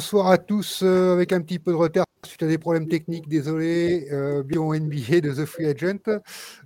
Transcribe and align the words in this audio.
bonsoir 0.00 0.28
à 0.28 0.38
tous 0.38 0.80
euh, 0.82 1.12
avec 1.12 1.30
un 1.30 1.42
petit 1.42 1.58
peu 1.58 1.72
de 1.72 1.76
retard 1.76 2.06
suite 2.24 2.42
à 2.42 2.46
des 2.46 2.56
problèmes 2.56 2.88
techniques, 2.88 3.28
désolé, 3.28 4.08
euh, 4.10 4.42
Bion 4.42 4.72
NBA 4.72 5.20
de 5.20 5.30
The 5.30 5.44
Free 5.44 5.66
Agent. 5.66 6.22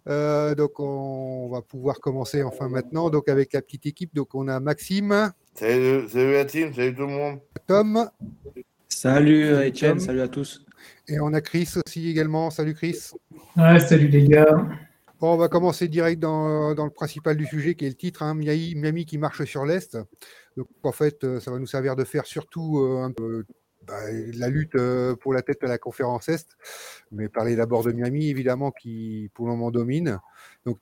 Euh, 0.08 0.54
donc 0.54 0.78
on, 0.78 1.48
va 1.48 1.60
pouvoir 1.60 1.98
commencer 1.98 2.44
enfin 2.44 2.68
maintenant 2.68 3.10
donc 3.10 3.28
avec 3.28 3.52
la 3.52 3.60
petite 3.60 3.86
équipe. 3.86 4.14
Donc 4.14 4.36
on 4.36 4.46
a 4.46 4.60
Maxime. 4.60 5.32
Salut, 5.52 6.08
salut 6.08 6.32
la 6.32 6.44
team, 6.44 6.72
salut 6.72 6.94
tout 6.94 7.00
le 7.00 7.08
monde. 7.08 7.40
Tom. 7.66 8.08
Salut 8.88 9.50
Etienne, 9.66 9.98
salut 9.98 10.20
à 10.20 10.28
tous. 10.28 10.64
Et 11.08 11.18
on 11.18 11.32
a 11.32 11.40
Chris 11.40 11.74
aussi 11.84 12.08
également. 12.08 12.50
Salut 12.50 12.74
Chris. 12.74 13.10
Ouais, 13.56 13.80
salut 13.80 14.06
les 14.06 14.28
gars. 14.28 14.64
Bon, 15.20 15.34
on 15.34 15.36
va 15.36 15.48
commencer 15.48 15.88
direct 15.88 16.20
dans, 16.20 16.72
dans, 16.74 16.84
le 16.84 16.90
principal 16.92 17.36
du 17.36 17.46
sujet 17.46 17.74
qui 17.74 17.84
est 17.84 17.88
le 17.88 17.94
titre, 17.96 18.22
hein, 18.22 18.34
Miami, 18.34 18.74
Miami 18.76 19.06
qui 19.06 19.18
marche 19.18 19.42
sur 19.44 19.64
l'Est. 19.64 19.98
Donc 20.56 20.68
en 20.82 20.92
fait, 20.92 21.24
euh, 21.24 21.40
ça 21.40 21.50
va 21.50 21.58
nous 21.58 21.66
servir 21.66 21.96
de 21.96 22.04
faire 22.04 22.26
surtout 22.26 22.78
euh, 22.78 23.44
bah, 23.86 24.00
la 24.34 24.48
lutte 24.48 24.76
euh, 24.76 25.16
pour 25.16 25.32
la 25.32 25.42
tête 25.42 25.60
de 25.62 25.66
la 25.66 25.78
conférence 25.78 26.28
Est, 26.28 26.56
mais 27.10 27.28
parler 27.28 27.56
d'abord 27.56 27.84
de 27.84 27.92
Miami, 27.92 28.28
évidemment, 28.28 28.70
qui 28.70 29.30
pour 29.34 29.46
le 29.46 29.52
moment 29.52 29.70
domine. 29.70 30.20
Donc 30.64 30.78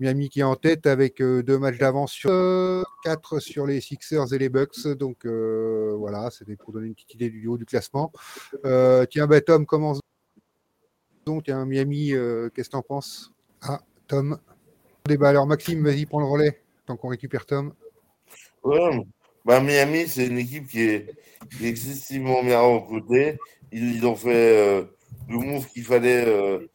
Miami 0.00 0.30
qui 0.30 0.40
est 0.40 0.44
en 0.44 0.56
tête 0.56 0.86
avec 0.86 1.18
deux 1.18 1.58
matchs 1.58 1.76
d'avance 1.76 2.12
sur 2.12 2.84
quatre 3.02 3.38
sur 3.38 3.66
les 3.66 3.82
Sixers 3.82 4.32
et 4.32 4.38
les 4.38 4.48
Bucks. 4.48 4.86
Donc 4.88 5.26
voilà, 5.26 6.30
c'était 6.30 6.56
pour 6.56 6.72
donner 6.72 6.86
une 6.86 6.94
petite 6.94 7.14
idée 7.14 7.28
du 7.28 7.46
haut 7.48 7.58
du 7.58 7.66
classement. 7.66 8.10
tiens, 9.10 9.26
bah, 9.26 9.42
Tom 9.42 9.66
commence 9.66 10.00
donc. 11.26 11.44
Tiens, 11.44 11.66
Miami, 11.66 12.12
qu'est-ce 12.54 12.68
que 12.68 12.70
tu 12.70 12.76
en 12.76 12.82
penses? 12.82 13.30
Ah, 13.60 13.82
Tom. 14.08 14.38
Alors 15.20 15.46
Maxime, 15.46 15.84
vas-y, 15.84 16.06
prends 16.06 16.20
le 16.20 16.26
relais 16.26 16.62
tant 16.86 16.96
qu'on 16.96 17.08
récupère 17.08 17.44
Tom. 17.44 17.74
Ouais. 18.64 19.04
Bah, 19.44 19.60
Miami, 19.60 20.08
c'est 20.08 20.26
une 20.26 20.38
équipe 20.38 20.68
qui 20.68 20.80
est, 20.80 21.14
excessivement 21.62 22.42
bien 22.42 22.60
recrutée. 22.60 23.36
Ils, 23.72 23.96
ils, 23.96 24.06
ont 24.06 24.16
fait 24.16 24.30
euh, 24.58 24.84
le 25.28 25.36
move 25.38 25.66
qu'il 25.68 25.84
fallait 25.84 26.24
euh, 26.26 26.66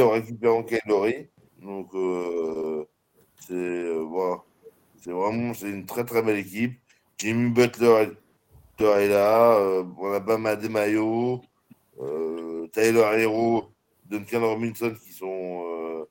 en 0.00 0.10
récupérant 0.10 0.62
Kylori. 0.62 1.28
Donc, 1.62 1.94
euh, 1.94 2.84
c'est 3.46 3.92
voilà. 3.94 4.42
vraiment 5.06 5.52
c'est 5.54 5.68
une 5.70 5.84
très 5.86 6.04
très 6.04 6.22
belle 6.22 6.38
équipe. 6.38 6.80
Jimmy 7.18 7.50
Butler 7.50 8.08
est, 8.78 9.08
là. 9.08 9.58
On 9.98 10.12
a 10.12 10.20
Bama 10.20 10.56
Demayo, 10.56 11.42
euh, 12.00 12.66
Tyler 12.72 13.04
Hero, 13.18 13.70
Duncan 14.06 14.40
Robinson 14.40 14.94
qui 15.04 15.12
sont 15.12 16.06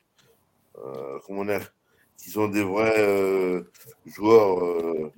comment 1.26 1.42
on 1.42 1.50
qui 2.22 2.30
sont 2.30 2.48
des 2.50 2.64
vrais 2.64 3.64
joueurs 4.06 4.64
euh, 4.64 5.12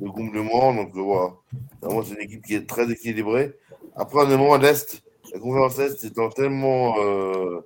de 0.00 0.08
complément. 0.08 0.74
Donc 0.74 0.96
euh, 0.96 1.00
voilà, 1.00 1.34
vraiment 1.80 2.02
c'est 2.02 2.14
une 2.14 2.22
équipe 2.22 2.44
qui 2.44 2.54
est 2.54 2.68
très 2.68 2.90
équilibrée. 2.90 3.56
Après, 3.96 4.24
on 4.24 4.30
est 4.30 4.36
moins 4.36 4.58
l'Est. 4.58 5.02
La 5.32 5.40
conférence 5.40 5.78
Est 5.78 6.04
étant 6.04 6.30
tellement 6.30 6.94
euh, 6.98 7.60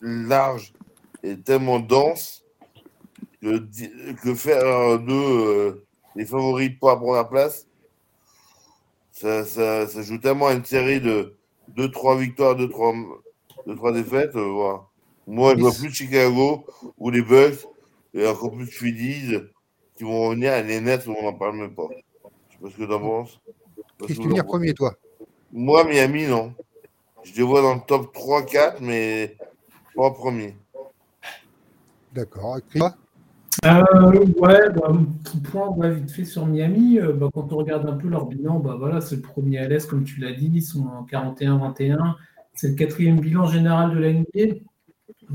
large 0.00 0.72
et 1.24 1.36
tellement 1.40 1.80
dense 1.80 2.44
que, 3.40 3.58
que 4.22 4.34
faire 4.34 5.00
d'eux 5.00 5.84
les 6.14 6.24
favoris 6.24 6.70
pour 6.78 6.90
la 6.90 6.96
première 6.96 7.28
place, 7.28 7.66
ça, 9.10 9.44
ça, 9.44 9.88
ça, 9.88 10.02
joue 10.02 10.18
tellement 10.18 10.48
à 10.48 10.52
une 10.52 10.64
série 10.64 11.00
de 11.00 11.34
2-3 11.74 12.18
victoires, 12.18 12.54
2-3 12.54 13.92
défaites. 13.92 14.36
voilà. 14.36 14.82
Moi, 15.26 15.54
je 15.56 15.60
vois 15.60 15.72
plus 15.72 15.92
Chicago 15.92 16.64
ou 16.98 17.10
les 17.10 17.22
Bucks 17.22 17.66
et 18.14 18.26
encore 18.26 18.52
plus 18.52 18.66
Phillies 18.66 19.38
qui 19.96 20.04
vont 20.04 20.28
revenir 20.28 20.52
à 20.52 20.62
les 20.62 20.80
Nets 20.80 21.06
où 21.06 21.14
on 21.18 21.22
n'en 21.22 21.32
parle 21.32 21.56
même 21.56 21.74
pas. 21.74 21.88
Je 22.48 22.54
sais 22.54 22.58
pas 22.62 22.70
ce 22.70 22.76
que 22.76 22.84
tu 22.84 22.92
en 22.92 23.00
penses. 23.00 23.40
Qui 24.06 24.14
finir 24.14 24.44
premier, 24.44 24.74
toi? 24.74 24.94
Moi, 25.52 25.84
Miami, 25.84 26.26
non. 26.26 26.54
Je 27.22 27.34
les 27.34 27.42
vois 27.42 27.62
dans 27.62 27.74
le 27.74 27.80
top 27.86 28.14
3-4, 28.14 28.76
mais 28.80 29.36
pas 29.94 30.10
premier. 30.10 30.56
D'accord. 32.12 32.58
Euh, 33.64 33.82
ouais, 34.38 34.70
bah, 34.70 34.92
petit 35.22 35.38
point 35.38 35.88
vite 35.90 36.10
fait 36.10 36.24
sur 36.24 36.46
Miami. 36.46 36.98
Euh, 36.98 37.12
bah, 37.12 37.28
quand 37.32 37.52
on 37.52 37.56
regarde 37.58 37.86
un 37.86 37.96
peu 37.96 38.08
leur 38.08 38.26
bilan, 38.26 38.58
bah, 38.58 38.76
voilà, 38.78 39.00
c'est 39.00 39.16
le 39.16 39.22
premier 39.22 39.58
à 39.58 39.68
l'Est, 39.68 39.88
comme 39.88 40.04
tu 40.04 40.20
l'as 40.20 40.32
dit. 40.32 40.50
Ils 40.52 40.62
sont 40.62 40.86
en 40.86 41.04
41-21. 41.04 42.16
C'est 42.54 42.68
le 42.68 42.74
quatrième 42.74 43.20
bilan 43.20 43.46
général 43.46 43.94
de 43.94 44.00
la 44.00 44.12
NBA. 44.12 44.60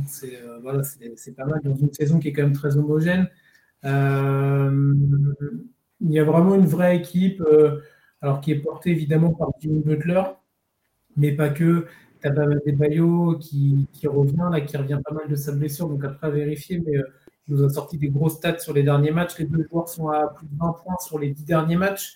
C'est 0.06 0.42
euh, 0.42 0.60
voilà, 0.62 0.84
pas 1.36 1.46
mal 1.46 1.62
dans 1.64 1.76
une 1.76 1.94
saison 1.94 2.20
qui 2.20 2.30
est 2.30 2.34
quand 2.34 2.44
même 2.44 2.54
très 2.54 2.78
homogène. 2.78 3.30
Euh, 3.86 4.94
il 6.02 6.12
y 6.12 6.20
a 6.20 6.24
vraiment 6.24 6.56
une 6.56 6.66
vraie 6.66 6.98
équipe, 6.98 7.42
euh, 7.42 7.82
alors 8.22 8.42
qui 8.42 8.52
est 8.52 8.60
portée 8.60 8.92
évidemment 8.92 9.34
par 9.34 9.52
Jimmy 9.60 9.82
Butler, 9.82 10.24
mais 11.16 11.32
pas 11.32 11.50
que. 11.50 11.86
Tu 12.22 12.28
as 12.28 12.32
des 12.66 12.72
Bayo 12.72 13.38
qui, 13.40 13.88
qui, 13.94 14.08
revient, 14.08 14.50
là, 14.52 14.60
qui 14.62 14.76
revient 14.76 15.00
pas 15.06 15.14
mal 15.14 15.30
de 15.30 15.36
sa 15.36 15.52
blessure, 15.52 15.88
donc 15.88 16.04
après 16.04 16.28
à 16.28 16.30
vérifier, 16.32 16.82
mais 16.84 16.94
il 17.48 17.54
nous 17.54 17.64
a 17.64 17.70
sorti 17.70 18.00
des 18.00 18.10
gros 18.10 18.28
stats 18.28 18.58
sur 18.58 18.74
les 18.74 18.82
derniers 18.82 19.12
matchs. 19.12 19.38
Les 19.38 19.46
deux 19.46 19.68
joueurs 19.70 19.88
sont 19.88 20.10
à 20.10 20.28
plus 20.28 20.48
de 20.48 20.58
20 20.58 20.76
points 20.84 20.96
sur 21.00 21.20
les 21.20 21.30
10 21.30 21.46
derniers 21.46 21.76
matchs. 21.76 22.16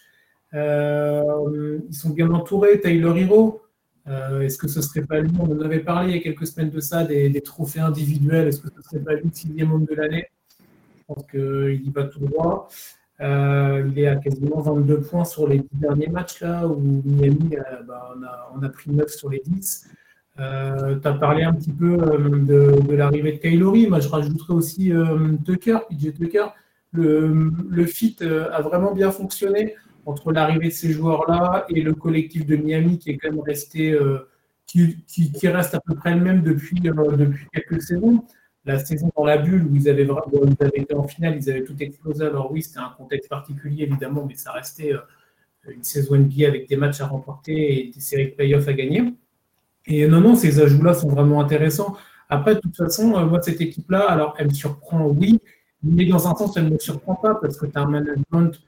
ils 0.54 1.94
sont 1.94 2.10
bien 2.10 2.32
entourés. 2.32 2.82
Taylor 2.82 3.16
Hero, 3.16 3.62
euh, 4.08 4.42
est-ce 4.42 4.58
que 4.58 4.68
ce 4.68 4.82
serait 4.82 5.02
pas 5.02 5.20
lui 5.20 5.32
On 5.40 5.52
en 5.52 5.62
avait 5.62 5.80
parlé 5.80 6.12
il 6.12 6.16
y 6.16 6.20
a 6.20 6.24
quelques 6.24 6.48
semaines 6.48 6.70
de 6.70 6.80
ça, 6.80 7.04
des, 7.04 7.42
trophées 7.42 7.80
individuels. 7.80 8.48
Est-ce 8.48 8.62
que 8.62 8.70
ce 8.76 8.82
serait 8.82 9.04
pas 9.04 9.14
lui 9.14 9.26
le 9.26 9.34
sixième 9.34 9.72
homme 9.72 9.86
de 9.86 9.94
l'année? 9.94 10.28
Je 10.98 11.14
pense 11.14 11.26
qu'il 11.30 11.82
y 11.86 11.92
va 11.92 12.06
tout 12.06 12.20
droit. 12.20 12.68
Euh, 13.20 13.88
il 13.88 14.00
est 14.00 14.08
à 14.08 14.16
quasiment 14.16 14.62
22 14.62 15.02
points 15.02 15.26
sur 15.26 15.48
les 15.48 15.60
10 15.60 15.66
derniers 15.74 16.08
matchs, 16.08 16.42
là, 16.42 16.68
où 16.68 17.04
Miami, 17.06 17.56
euh, 17.56 17.84
bah, 17.88 18.16
on, 18.56 18.64
a, 18.64 18.70
pris 18.70 18.90
9 18.90 19.08
sur 19.10 19.30
les 19.30 19.42
10. 19.46 19.90
tu 20.38 20.42
as 20.42 21.14
parlé 21.20 21.44
un 21.44 21.54
petit 21.54 21.72
peu 21.72 21.98
de, 21.98 22.96
l'arrivée 22.96 23.34
de 23.34 23.38
Kylori. 23.38 23.88
Moi, 23.88 24.00
je 24.00 24.10
rajouterais 24.10 24.54
aussi 24.54 24.92
Tucker, 25.46 25.78
PJ 25.90 26.14
Tucker. 26.14 26.48
Le 26.94 27.86
fit 27.86 28.18
a 28.24 28.62
vraiment 28.62 28.94
bien 28.94 29.12
fonctionné 29.12 29.76
entre 30.06 30.32
l'arrivée 30.32 30.68
de 30.68 30.74
ces 30.74 30.92
joueurs-là 30.92 31.66
et 31.70 31.82
le 31.82 31.94
collectif 31.94 32.46
de 32.46 32.56
Miami 32.56 32.98
qui 32.98 33.12
est 33.12 33.18
quand 33.18 33.30
même 33.30 33.42
resté, 33.42 33.92
euh, 33.92 34.28
qui, 34.66 35.04
reste 35.44 35.76
à 35.76 35.80
peu 35.80 35.96
près 35.96 36.16
le 36.16 36.22
même 36.22 36.42
depuis, 36.42 36.82
euh, 36.86 37.32
quelques 37.54 37.82
saisons. 37.82 38.24
La 38.64 38.78
saison 38.78 39.12
dans 39.18 39.26
la 39.26 39.38
bulle 39.38 39.66
où 39.66 39.76
ils 39.76 39.90
avaient, 39.90 40.06
ils 40.06 40.66
avaient 40.66 40.78
été 40.78 40.94
en 40.94 41.08
finale, 41.08 41.38
ils 41.38 41.50
avaient 41.50 41.64
tout 41.64 41.76
explosé. 41.80 42.26
Alors 42.26 42.52
oui, 42.52 42.62
c'était 42.62 42.80
un 42.80 42.94
contexte 42.96 43.30
particulier 43.30 43.84
évidemment, 43.84 44.26
mais 44.28 44.36
ça 44.36 44.52
restait 44.52 44.94
euh, 44.94 45.00
une 45.68 45.84
saison 45.84 46.16
NBA 46.16 46.48
avec 46.48 46.70
des 46.70 46.76
matchs 46.76 47.02
à 47.02 47.08
remporter 47.08 47.88
et 47.88 47.92
des 47.92 48.00
séries 48.00 48.28
de 48.28 48.36
playoffs 48.36 48.68
à 48.68 48.74
gagner. 48.74 49.14
Et 49.88 50.08
non, 50.08 50.22
non, 50.22 50.36
ces 50.36 50.60
ajouts-là 50.60 50.94
sont 50.94 51.10
vraiment 51.10 51.42
intéressants. 51.42 51.98
Après, 52.30 52.56
de 52.56 52.60
toute 52.60 52.78
façon, 52.78 53.08
moi, 53.26 53.42
cette 53.42 53.60
équipe-là, 53.60 54.10
alors, 54.10 54.36
elle 54.38 54.48
me 54.48 54.54
surprend, 54.54 55.08
oui, 55.08 55.40
mais 55.84 56.06
dans 56.06 56.28
un 56.28 56.36
sens, 56.36 56.56
elle 56.56 56.66
ne 56.66 56.70
me 56.72 56.80
surprend 56.80 57.16
pas 57.16 57.36
parce 57.36 57.58
que 57.58 57.66
tu 57.66 57.78
as 57.78 57.82
un 57.82 57.90
management 57.90 58.62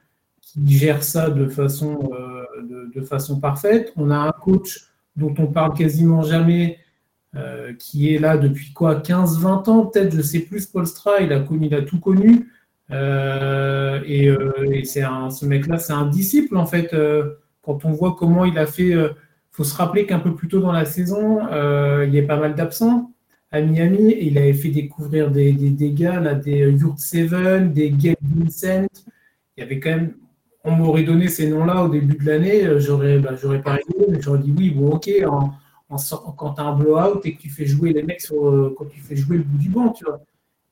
qui 0.54 0.78
gère 0.78 1.04
ça 1.04 1.30
de 1.30 1.48
façon, 1.48 2.12
euh, 2.14 2.90
de, 2.94 3.02
façon 3.02 3.40
parfaite. 3.40 3.92
On 3.96 4.12
a 4.12 4.18
un 4.18 4.32
coach 4.32 4.88
dont 5.16 5.34
on 5.38 5.48
parle 5.48 5.74
quasiment 5.74 6.22
jamais, 6.22 6.78
euh, 7.36 7.74
qui 7.74 8.14
est 8.14 8.20
là 8.20 8.38
depuis 8.38 8.72
quoi 8.74 8.96
15-20 8.96 9.70
ans, 9.70 9.86
peut-être, 9.88 10.16
je 10.16 10.22
sais 10.22 10.40
plus, 10.40 10.66
Paul 10.68 10.86
Stra, 10.86 11.22
il 11.22 11.34
a, 11.34 11.40
connu, 11.40 11.68
il 11.68 11.76
a 11.76 11.82
tout 11.82 12.00
connu. 12.00 12.52
Euh, 12.92 14.02
et, 14.06 14.86
c'est 14.86 15.02
ce 15.02 15.46
mec-là, 15.46 15.80
c'est 15.80 15.94
un 15.94 16.06
disciple, 16.06 16.58
en 16.58 16.66
fait. 16.66 16.96
quand 17.64 17.86
on 17.86 17.92
voit 17.92 18.16
comment 18.18 18.46
il 18.46 18.58
a 18.58 18.68
fait, 18.68 18.90
il 18.90 19.14
faut 19.52 19.64
se 19.64 19.76
rappeler 19.76 20.06
qu'un 20.06 20.20
peu 20.20 20.36
plus 20.36 20.48
tôt 20.48 20.60
dans 20.60 20.72
la 20.72 20.86
saison, 20.86 21.40
il 22.04 22.14
y 22.14 22.20
a 22.20 22.24
pas 22.24 22.38
mal 22.38 22.54
d'absents 22.54 23.12
à 23.52 23.62
Miami 23.62 24.12
et 24.12 24.26
il 24.28 24.38
avait 24.38 24.54
fait 24.54 24.70
découvrir 24.70 25.32
des, 25.32 25.52
des, 25.54 25.92
gars, 25.92 26.20
là, 26.20 26.36
des 26.36 26.58
Yurt 26.58 27.00
Seven, 27.00 27.72
des 27.72 27.92
Gabe 27.92 28.18
Vincent. 28.22 28.88
Il 29.56 29.62
y 29.62 29.64
avait 29.64 29.80
quand 29.80 29.92
même 29.92 30.14
on 30.64 30.72
m'aurait 30.72 31.04
donné 31.04 31.28
ces 31.28 31.50
noms-là 31.50 31.84
au 31.84 31.90
début 31.90 32.16
de 32.16 32.26
l'année, 32.26 32.66
euh, 32.66 32.80
j'aurais 32.80 33.20
bah, 33.20 33.32
pas 33.64 33.74
rigolé, 33.74 34.06
mais 34.10 34.22
j'aurais 34.22 34.40
dit 34.40 34.54
oui, 34.58 34.72
bon, 34.72 34.92
ok, 34.92 35.10
quand 36.38 36.54
tu 36.54 36.62
as 36.62 36.64
un 36.64 36.76
blowout 36.76 37.20
et 37.26 37.36
que 37.36 37.42
tu 37.42 37.50
fais 37.50 37.66
jouer 37.66 37.94
les 37.94 38.04
mecs 38.04 38.22
sur, 38.22 38.48
euh, 38.48 38.74
quand 38.78 38.86
tu 38.86 39.00
fais 39.02 39.16
jouer 39.16 39.38
le 39.38 39.44
bout 39.44 39.58
du 39.58 39.70
banc, 39.70 39.90
tu 39.90 40.06
vois. 40.06 40.22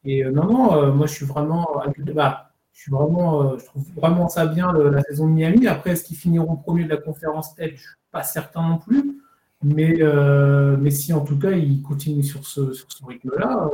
Et 0.04 0.26
euh, 0.26 0.32
non, 0.32 0.46
non, 0.46 0.94
moi 0.94 1.08
je 1.08 1.14
suis 1.14 1.26
vraiment, 1.26 1.68
bah, 2.16 2.52
je 2.74 2.82
suis 2.82 2.92
vraiment, 2.92 3.58
je 3.58 3.66
trouve 3.66 3.84
vraiment 3.96 4.30
ça 4.30 4.46
bien 4.46 4.72
la 4.72 5.02
saison 5.04 5.28
de 5.28 5.34
Miami. 5.34 5.68
Après, 5.68 5.92
est-ce 5.92 6.04
qu'ils 6.06 6.18
finiront 6.18 6.56
premier 6.56 6.86
de 6.86 6.90
la 6.90 6.98
conférence? 6.98 7.54
Tête 7.54 7.74
Je 7.76 7.82
suis 7.82 7.90
pas 8.12 8.24
certain 8.24 8.68
non 8.68 8.78
plus. 8.78 9.18
Mais, 9.64 10.00
mais 10.80 10.90
si 10.90 11.14
en 11.14 11.22
tout 11.22 11.38
cas 11.38 11.52
ils 11.52 11.84
continuent 11.84 12.24
sur 12.24 12.48
ce, 12.48 12.74
sur 12.74 12.92
ce 12.92 13.06
rythme-là, 13.06 13.70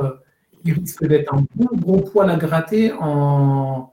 ils 0.64 0.74
risquent 0.74 1.06
d'être 1.06 1.32
un 1.32 1.46
bon 1.54 1.68
gros 1.76 2.00
poil 2.02 2.28
à 2.28 2.36
gratter 2.36 2.92
en, 2.92 3.92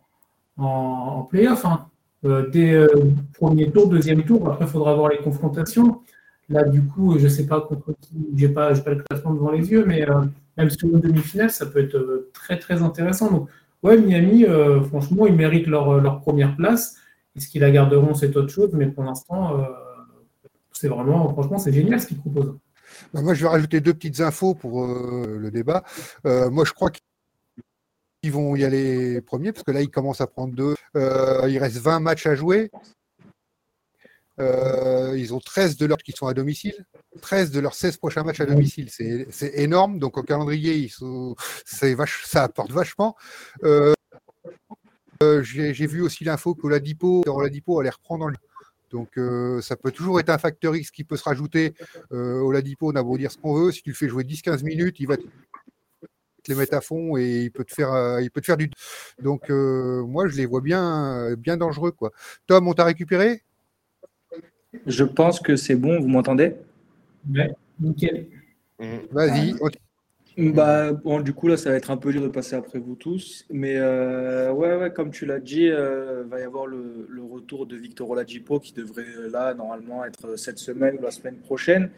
en, 0.58 0.66
en 0.66 1.24
playoff. 1.24 1.64
Hein. 1.64 1.88
Euh, 2.26 2.50
dès 2.50 2.74
euh, 2.74 2.88
premier 3.34 3.70
tour, 3.72 3.88
deuxième 3.88 4.24
tour. 4.24 4.50
Après, 4.50 4.66
il 4.66 4.72
faudra 4.72 4.96
voir 4.96 5.10
les 5.10 5.18
confrontations. 5.18 6.02
Là, 6.50 6.64
du 6.64 6.82
coup, 6.84 7.18
je 7.20 7.26
ne 7.26 7.30
sais 7.30 7.46
pas 7.46 7.62
contre 7.62 7.94
qui, 8.02 8.28
je 8.36 8.48
n'ai 8.48 8.54
pas, 8.54 8.72
le 8.72 9.04
classement 9.04 9.34
devant 9.34 9.52
les 9.52 9.70
yeux, 9.70 9.86
mais 9.86 10.10
euh, 10.10 10.22
même 10.58 10.70
sur 10.70 10.88
une 10.90 11.00
demi-finale, 11.00 11.52
ça 11.52 11.66
peut 11.66 11.80
être 11.80 12.30
très, 12.34 12.58
très 12.58 12.82
intéressant. 12.82 13.32
Donc, 13.32 13.50
ouais, 13.84 13.98
Miami, 13.98 14.46
franchement, 14.88 15.28
ils 15.28 15.36
méritent 15.36 15.68
leur, 15.68 16.00
leur, 16.00 16.22
première 16.22 16.56
place. 16.56 16.98
Est-ce 17.36 17.48
qu'ils 17.48 17.62
la 17.62 17.72
garderont 17.72 18.14
C'est 18.14 18.36
autre 18.38 18.50
chose, 18.50 18.70
mais 18.74 18.88
pour 18.88 19.04
l'instant, 19.04 19.58
c'est 20.72 20.88
vraiment, 20.88 21.30
franchement, 21.30 21.58
c'est 21.58 21.74
génial 21.74 22.00
ce 22.00 22.08
qu'ils 22.08 22.20
proposent. 22.20 22.56
Moi, 23.14 23.34
je 23.34 23.44
vais 23.44 23.50
rajouter 23.50 23.82
deux 23.82 23.94
petites 23.94 24.22
infos 24.22 24.54
pour 24.54 24.88
le 24.88 25.50
débat. 25.50 25.84
moi, 26.24 26.64
je 26.64 26.74
crois 26.74 26.92
vont 28.32 28.56
y 28.56 28.64
aller 28.64 29.22
premiers, 29.22 29.52
parce 29.52 29.64
que 29.64 29.72
là, 29.72 29.82
ils 29.82 29.90
commencent 29.90 30.22
à 30.22 30.28
prendre 30.28 30.54
deux. 30.54 30.76
il 30.96 31.58
reste 31.58 31.78
20 31.78 32.00
matchs 32.00 32.28
à 32.28 32.36
jouer. 32.36 32.70
Euh, 34.40 35.16
ils 35.18 35.34
ont 35.34 35.40
13 35.40 35.78
de 35.78 35.86
leurs 35.86 35.98
qui 35.98 36.12
sont 36.12 36.28
à 36.28 36.34
domicile, 36.34 36.86
13 37.22 37.52
de 37.52 37.60
leurs 37.60 37.74
16 37.74 37.98
prochains 37.98 38.24
matchs 38.24 38.42
à 38.42 38.46
domicile. 38.46 38.90
C'est 38.90 39.52
énorme. 39.56 40.00
Donc 40.00 40.18
au 40.18 40.24
calendrier, 40.24 40.76
ils 40.76 40.90
sont, 40.90 41.36
ça 41.66 42.44
apporte 42.44 42.72
vachement. 42.72 43.16
Euh, 43.64 43.94
euh, 45.24 45.42
j'ai 45.44 45.88
vu 45.88 46.02
aussi 46.02 46.24
l'info 46.24 46.56
que 46.56 46.68
Oladipo, 46.68 47.24
Oladipo 47.26 47.80
allait 47.80 47.90
reprendre 47.90 48.26
en 48.26 48.32
donc 48.92 49.20
ça 49.62 49.76
peut 49.76 49.92
toujours 49.92 50.22
être 50.22 50.30
un 50.30 50.38
facteur 50.38 50.74
X 50.74 50.90
qui 50.90 51.04
peut 51.04 51.18
se 51.18 51.24
rajouter. 51.24 51.74
Euh, 52.14 52.40
Oladipo, 52.40 52.92
on 52.92 52.96
a 52.96 53.04
beau 53.04 53.18
dire 53.18 53.30
ce 53.30 53.38
qu'on 53.38 53.54
veut, 53.54 53.72
si 53.72 53.82
tu 53.82 53.90
le 53.90 53.96
fais 53.96 54.08
jouer 54.08 54.24
10-15 54.24 54.64
minutes, 54.64 55.00
il 55.00 55.08
va 55.08 55.18
te 56.46 56.52
les 56.52 56.58
mettre 56.58 56.76
à 56.76 56.82
fond 56.82 57.18
et 57.18 57.44
il 57.44 57.52
peut 57.52 57.64
te 57.64 57.74
faire, 57.74 58.20
il 58.22 58.30
peut 58.32 58.42
te 58.42 58.46
faire 58.46 58.58
du. 58.58 58.70
Donc 59.22 59.50
moi 59.50 60.28
je 60.28 60.36
les 60.38 60.46
vois 60.46 60.62
bien, 60.62 61.36
bien 61.36 61.58
dangereux 61.58 61.92
quoi. 61.92 62.12
Tom, 62.48 62.68
on 62.68 62.74
t'a 62.74 62.86
récupéré? 62.86 63.42
Je 64.86 65.04
pense 65.04 65.40
que 65.40 65.56
c'est 65.56 65.76
bon, 65.76 66.00
vous 66.00 66.08
m'entendez? 66.08 66.56
Ouais, 67.34 67.54
nickel. 67.80 68.28
Vas-y. 69.12 69.56
Bah, 70.38 70.92
bon, 70.92 71.22
du 71.22 71.32
coup, 71.32 71.48
là, 71.48 71.56
ça 71.56 71.70
va 71.70 71.78
être 71.78 71.92
un 71.92 71.98
peu 71.98 72.12
dur 72.12 72.22
de 72.22 72.28
passer 72.28 72.56
après 72.56 72.78
vous 72.78 72.96
tous. 72.96 73.46
Mais 73.50 73.76
euh, 73.78 74.52
ouais, 74.52 74.76
ouais, 74.76 74.92
comme 74.92 75.12
tu 75.12 75.26
l'as 75.26 75.40
dit, 75.40 75.64
il 75.64 75.72
euh, 75.72 76.24
va 76.28 76.42
y 76.42 76.44
avoir 76.44 76.68
le, 76.68 77.08
retour 77.32 77.66
de 77.66 77.76
Victor 77.76 78.10
Oladipo 78.10 78.60
qui 78.60 78.74
devrait, 78.74 79.06
là, 79.32 79.54
normalement, 79.54 80.04
être 80.04 80.38
cette 80.38 80.58
semaine 80.58 80.98
ou 81.00 81.02
la 81.02 81.12
semaine 81.12 81.38
prochaine. 81.38 81.90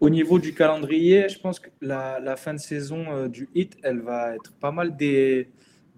Au 0.00 0.10
niveau 0.10 0.38
du 0.38 0.52
calendrier, 0.52 1.28
je 1.28 1.38
pense 1.38 1.58
que 1.58 1.70
la, 1.80 2.36
fin 2.36 2.52
de 2.52 2.58
saison 2.58 3.06
euh, 3.08 3.28
du 3.28 3.48
HIT, 3.54 3.78
elle 3.82 4.00
va 4.00 4.34
être 4.34 4.52
pas 4.52 4.70
mal 4.70 4.94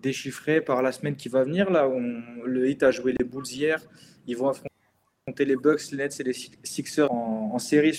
déchiffrée 0.01 0.61
par 0.61 0.83
la 0.83 0.93
semaine 0.93 1.17
qui 1.17 1.29
va 1.29 1.43
venir. 1.43 1.71
Là, 1.71 1.89
le 2.45 2.69
HIT 2.69 2.83
a 2.85 2.93
joué 2.93 3.15
les 3.19 3.25
Bulls 3.25 3.49
hier. 3.49 3.81
Ils 4.29 4.37
vont 4.37 4.51
affronter 4.51 5.45
les 5.45 5.57
Bucks, 5.57 5.91
les 5.91 5.97
Nets 5.97 6.21
et 6.21 6.23
les 6.23 6.35
Sixers 6.63 7.11
en, 7.11 7.59
série 7.59 7.99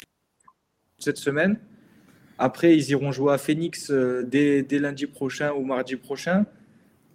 cette 0.98 1.18
semaine. 1.18 1.60
Après, 2.38 2.76
ils 2.76 2.90
iront 2.92 3.12
jouer 3.12 3.34
à 3.34 3.38
Phoenix 3.38 3.92
euh, 3.92 4.24
dès, 4.24 4.66
lundi 4.72 5.06
prochain 5.06 5.52
ou 5.52 5.64
mardi 5.64 5.96
prochain. 5.98 6.46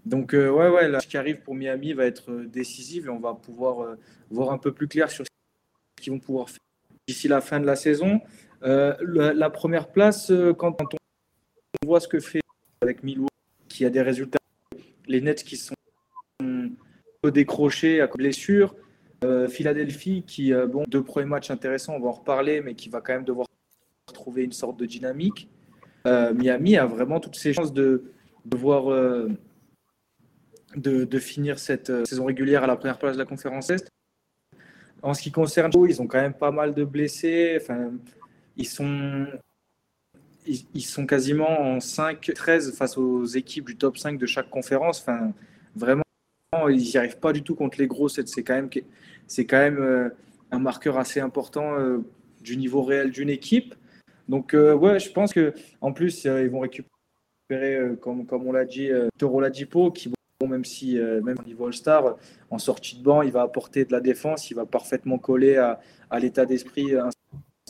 Donc, 0.04 0.34
euh, 0.34 0.50
ouais, 0.50 0.69
ouais, 0.69 1.00
ce 1.00 1.06
qui 1.06 1.16
arrive 1.16 1.40
pour 1.40 1.54
Miami 1.54 1.94
va 1.94 2.04
être 2.04 2.31
euh, 2.31 2.46
décisif 2.46 3.06
et 3.06 3.08
on 3.08 3.20
va 3.20 3.34
pouvoir 3.34 3.96
voir 4.31 4.50
un 4.50 4.58
peu 4.58 4.72
plus 4.72 4.88
clair 4.88 5.10
sur 5.10 5.25
ce 5.25 6.02
qu'ils 6.02 6.12
vont 6.12 6.19
pouvoir 6.19 6.50
faire 6.50 6.58
d'ici 7.06 7.28
la 7.28 7.40
fin 7.40 7.60
de 7.60 7.66
la 7.66 7.76
saison. 7.76 8.20
La, 8.64 9.50
première 9.50 9.88
place, 9.88 10.32
quand 10.58 10.76
on 10.82 11.87
voit 11.87 12.00
ce 12.00 12.08
que 12.08 12.19
fait 12.19 12.40
avec 12.81 13.02
Milwaukee, 13.02 13.28
qui 13.69 13.84
a 13.84 13.90
des 13.90 14.02
résultats, 14.02 14.38
les 15.06 15.20
Nets 15.20 15.44
qui 15.44 15.56
sont 15.56 15.75
décrochés 17.31 18.00
à 18.00 18.06
blessure, 18.06 18.75
euh, 19.25 19.49
Philadelphie, 19.49 20.22
qui, 20.26 20.52
euh, 20.52 20.66
bon, 20.66 20.84
deux 20.87 21.02
premiers 21.02 21.26
matchs 21.26 21.50
intéressants, 21.50 21.94
on 21.94 22.00
va 22.00 22.08
en 22.08 22.12
reparler, 22.12 22.61
mais 22.61 22.75
qui 22.75 22.88
va 22.88 23.00
quand 23.00 23.14
même 23.14 23.25
devoir 23.25 23.46
trouver 24.12 24.44
une 24.44 24.52
sorte 24.52 24.78
de 24.78 24.84
dynamique. 24.84 25.49
Euh, 26.06 26.34
Miami 26.34 26.76
a 26.76 26.84
vraiment 26.84 27.20
toutes 27.20 27.37
ses 27.37 27.55
chances 27.55 27.72
de, 27.72 28.05
de 28.44 29.28
de, 30.76 31.19
finir 31.19 31.58
cette 31.58 32.05
saison 32.05 32.25
régulière 32.26 32.64
à 32.64 32.67
la 32.67 32.76
première 32.76 32.99
place 32.99 33.14
de 33.14 33.19
la 33.19 33.25
conférence 33.25 33.70
Est. 33.70 33.88
En 35.02 35.14
ce 35.14 35.22
qui 35.22 35.31
concerne, 35.31 35.70
ils 35.88 36.02
ont 36.02 36.06
quand 36.06 36.20
même 36.20 36.34
pas 36.34 36.50
mal 36.50 36.75
de 36.75 36.84
blessés. 36.84 37.58
Enfin, 37.60 37.93
ils 38.56 38.66
sont, 38.66 39.26
ils, 40.46 40.82
sont 40.82 41.06
quasiment 41.06 41.48
en 41.48 41.78
5-13 41.78 42.72
face 42.74 42.96
aux 42.98 43.24
équipes 43.24 43.66
du 43.66 43.76
top 43.76 43.98
5 43.98 44.18
de 44.18 44.26
chaque 44.26 44.50
conférence. 44.50 45.00
Enfin, 45.00 45.32
vraiment, 45.74 46.02
ils 46.68 46.76
n'y 46.76 46.96
arrivent 46.96 47.18
pas 47.18 47.32
du 47.32 47.42
tout 47.42 47.54
contre 47.54 47.78
les 47.78 47.86
gros. 47.86 48.08
C'est 48.08 48.42
quand 48.42 48.54
même 48.54 48.70
c'est 49.26 49.46
quand 49.46 49.58
même 49.58 49.78
euh, 49.78 50.10
un 50.50 50.58
marqueur 50.58 50.98
assez 50.98 51.20
important 51.20 51.78
euh, 51.78 51.98
du 52.42 52.56
niveau 52.56 52.82
réel 52.82 53.10
d'une 53.10 53.30
équipe. 53.30 53.74
Donc, 54.28 54.54
euh, 54.54 54.74
ouais, 54.74 54.98
je 54.98 55.10
pense 55.10 55.32
que 55.32 55.54
en 55.80 55.92
plus, 55.92 56.24
ils 56.24 56.48
vont 56.48 56.60
récupérer, 56.60 57.96
comme, 58.00 58.26
comme 58.26 58.46
on 58.46 58.52
l'a 58.52 58.64
dit, 58.64 58.90
Toro 59.18 59.40
Ladipo, 59.40 59.90
qui, 59.90 60.12
même 60.46 60.64
si, 60.64 60.96
même 60.96 61.36
au 61.38 61.46
niveau 61.46 61.66
All-Star, 61.66 62.16
en 62.50 62.58
sortie 62.58 62.98
de 62.98 63.02
banc, 63.02 63.22
il 63.22 63.32
va 63.32 63.42
apporter 63.42 63.84
de 63.84 63.92
la 63.92 64.00
défense, 64.00 64.50
il 64.50 64.54
va 64.54 64.66
parfaitement 64.66 65.18
coller 65.18 65.56
à, 65.56 65.80
à 66.10 66.18
l'état 66.20 66.46
d'esprit 66.46 66.92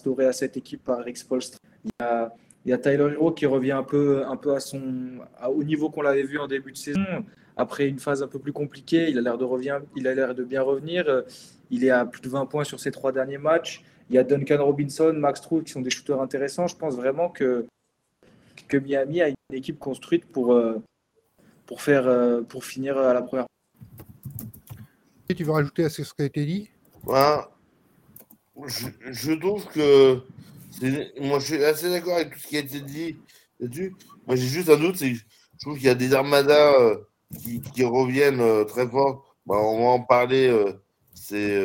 instauré 0.04 0.26
à 0.26 0.32
cette 0.32 0.56
équipe 0.56 0.84
par 0.84 1.00
Eric 1.00 1.16
Spolstra. 1.16 1.58
Il 1.84 1.90
y 2.00 2.02
a, 2.02 2.34
il 2.64 2.70
y 2.70 2.72
a 2.72 2.78
Tyler 2.78 3.12
Hero 3.14 3.32
qui 3.32 3.46
revient 3.46 3.72
un 3.72 3.82
peu, 3.82 4.24
un 4.26 4.36
peu 4.36 4.54
à 4.54 4.60
son, 4.60 5.18
au 5.48 5.64
niveau 5.64 5.90
qu'on 5.90 6.02
l'avait 6.02 6.24
vu 6.24 6.38
en 6.38 6.46
début 6.46 6.72
de 6.72 6.76
saison 6.76 7.24
après 7.56 7.88
une 7.88 7.98
phase 7.98 8.22
un 8.22 8.28
peu 8.28 8.38
plus 8.38 8.52
compliquée. 8.52 9.08
Il 9.10 9.18
a 9.18 9.22
l'air 9.22 9.38
de, 9.38 9.44
revient, 9.44 9.80
il 9.96 10.06
a 10.06 10.14
l'air 10.14 10.34
de 10.34 10.44
bien 10.44 10.62
revenir. 10.62 11.24
Il 11.70 11.84
est 11.84 11.90
à 11.90 12.04
plus 12.04 12.20
de 12.20 12.28
20 12.28 12.46
points 12.46 12.64
sur 12.64 12.80
ses 12.80 12.90
trois 12.90 13.12
derniers 13.12 13.38
matchs. 13.38 13.82
Il 14.10 14.16
y 14.16 14.18
a 14.18 14.24
Duncan 14.24 14.62
Robinson, 14.62 15.14
Max 15.14 15.40
Truth 15.40 15.64
qui 15.64 15.72
sont 15.72 15.80
des 15.80 15.90
shooters 15.90 16.20
intéressants. 16.20 16.66
Je 16.66 16.76
pense 16.76 16.94
vraiment 16.96 17.30
que, 17.30 17.66
que 18.68 18.76
Miami 18.76 19.22
a 19.22 19.28
une 19.28 19.34
équipe 19.52 19.78
construite 19.78 20.26
pour, 20.26 20.52
euh, 20.52 20.82
pour, 21.64 21.80
faire, 21.80 22.06
euh, 22.06 22.42
pour 22.42 22.64
finir 22.64 22.98
à 22.98 23.14
la 23.14 23.22
première. 23.22 23.46
Et 25.30 25.34
tu 25.34 25.44
veux 25.44 25.52
rajouter 25.52 25.84
à 25.84 25.88
ce 25.88 26.02
qui 26.02 26.10
a 26.18 26.24
été 26.24 26.44
dit? 26.44 26.68
Je, 28.66 29.32
trouve 29.32 29.66
que 29.66 30.20
moi 31.20 31.38
je 31.38 31.44
suis 31.44 31.64
assez 31.64 31.90
d'accord 31.90 32.16
avec 32.16 32.32
tout 32.32 32.38
ce 32.38 32.46
qui 32.46 32.56
a 32.56 32.60
été 32.60 32.80
dit 32.80 33.16
là-dessus. 33.60 33.94
Moi 34.26 34.36
j'ai 34.36 34.46
juste 34.46 34.68
un 34.68 34.76
doute, 34.76 34.96
c'est 34.96 35.14
je 35.14 35.60
trouve 35.60 35.76
qu'il 35.76 35.86
y 35.86 35.90
a 35.90 35.94
des 35.94 36.14
armadas 36.14 36.74
euh, 36.80 36.96
qui, 37.40 37.84
reviennent 37.84 38.40
euh, 38.40 38.64
très 38.64 38.88
fort. 38.88 39.34
Bah, 39.46 39.56
on 39.56 39.78
va 39.78 39.88
en 39.90 40.00
parler. 40.00 40.48
Euh, 40.48 40.72
c'est 41.14 41.58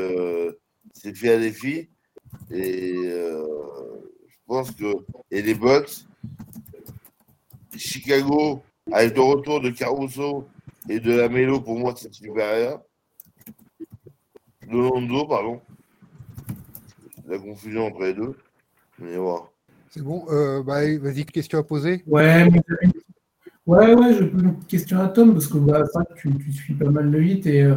c'est 0.94 1.16
Philadelphie. 1.16 1.90
Et 2.52 2.94
je 2.94 4.38
pense 4.46 4.72
que. 4.72 4.86
Et 5.32 5.42
les 5.42 5.56
Bucks. 5.56 6.06
Chicago, 7.76 8.62
avec 8.92 9.16
le 9.16 9.22
retour 9.22 9.62
de 9.62 9.70
Caruso 9.70 10.48
et 10.90 11.00
de 11.00 11.14
la 11.14 11.30
Mélo, 11.30 11.62
pour 11.62 11.78
moi, 11.80 11.94
c'est 11.96 12.14
supérieur. 12.14 12.82
De 14.68 14.78
Londo, 14.78 15.26
pardon. 15.26 15.62
La 17.30 17.38
confusion 17.38 17.86
entre 17.86 18.02
les 18.02 18.14
deux. 18.14 18.36
Mais 19.00 19.16
voilà. 19.16 19.44
C'est 19.90 20.04
bon. 20.04 20.26
bah, 20.66 20.82
Vas-y, 20.98 21.26
question 21.26 21.60
à 21.60 21.64
poser. 21.64 22.04
Ouais, 22.06 22.48
Ouais, 23.70 23.94
ouais, 23.94 24.16
je 24.16 24.24
pose 24.24 24.42
une 24.42 24.58
question 24.66 25.00
à 25.00 25.10
Tom, 25.10 25.34
parce 25.34 25.46
que 25.46 25.60
bah, 25.60 25.84
tu, 26.18 26.52
suis 26.52 26.74
pas 26.74 26.90
mal 26.90 27.12
le 27.12 27.24
hit 27.24 27.46
et 27.46 27.62
euh, 27.62 27.76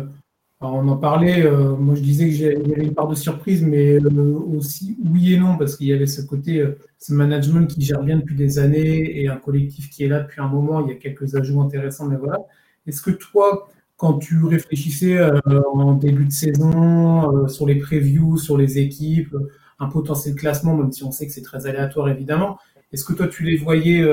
on 0.63 0.89
en 0.89 0.97
parlait. 0.97 1.45
Euh, 1.45 1.77
moi, 1.77 1.95
je 1.95 2.01
disais 2.01 2.31
qu'il 2.31 2.39
y 2.41 2.73
avait 2.73 2.85
une 2.85 2.95
part 2.95 3.09
de 3.09 3.15
surprise, 3.15 3.63
mais 3.63 4.01
euh, 4.01 4.39
aussi 4.57 4.97
oui 5.05 5.35
et 5.35 5.39
non, 5.39 5.59
parce 5.59 5.77
qu'il 5.77 5.89
y 5.89 5.93
avait 5.93 6.07
ce 6.07 6.23
côté, 6.23 6.67
ce 6.99 7.13
management 7.13 7.67
qui 7.67 7.83
gère 7.83 8.03
bien 8.03 8.17
depuis 8.17 8.37
des 8.37 8.59
années 8.59 9.21
et 9.21 9.29
un 9.29 9.37
collectif 9.37 9.91
qui 9.91 10.05
est 10.05 10.09
là 10.09 10.21
depuis 10.21 10.41
un 10.41 10.49
moment. 10.49 10.81
Il 10.81 10.89
y 10.89 10.93
a 10.93 10.99
quelques 10.99 11.35
ajouts 11.35 11.61
intéressants, 11.61 12.07
mais 12.07 12.17
voilà. 12.17 12.39
Est-ce 12.87 13.03
que 13.03 13.11
toi, 13.11 13.69
quand 14.03 14.19
tu 14.19 14.45
réfléchissais 14.45 15.17
en 15.73 15.95
début 15.95 16.25
de 16.25 16.33
saison, 16.33 17.47
sur 17.47 17.67
les 17.67 17.77
previews, 17.77 18.37
sur 18.37 18.57
les 18.57 18.79
équipes, 18.81 19.37
un 19.79 19.87
potentiel 19.87 20.35
classement, 20.35 20.77
même 20.77 20.91
si 20.91 21.05
on 21.05 21.13
sait 21.13 21.27
que 21.27 21.33
c'est 21.33 21.43
très 21.43 21.67
aléatoire 21.69 22.09
évidemment, 22.09 22.59
est-ce 22.93 23.05
que 23.05 23.13
toi 23.13 23.29
tu 23.29 23.45
les 23.45 23.57
voyais 23.57 24.05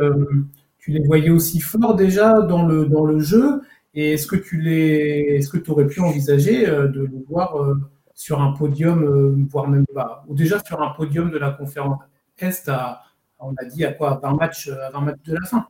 tu 0.79 0.91
les 0.91 1.05
voyais 1.05 1.29
aussi 1.29 1.59
forts 1.59 1.95
déjà 1.95 2.41
dans 2.41 2.65
le, 2.65 2.85
dans 2.85 3.05
le 3.05 3.19
jeu? 3.19 3.61
Et 3.93 4.13
est-ce 4.13 4.27
que 4.27 4.35
tu 4.35 4.61
les, 4.61 5.35
est-ce 5.37 5.49
que 5.49 5.57
tu 5.57 5.71
aurais 5.71 5.87
pu 5.87 5.99
envisager 6.01 6.67
euh, 6.67 6.87
de 6.87 7.01
les 7.01 7.23
voir 7.27 7.61
euh, 7.61 7.75
sur 8.13 8.41
un 8.41 8.53
podium, 8.53 9.03
euh, 9.03 9.35
voire 9.49 9.67
même 9.67 9.85
pas, 9.93 10.23
ou 10.27 10.35
déjà 10.35 10.63
sur 10.63 10.81
un 10.81 10.89
podium 10.91 11.31
de 11.31 11.37
la 11.37 11.51
conférence 11.51 11.99
Est 12.37 12.69
à, 12.69 13.01
on 13.39 13.53
a 13.55 13.65
dit 13.65 13.85
à 13.85 13.93
quoi, 13.93 14.11
à 14.13 14.19
20 14.19 14.33
matchs, 14.35 14.69
à 14.69 14.91
20 14.91 15.01
matchs 15.01 15.23
de 15.25 15.33
la 15.33 15.45
fin? 15.45 15.67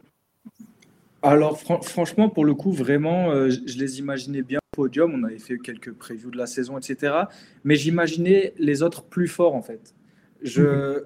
Alors 1.21 1.59
franchement, 1.59 2.29
pour 2.29 2.45
le 2.45 2.53
coup, 2.53 2.71
vraiment, 2.71 3.31
je 3.49 3.77
les 3.77 3.99
imaginais 3.99 4.41
bien 4.41 4.59
au 4.59 4.75
podium. 4.75 5.13
On 5.13 5.23
avait 5.23 5.39
fait 5.39 5.57
quelques 5.57 5.93
previews 5.93 6.31
de 6.31 6.38
la 6.38 6.47
saison, 6.47 6.77
etc. 6.77 7.13
Mais 7.63 7.75
j'imaginais 7.75 8.53
les 8.57 8.83
autres 8.83 9.03
plus 9.03 9.27
forts, 9.27 9.55
en 9.55 9.61
fait. 9.61 9.93
Je, 10.41 11.03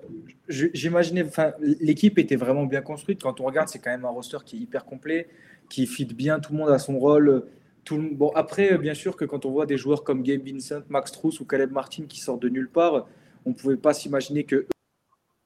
j'imaginais, 0.48 1.24
enfin, 1.24 1.54
l'équipe 1.60 2.20
était 2.20 2.36
vraiment 2.36 2.66
bien 2.66 2.82
construite. 2.82 3.24
Quand 3.24 3.42
on 3.42 3.46
regarde, 3.46 3.70
c'est 3.70 3.80
quand 3.80 3.90
même 3.90 4.06
un 4.06 4.10
roster 4.10 4.38
qui 4.46 4.58
est 4.58 4.60
hyper 4.60 4.86
complet, 4.86 5.28
qui 5.70 5.88
fit 5.88 6.06
bien, 6.06 6.40
tout 6.40 6.54
le 6.54 6.60
monde 6.60 6.70
à 6.70 6.78
son 6.80 7.00
rôle. 7.00 7.46
Tout 7.84 8.02
bon, 8.14 8.30
après, 8.36 8.78
bien 8.78 8.94
sûr 8.94 9.16
que 9.16 9.26
quand 9.26 9.46
on 9.46 9.52
voit 9.52 9.66
des 9.66 9.78
joueurs 9.78 10.04
comme 10.04 10.22
Gabe 10.22 10.48
Vincent, 10.48 10.82
Max 10.90 11.12
Truss 11.12 11.40
ou 11.40 11.46
Caleb 11.46 11.72
Martin 11.72 12.06
qui 12.08 12.20
sortent 12.20 12.42
de 12.42 12.50
nulle 12.50 12.70
part, 12.70 13.08
on 13.46 13.50
ne 13.50 13.56
pouvait 13.56 13.78
pas 13.78 13.94
s'imaginer 13.94 14.44
que 14.44 14.68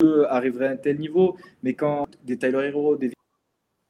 eux 0.03 0.25
arriveraient 0.29 0.67
à 0.67 0.71
un 0.71 0.77
tel 0.77 0.99
niveau. 0.99 1.37
Mais 1.63 1.73
quand 1.73 2.05
des 2.25 2.37
Tyler 2.37 2.67
Hero, 2.67 2.97
des 2.97 3.11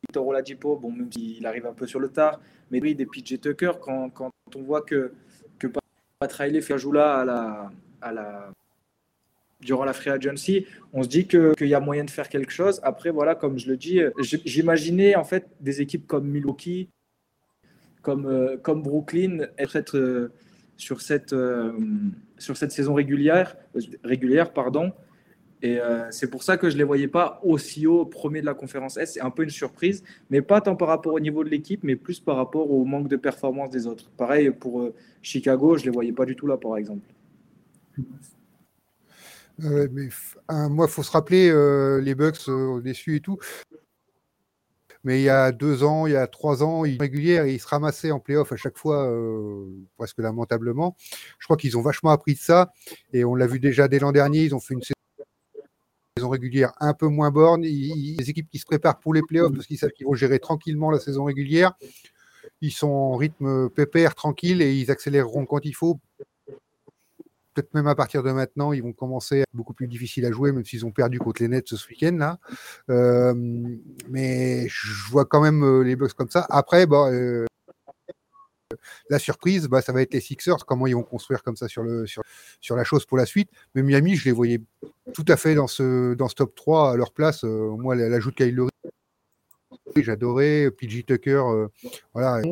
Victor 0.09 0.25
Oladipo, 0.25 0.77
bon, 0.77 0.89
même 0.89 1.11
s'il 1.11 1.45
arrive 1.45 1.65
un 1.65 1.73
peu 1.73 1.85
sur 1.85 1.99
le 1.99 2.07
tard, 2.07 2.39
mais 2.71 2.79
des 2.79 3.05
PJ 3.05 3.41
Tucker, 3.41 3.73
quand, 3.81 4.09
quand 4.09 4.31
on 4.55 4.61
voit 4.63 4.81
que, 4.81 5.11
que 5.59 5.67
Riley 6.21 6.61
fait 6.61 6.77
là 6.93 7.15
à 7.17 7.25
la, 7.25 7.71
à 8.01 8.13
la, 8.13 8.51
durant 9.59 9.83
la 9.83 9.91
free 9.91 10.09
agency, 10.09 10.65
on 10.93 11.03
se 11.03 11.09
dit 11.09 11.27
qu'il 11.27 11.67
y 11.67 11.73
a 11.73 11.81
moyen 11.81 12.05
de 12.05 12.09
faire 12.09 12.29
quelque 12.29 12.53
chose. 12.53 12.79
Après, 12.83 13.09
voilà, 13.09 13.35
comme 13.35 13.59
je 13.59 13.67
le 13.67 13.75
dis, 13.75 13.99
j'imaginais 14.21 15.17
en 15.17 15.25
fait 15.25 15.45
des 15.59 15.81
équipes 15.81 16.07
comme 16.07 16.25
Milwaukee, 16.25 16.87
comme, 18.01 18.27
euh, 18.27 18.55
comme 18.55 18.81
Brooklyn, 18.83 19.47
être 19.57 19.97
euh, 19.97 20.31
sur, 20.77 21.01
cette, 21.01 21.33
euh, 21.33 21.77
sur 22.37 22.55
cette 22.55 22.71
saison 22.71 22.93
régulière, 22.93 23.57
régulière 24.05 24.53
pardon, 24.53 24.93
et 25.61 25.79
euh, 25.79 26.11
c'est 26.11 26.29
pour 26.29 26.43
ça 26.43 26.57
que 26.57 26.69
je 26.69 26.75
ne 26.75 26.79
les 26.79 26.83
voyais 26.83 27.07
pas 27.07 27.39
aussi 27.43 27.87
haut 27.87 28.05
premier 28.05 28.41
de 28.41 28.45
la 28.45 28.53
conférence 28.53 28.97
S. 28.97 29.13
C'est 29.13 29.21
un 29.21 29.31
peu 29.31 29.43
une 29.43 29.49
surprise, 29.49 30.03
mais 30.29 30.41
pas 30.41 30.61
tant 30.61 30.75
par 30.75 30.87
rapport 30.87 31.13
au 31.13 31.19
niveau 31.19 31.43
de 31.43 31.49
l'équipe, 31.49 31.83
mais 31.83 31.95
plus 31.95 32.19
par 32.19 32.35
rapport 32.35 32.69
au 32.69 32.85
manque 32.85 33.07
de 33.07 33.15
performance 33.15 33.71
des 33.71 33.87
autres. 33.87 34.11
Pareil 34.11 34.51
pour 34.51 34.81
euh, 34.81 34.93
Chicago, 35.21 35.75
je 35.75 35.81
ne 35.81 35.85
les 35.85 35.91
voyais 35.91 36.13
pas 36.13 36.25
du 36.25 36.35
tout 36.35 36.45
là, 36.45 36.57
par 36.57 36.77
exemple. 36.77 37.07
Euh, 39.63 39.87
mais, 39.91 40.09
moi, 40.69 40.85
il 40.87 40.91
faut 40.91 41.01
se 41.01 41.11
rappeler 41.11 41.51
les 42.03 42.13
Bucks 42.13 42.47
au-dessus 42.47 43.15
et 43.15 43.19
tout. 43.21 43.39
Mais 45.03 45.21
il 45.21 45.23
y 45.23 45.29
a 45.29 45.51
deux 45.51 45.83
ans, 45.83 46.05
il 46.05 46.13
y 46.13 46.15
a 46.15 46.27
trois 46.27 46.61
ans, 46.63 46.85
ils 46.85 46.99
régulière 46.99 47.45
et 47.45 47.53
ils 47.53 47.59
se 47.59 47.67
ramassaient 47.67 48.11
en 48.11 48.19
playoff 48.19 48.51
à 48.51 48.57
chaque 48.57 48.77
fois, 48.77 49.11
presque 49.97 50.19
lamentablement. 50.19 50.95
Je 51.39 51.45
crois 51.45 51.57
qu'ils 51.57 51.77
ont 51.77 51.81
vachement 51.81 52.11
appris 52.11 52.35
de 52.35 52.39
ça. 52.39 52.71
Et 53.13 53.25
on 53.25 53.33
l'a 53.33 53.47
vu 53.47 53.59
déjà 53.59 53.87
dès 53.87 53.97
l'an 53.97 54.11
dernier, 54.11 54.43
ils 54.43 54.53
ont 54.53 54.59
fait 54.59 54.75
une 54.75 54.83
saison 56.17 56.29
régulière 56.29 56.73
un 56.79 56.93
peu 56.93 57.07
moins 57.07 57.31
borne. 57.31 57.61
les 57.61 58.29
équipes 58.29 58.49
qui 58.49 58.59
se 58.59 58.65
préparent 58.65 58.99
pour 58.99 59.13
les 59.13 59.21
playoffs 59.21 59.53
parce 59.53 59.65
qu'ils 59.65 59.77
savent 59.77 59.91
qu'ils 59.91 60.05
vont 60.05 60.13
gérer 60.13 60.39
tranquillement 60.39 60.91
la 60.91 60.99
saison 60.99 61.23
régulière. 61.23 61.73
Ils 62.61 62.71
sont 62.71 62.87
en 62.87 63.15
rythme 63.15 63.69
pépère, 63.69 64.15
tranquille 64.15 64.61
et 64.61 64.73
ils 64.73 64.91
accéléreront 64.91 65.45
quand 65.45 65.65
il 65.65 65.73
faut. 65.73 65.99
Peut-être 67.53 67.73
même 67.73 67.87
à 67.87 67.95
partir 67.95 68.21
de 68.21 68.31
maintenant, 68.31 68.71
ils 68.71 68.83
vont 68.83 68.93
commencer 68.93 69.43
beaucoup 69.53 69.73
plus 69.73 69.87
difficile 69.87 70.25
à 70.25 70.31
jouer, 70.31 70.51
même 70.51 70.63
s'ils 70.63 70.85
ont 70.85 70.91
perdu 70.91 71.17
contre 71.17 71.41
les 71.41 71.47
Nets 71.47 71.75
ce 71.75 71.87
week-end 71.87 72.15
là. 72.15 72.37
Euh, 72.91 73.33
mais 74.09 74.67
je 74.67 75.09
vois 75.09 75.25
quand 75.25 75.41
même 75.41 75.63
euh, 75.63 75.81
les 75.81 75.95
Bucks 75.95 76.13
comme 76.13 76.29
ça. 76.29 76.45
Après, 76.49 76.85
bah, 76.85 77.09
euh, 77.11 77.47
la 79.09 79.19
surprise, 79.19 79.67
bah, 79.67 79.81
ça 79.81 79.91
va 79.93 80.01
être 80.01 80.13
les 80.13 80.19
Sixers, 80.19 80.65
comment 80.65 80.87
ils 80.87 80.95
vont 80.95 81.03
construire 81.03 81.41
comme 81.41 81.55
ça 81.55 81.67
sur, 81.67 81.83
le, 81.83 82.05
sur, 82.05 82.21
sur 82.61 82.75
la 82.75 82.83
chose 82.83 83.05
pour 83.05 83.17
la 83.17 83.25
suite. 83.25 83.49
Mais 83.73 83.81
Miami, 83.81 84.15
je 84.15 84.25
les 84.25 84.31
voyais 84.31 84.61
tout 85.17 85.25
à 85.29 85.35
fait 85.35 85.55
dans 85.55 85.65
ce, 85.65 86.13
dans 86.13 86.27
top 86.27 86.53
3 86.53 86.91
à 86.91 86.95
leur 86.95 87.11
place. 87.11 87.43
Euh, 87.43 87.71
moi, 87.71 87.95
l'ajout 87.95 88.29
de 88.29 88.35
Kyle 88.35 88.67
j'adorais. 89.95 90.69
PG 90.69 91.03
Tucker, 91.03 91.41
euh, 91.43 91.67
voilà. 92.13 92.43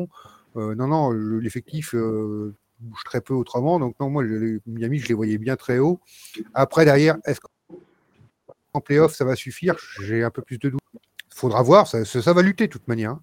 Euh, 0.56 0.74
non, 0.74 0.88
non, 0.88 1.12
l'effectif 1.12 1.94
bouge 1.94 3.04
très 3.04 3.20
peu 3.20 3.34
autrement. 3.34 3.78
Donc, 3.78 3.94
non, 4.00 4.10
moi, 4.10 4.24
Miami, 4.66 4.98
je 4.98 5.06
les 5.06 5.14
voyais 5.14 5.38
bien 5.38 5.54
très 5.54 5.78
haut. 5.78 6.00
Après, 6.54 6.84
derrière, 6.84 7.18
est-ce 7.24 7.38
qu'en 7.38 8.80
playoff, 8.80 9.14
ça 9.14 9.24
va 9.24 9.36
suffire? 9.36 9.76
J'ai 10.02 10.24
un 10.24 10.30
peu 10.30 10.42
plus 10.42 10.58
de 10.58 10.70
doute. 10.70 10.80
Faudra 11.32 11.62
voir, 11.62 11.86
ça, 11.86 12.04
ça, 12.04 12.32
va 12.32 12.42
lutter 12.42 12.66
de 12.66 12.72
toute 12.72 12.88
manière. 12.88 13.12
Hein. 13.12 13.22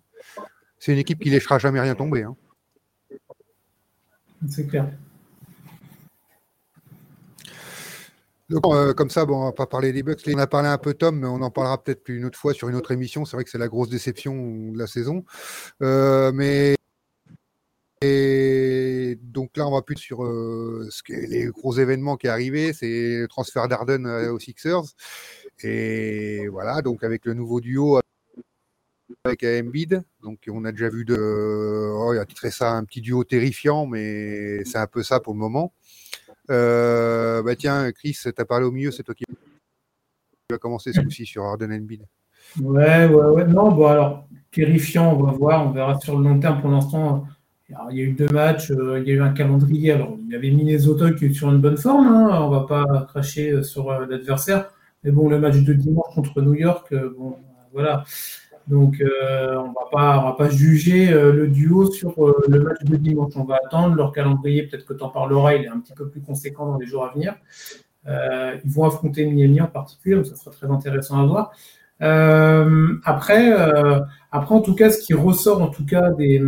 C'est 0.80 0.94
une 0.94 1.00
équipe 1.00 1.20
qui 1.20 1.28
ne 1.28 1.34
laissera 1.34 1.60
jamais 1.60 1.82
rien 1.82 1.96
tomber. 1.96 2.24
Hein. 2.24 2.38
C'est 4.50 4.68
clair. 4.68 4.90
Euh, 8.65 8.93
comme 8.93 9.10
ça, 9.10 9.25
bon, 9.25 9.41
on 9.41 9.45
va 9.45 9.51
pas 9.51 9.67
parler 9.67 9.91
des 9.91 10.03
Bucks. 10.03 10.22
On 10.27 10.38
a 10.38 10.48
parlé 10.48 10.67
un 10.67 10.77
peu 10.77 10.93
Tom, 10.93 11.19
mais 11.19 11.27
on 11.27 11.41
en 11.41 11.51
parlera 11.51 11.81
peut-être 11.81 12.07
une 12.10 12.25
autre 12.25 12.38
fois 12.38 12.53
sur 12.53 12.69
une 12.69 12.75
autre 12.75 12.91
émission. 12.91 13.25
C'est 13.25 13.36
vrai 13.38 13.43
que 13.43 13.50
c'est 13.50 13.57
la 13.57 13.67
grosse 13.67 13.89
déception 13.89 14.72
de 14.72 14.77
la 14.77 14.88
saison. 14.88 15.24
Euh, 15.81 16.31
mais 16.33 16.75
donc 19.15 19.55
là, 19.55 19.65
on 19.65 19.72
va 19.72 19.81
plus 19.81 19.95
sur 19.95 20.25
euh, 20.25 20.89
les 21.07 21.45
gros 21.45 21.74
événements 21.77 22.17
qui 22.17 22.27
est 22.27 22.29
arrivé, 22.29 22.74
c'est 22.74 23.19
le 23.19 23.27
transfert 23.27 23.67
d'Arden 23.67 24.05
aux 24.05 24.39
Sixers. 24.39 24.83
Et 25.63 26.48
voilà, 26.50 26.81
donc 26.81 27.03
avec 27.03 27.25
le 27.25 27.33
nouveau 27.33 27.62
duo 27.62 28.00
avec 29.24 29.43
Embiid. 29.43 30.03
Donc 30.22 30.39
on 30.50 30.65
a 30.65 30.72
déjà 30.72 30.89
vu 30.89 31.05
de, 31.05 31.15
oh, 31.15 32.13
il 32.13 32.19
a 32.19 32.25
titré 32.25 32.51
ça 32.51 32.74
un 32.74 32.83
petit 32.83 33.01
duo 33.01 33.24
terrifiant, 33.24 33.86
mais 33.86 34.65
c'est 34.65 34.77
un 34.77 34.88
peu 34.88 35.03
ça 35.03 35.19
pour 35.19 35.33
le 35.33 35.39
moment. 35.39 35.74
Euh, 36.52 37.42
bah 37.44 37.56
tiens, 37.56 37.92
Chris, 37.92 38.18
t'as 38.36 38.46
parlé 38.46 38.66
au 38.66 38.72
milieu, 38.72 38.92
c'est 38.92 39.04
toi 39.04 39.16
qui 39.16 39.24
vas 40.50 40.58
commencer 40.58 40.92
ce 40.94 41.02
coup-ci 41.02 41.26
sur 41.26 41.44
Arden 41.44 41.72
Embiid. 41.72 42.06
Ouais, 42.62 43.06
ouais, 43.06 43.26
ouais. 43.30 43.46
Non, 43.46 43.72
bon 43.72 43.88
alors 43.88 44.28
terrifiant, 44.52 45.14
on 45.14 45.24
va 45.24 45.32
voir, 45.32 45.68
on 45.68 45.72
verra 45.72 46.00
sur 46.00 46.18
le 46.18 46.28
long 46.28 46.40
terme. 46.40 46.62
Pour 46.62 46.70
l'instant, 46.70 47.26
il 47.70 47.98
y 47.98 48.02
a 48.02 48.04
eu 48.04 48.12
deux 48.12 48.28
matchs, 48.28 48.72
euh, 48.72 49.00
il 49.00 49.08
y 49.08 49.12
a 49.12 49.16
eu 49.16 49.22
un 49.22 49.34
calendrier. 49.34 49.94
Alors 49.94 50.18
il 50.20 50.32
y 50.32 50.36
avait 50.36 50.52
Minnesota 50.52 51.12
qui 51.12 51.26
est 51.26 51.34
sur 51.34 51.50
une 51.50 51.60
bonne 51.60 51.78
forme. 51.78 52.08
Hein, 52.08 52.40
on 52.42 52.50
va 52.50 52.68
pas 52.68 53.08
cracher 53.10 53.64
sur 53.64 53.90
euh, 53.90 54.06
l'adversaire. 54.06 54.70
Mais 55.04 55.12
bon, 55.12 55.30
le 55.30 55.40
match 55.40 55.58
de 55.58 55.74
dimanche 55.74 56.14
contre 56.14 56.42
New 56.42 56.54
York, 56.54 56.94
bon, 57.18 57.38
voilà. 57.74 58.04
Donc, 58.67 59.01
euh, 59.01 59.58
on 59.58 59.74
pas, 59.91 60.24
va 60.24 60.36
pas 60.38 60.50
juger 60.50 61.12
euh, 61.12 61.34
le 61.34 61.48
duo 61.48 61.91
sur 61.91 62.25
euh, 62.25 62.41
le 62.48 62.62
match 62.62 62.82
de 62.84 62.96
dimanche. 62.96 63.34
On 63.36 63.43
va 63.43 63.60
attendre 63.65 63.96
leur 63.96 64.12
calendrier. 64.12 64.63
Peut-être 64.63 64.86
que 64.86 64.93
tu 64.93 65.03
en 65.03 65.10
parleras. 65.10 65.55
Il 65.55 65.65
est 65.65 65.67
un 65.67 65.79
petit 65.79 65.93
peu 65.93 66.08
plus 66.08 66.22
conséquent 66.22 66.65
dans 66.67 66.77
les 66.77 66.86
jours 66.86 67.05
à 67.05 67.13
venir. 67.13 67.36
ils 68.08 68.72
vont 68.72 68.86
affronter 68.86 69.25
Miami 69.25 69.62
en 69.62 69.67
particulier, 69.67 70.15
donc 70.15 70.25
ça 70.25 70.36
sera 70.36 70.51
très 70.51 70.67
intéressant 70.67 71.20
à 71.20 71.25
voir. 71.25 71.51
après, 73.05 73.51
après, 74.32 74.55
en 74.55 74.62
tout 74.62 74.75
cas, 74.75 74.89
ce 74.89 75.00
qui 75.00 75.13
ressort 75.13 75.62
en 75.62 75.67
tout 75.67 75.86
cas 75.86 76.12
des 76.12 76.41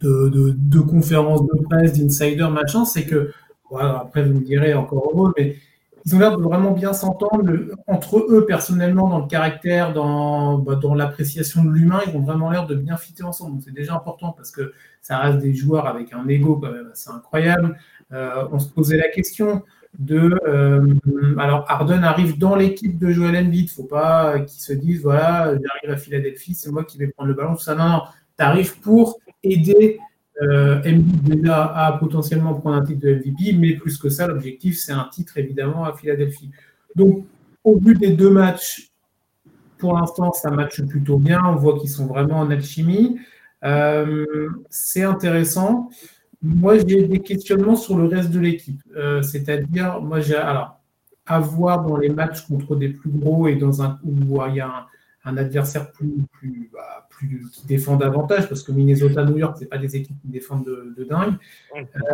de, 0.00 0.80
conférences 0.80 1.42
de 1.42 1.62
presse, 1.64 1.98
d'insider, 1.98 2.48
machin, 2.50 2.84
c'est 2.84 3.04
que, 3.04 3.32
après 3.78 4.24
vous 4.24 4.40
me 4.40 4.44
direz 4.44 4.74
encore 4.74 5.10
heureux, 5.12 5.32
mais 5.36 5.56
ils 6.04 6.14
ont 6.14 6.18
l'air 6.18 6.36
de 6.36 6.42
vraiment 6.42 6.70
bien 6.72 6.92
s'entendre 6.92 7.44
entre 7.86 8.18
eux 8.18 8.46
personnellement 8.46 9.08
dans 9.08 9.20
le 9.20 9.26
caractère, 9.26 9.92
dans, 9.92 10.58
bah, 10.58 10.76
dans 10.76 10.94
l'appréciation 10.94 11.64
de 11.64 11.70
l'humain. 11.70 12.00
Ils 12.06 12.16
ont 12.16 12.22
vraiment 12.22 12.50
l'air 12.50 12.66
de 12.66 12.74
bien 12.74 12.96
fitter 12.96 13.22
ensemble. 13.22 13.60
C'est 13.62 13.74
déjà 13.74 13.94
important 13.94 14.32
parce 14.32 14.50
que 14.50 14.72
ça 15.02 15.18
reste 15.18 15.38
des 15.38 15.54
joueurs 15.54 15.86
avec 15.86 16.12
un 16.12 16.26
ego 16.28 16.56
quand 16.56 16.72
même 16.72 16.88
assez 16.92 17.10
incroyable. 17.10 17.76
Euh, 18.12 18.46
on 18.50 18.58
se 18.58 18.68
posait 18.68 18.96
la 18.96 19.08
question 19.08 19.62
de 19.98 20.38
euh, 20.46 20.94
alors 21.38 21.64
Arden 21.68 22.04
arrive 22.04 22.38
dans 22.38 22.54
l'équipe 22.54 22.98
de 22.98 23.10
Joel 23.10 23.36
Embiid. 23.36 23.70
Faut 23.70 23.84
pas 23.84 24.40
qu'ils 24.40 24.60
se 24.60 24.72
disent 24.72 25.02
voilà 25.02 25.52
j'arrive 25.52 25.90
à 25.90 25.96
Philadelphie, 25.96 26.54
c'est 26.54 26.70
moi 26.70 26.84
qui 26.84 26.98
vais 26.98 27.08
prendre 27.08 27.28
le 27.28 27.34
ballon. 27.34 27.56
Tout 27.56 27.70
non, 27.74 27.88
non. 27.88 28.02
Tu 28.38 28.44
arrives 28.44 28.78
pour 28.80 29.18
aider 29.42 29.98
euh, 30.42 30.80
déjà 31.22 31.64
a 31.64 31.92
potentiellement 31.98 32.54
prendre 32.54 32.76
un 32.76 32.84
titre 32.84 33.00
de 33.00 33.14
MVP, 33.14 33.52
mais 33.58 33.74
plus 33.74 33.98
que 33.98 34.08
ça, 34.08 34.26
l'objectif, 34.26 34.78
c'est 34.78 34.92
un 34.92 35.08
titre 35.10 35.36
évidemment 35.38 35.84
à 35.84 35.92
Philadelphie. 35.92 36.50
Donc, 36.96 37.26
au 37.64 37.78
but 37.78 37.98
des 37.98 38.12
deux 38.12 38.30
matchs, 38.30 38.90
pour 39.78 39.98
l'instant, 39.98 40.32
ça 40.32 40.50
matche 40.50 40.82
plutôt 40.82 41.18
bien. 41.18 41.40
On 41.44 41.56
voit 41.56 41.78
qu'ils 41.78 41.90
sont 41.90 42.06
vraiment 42.06 42.38
en 42.40 42.50
alchimie. 42.50 43.18
Euh, 43.64 44.48
c'est 44.70 45.02
intéressant. 45.02 45.90
Moi, 46.42 46.78
j'ai 46.78 47.06
des 47.06 47.20
questionnements 47.20 47.76
sur 47.76 47.98
le 47.98 48.06
reste 48.06 48.30
de 48.30 48.40
l'équipe. 48.40 48.80
Euh, 48.96 49.22
c'est-à-dire, 49.22 50.00
moi, 50.00 50.20
j'ai 50.20 50.36
alors 50.36 50.80
à 51.26 51.38
voir 51.38 51.84
dans 51.84 51.96
les 51.96 52.08
matchs 52.08 52.42
contre 52.42 52.76
des 52.76 52.88
plus 52.88 53.10
gros 53.10 53.46
et 53.46 53.56
dans 53.56 53.82
un 53.82 53.98
où 54.02 54.42
il 54.48 54.56
y 54.56 54.60
a 54.60 54.66
un, 54.66 54.86
un 55.24 55.36
adversaire 55.36 55.92
plus, 55.92 56.14
plus, 56.32 56.70
bah, 56.72 57.06
qui 57.28 57.66
défend 57.66 57.96
davantage, 57.96 58.48
parce 58.48 58.62
que 58.62 58.72
Minnesota, 58.72 59.24
New 59.24 59.38
York, 59.38 59.56
ce 59.60 59.64
pas 59.64 59.78
des 59.78 59.96
équipes 59.96 60.16
qui 60.22 60.28
défendent 60.28 60.64
de, 60.64 61.04
dingue. 61.04 61.34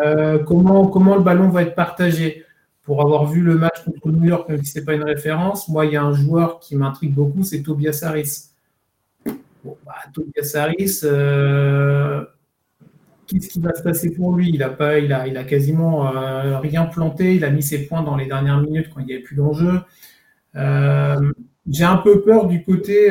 Euh, 0.04 0.38
comment, 0.38 0.88
comment 0.88 1.16
le 1.16 1.22
ballon 1.22 1.48
va 1.48 1.62
être 1.62 1.74
partagé? 1.74 2.44
Pour 2.82 3.02
avoir 3.02 3.26
vu 3.26 3.40
le 3.40 3.56
match 3.56 3.82
contre 3.84 4.12
New 4.12 4.26
York, 4.26 4.48
même 4.48 4.62
si 4.62 4.70
ce 4.70 4.80
pas 4.80 4.94
une 4.94 5.02
référence, 5.02 5.68
moi, 5.68 5.86
il 5.86 5.92
y 5.92 5.96
a 5.96 6.04
un 6.04 6.12
joueur 6.12 6.60
qui 6.60 6.76
m'intrigue 6.76 7.12
beaucoup, 7.12 7.42
c'est 7.42 7.62
Tobias 7.62 8.00
Harris. 8.04 8.50
Bah, 9.64 9.96
Tobias 10.14 10.52
Harris, 10.54 11.00
euh, 11.02 12.24
qu'est-ce 13.26 13.48
qui 13.48 13.58
va 13.60 13.74
se 13.74 13.82
passer 13.82 14.12
pour 14.14 14.36
lui? 14.36 14.50
Il 14.54 14.62
a, 14.62 14.68
pas, 14.68 15.00
il, 15.00 15.12
a, 15.12 15.42
quasiment 15.42 16.16
euh, 16.16 16.60
rien 16.60 16.84
planté, 16.84 17.34
il 17.34 17.44
a 17.44 17.50
mis 17.50 17.62
ses 17.62 17.86
points 17.86 18.02
dans 18.02 18.14
les 18.14 18.26
dernières 18.26 18.60
minutes 18.60 18.90
quand 18.94 19.00
il 19.00 19.06
n'y 19.06 19.14
avait 19.14 19.22
plus 19.22 19.34
d'enjeu. 19.34 19.80
J'ai 21.68 21.84
un 21.84 21.96
peu 21.96 22.22
peur 22.22 22.46
du 22.46 22.62
côté 22.62 23.10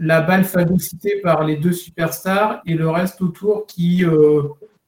la 0.00 0.22
balle 0.22 0.44
phagocytée 0.44 1.20
par 1.22 1.44
les 1.44 1.56
deux 1.56 1.72
superstars 1.72 2.62
et 2.66 2.74
le 2.74 2.88
reste 2.88 3.20
autour 3.20 3.66
qui, 3.66 4.04
euh, 4.04 4.42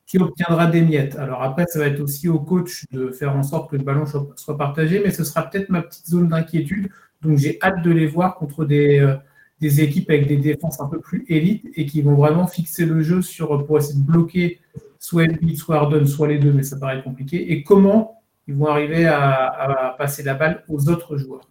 qui 0.07 0.19
obtiendra 0.19 0.66
des 0.66 0.81
miettes. 0.81 1.16
Alors 1.16 1.42
après, 1.42 1.66
ça 1.69 1.78
va 1.78 1.87
être 1.87 2.00
aussi 2.00 2.28
au 2.28 2.40
coach 2.40 2.87
de 2.90 3.11
faire 3.11 3.37
en 3.37 3.42
sorte 3.42 3.71
que 3.71 3.76
le 3.76 3.85
ballon 3.85 4.07
soit 4.07 4.57
partagé, 4.57 5.02
mais 5.04 5.11
ce 5.11 5.23
sera 5.23 5.49
peut-être 5.49 5.69
ma 5.69 5.83
petite 5.83 6.07
zone 6.07 6.28
d'inquiétude. 6.28 6.88
Donc 7.21 7.37
j'ai 7.37 7.59
hâte 7.62 7.83
de 7.83 7.90
les 7.90 8.07
voir 8.07 8.37
contre 8.37 8.64
des, 8.64 9.00
euh, 9.00 9.14
des 9.61 9.83
équipes 9.83 10.09
avec 10.09 10.26
des 10.26 10.38
défenses 10.38 10.81
un 10.81 10.88
peu 10.88 10.99
plus 10.99 11.26
élites 11.28 11.66
et 11.75 11.85
qui 11.85 12.00
vont 12.00 12.14
vraiment 12.14 12.47
fixer 12.47 12.87
le 12.87 13.02
jeu 13.02 13.21
sur, 13.21 13.66
pour 13.66 13.78
essayer 13.78 14.00
de 14.00 14.07
bloquer 14.07 14.61
soit 14.99 15.25
Embiid, 15.25 15.59
soit 15.59 15.76
Arden, 15.76 16.07
soit 16.07 16.28
les 16.28 16.38
deux, 16.38 16.52
mais 16.52 16.62
ça 16.62 16.78
paraît 16.78 17.02
compliqué. 17.02 17.52
Et 17.52 17.62
comment 17.62 18.23
ils 18.47 18.54
vont 18.54 18.66
arriver 18.66 19.07
à 19.07 19.95
passer 19.99 20.23
la 20.23 20.35
balle 20.35 20.64
aux 20.69 20.88
autres 20.88 21.16
joueurs 21.16 21.42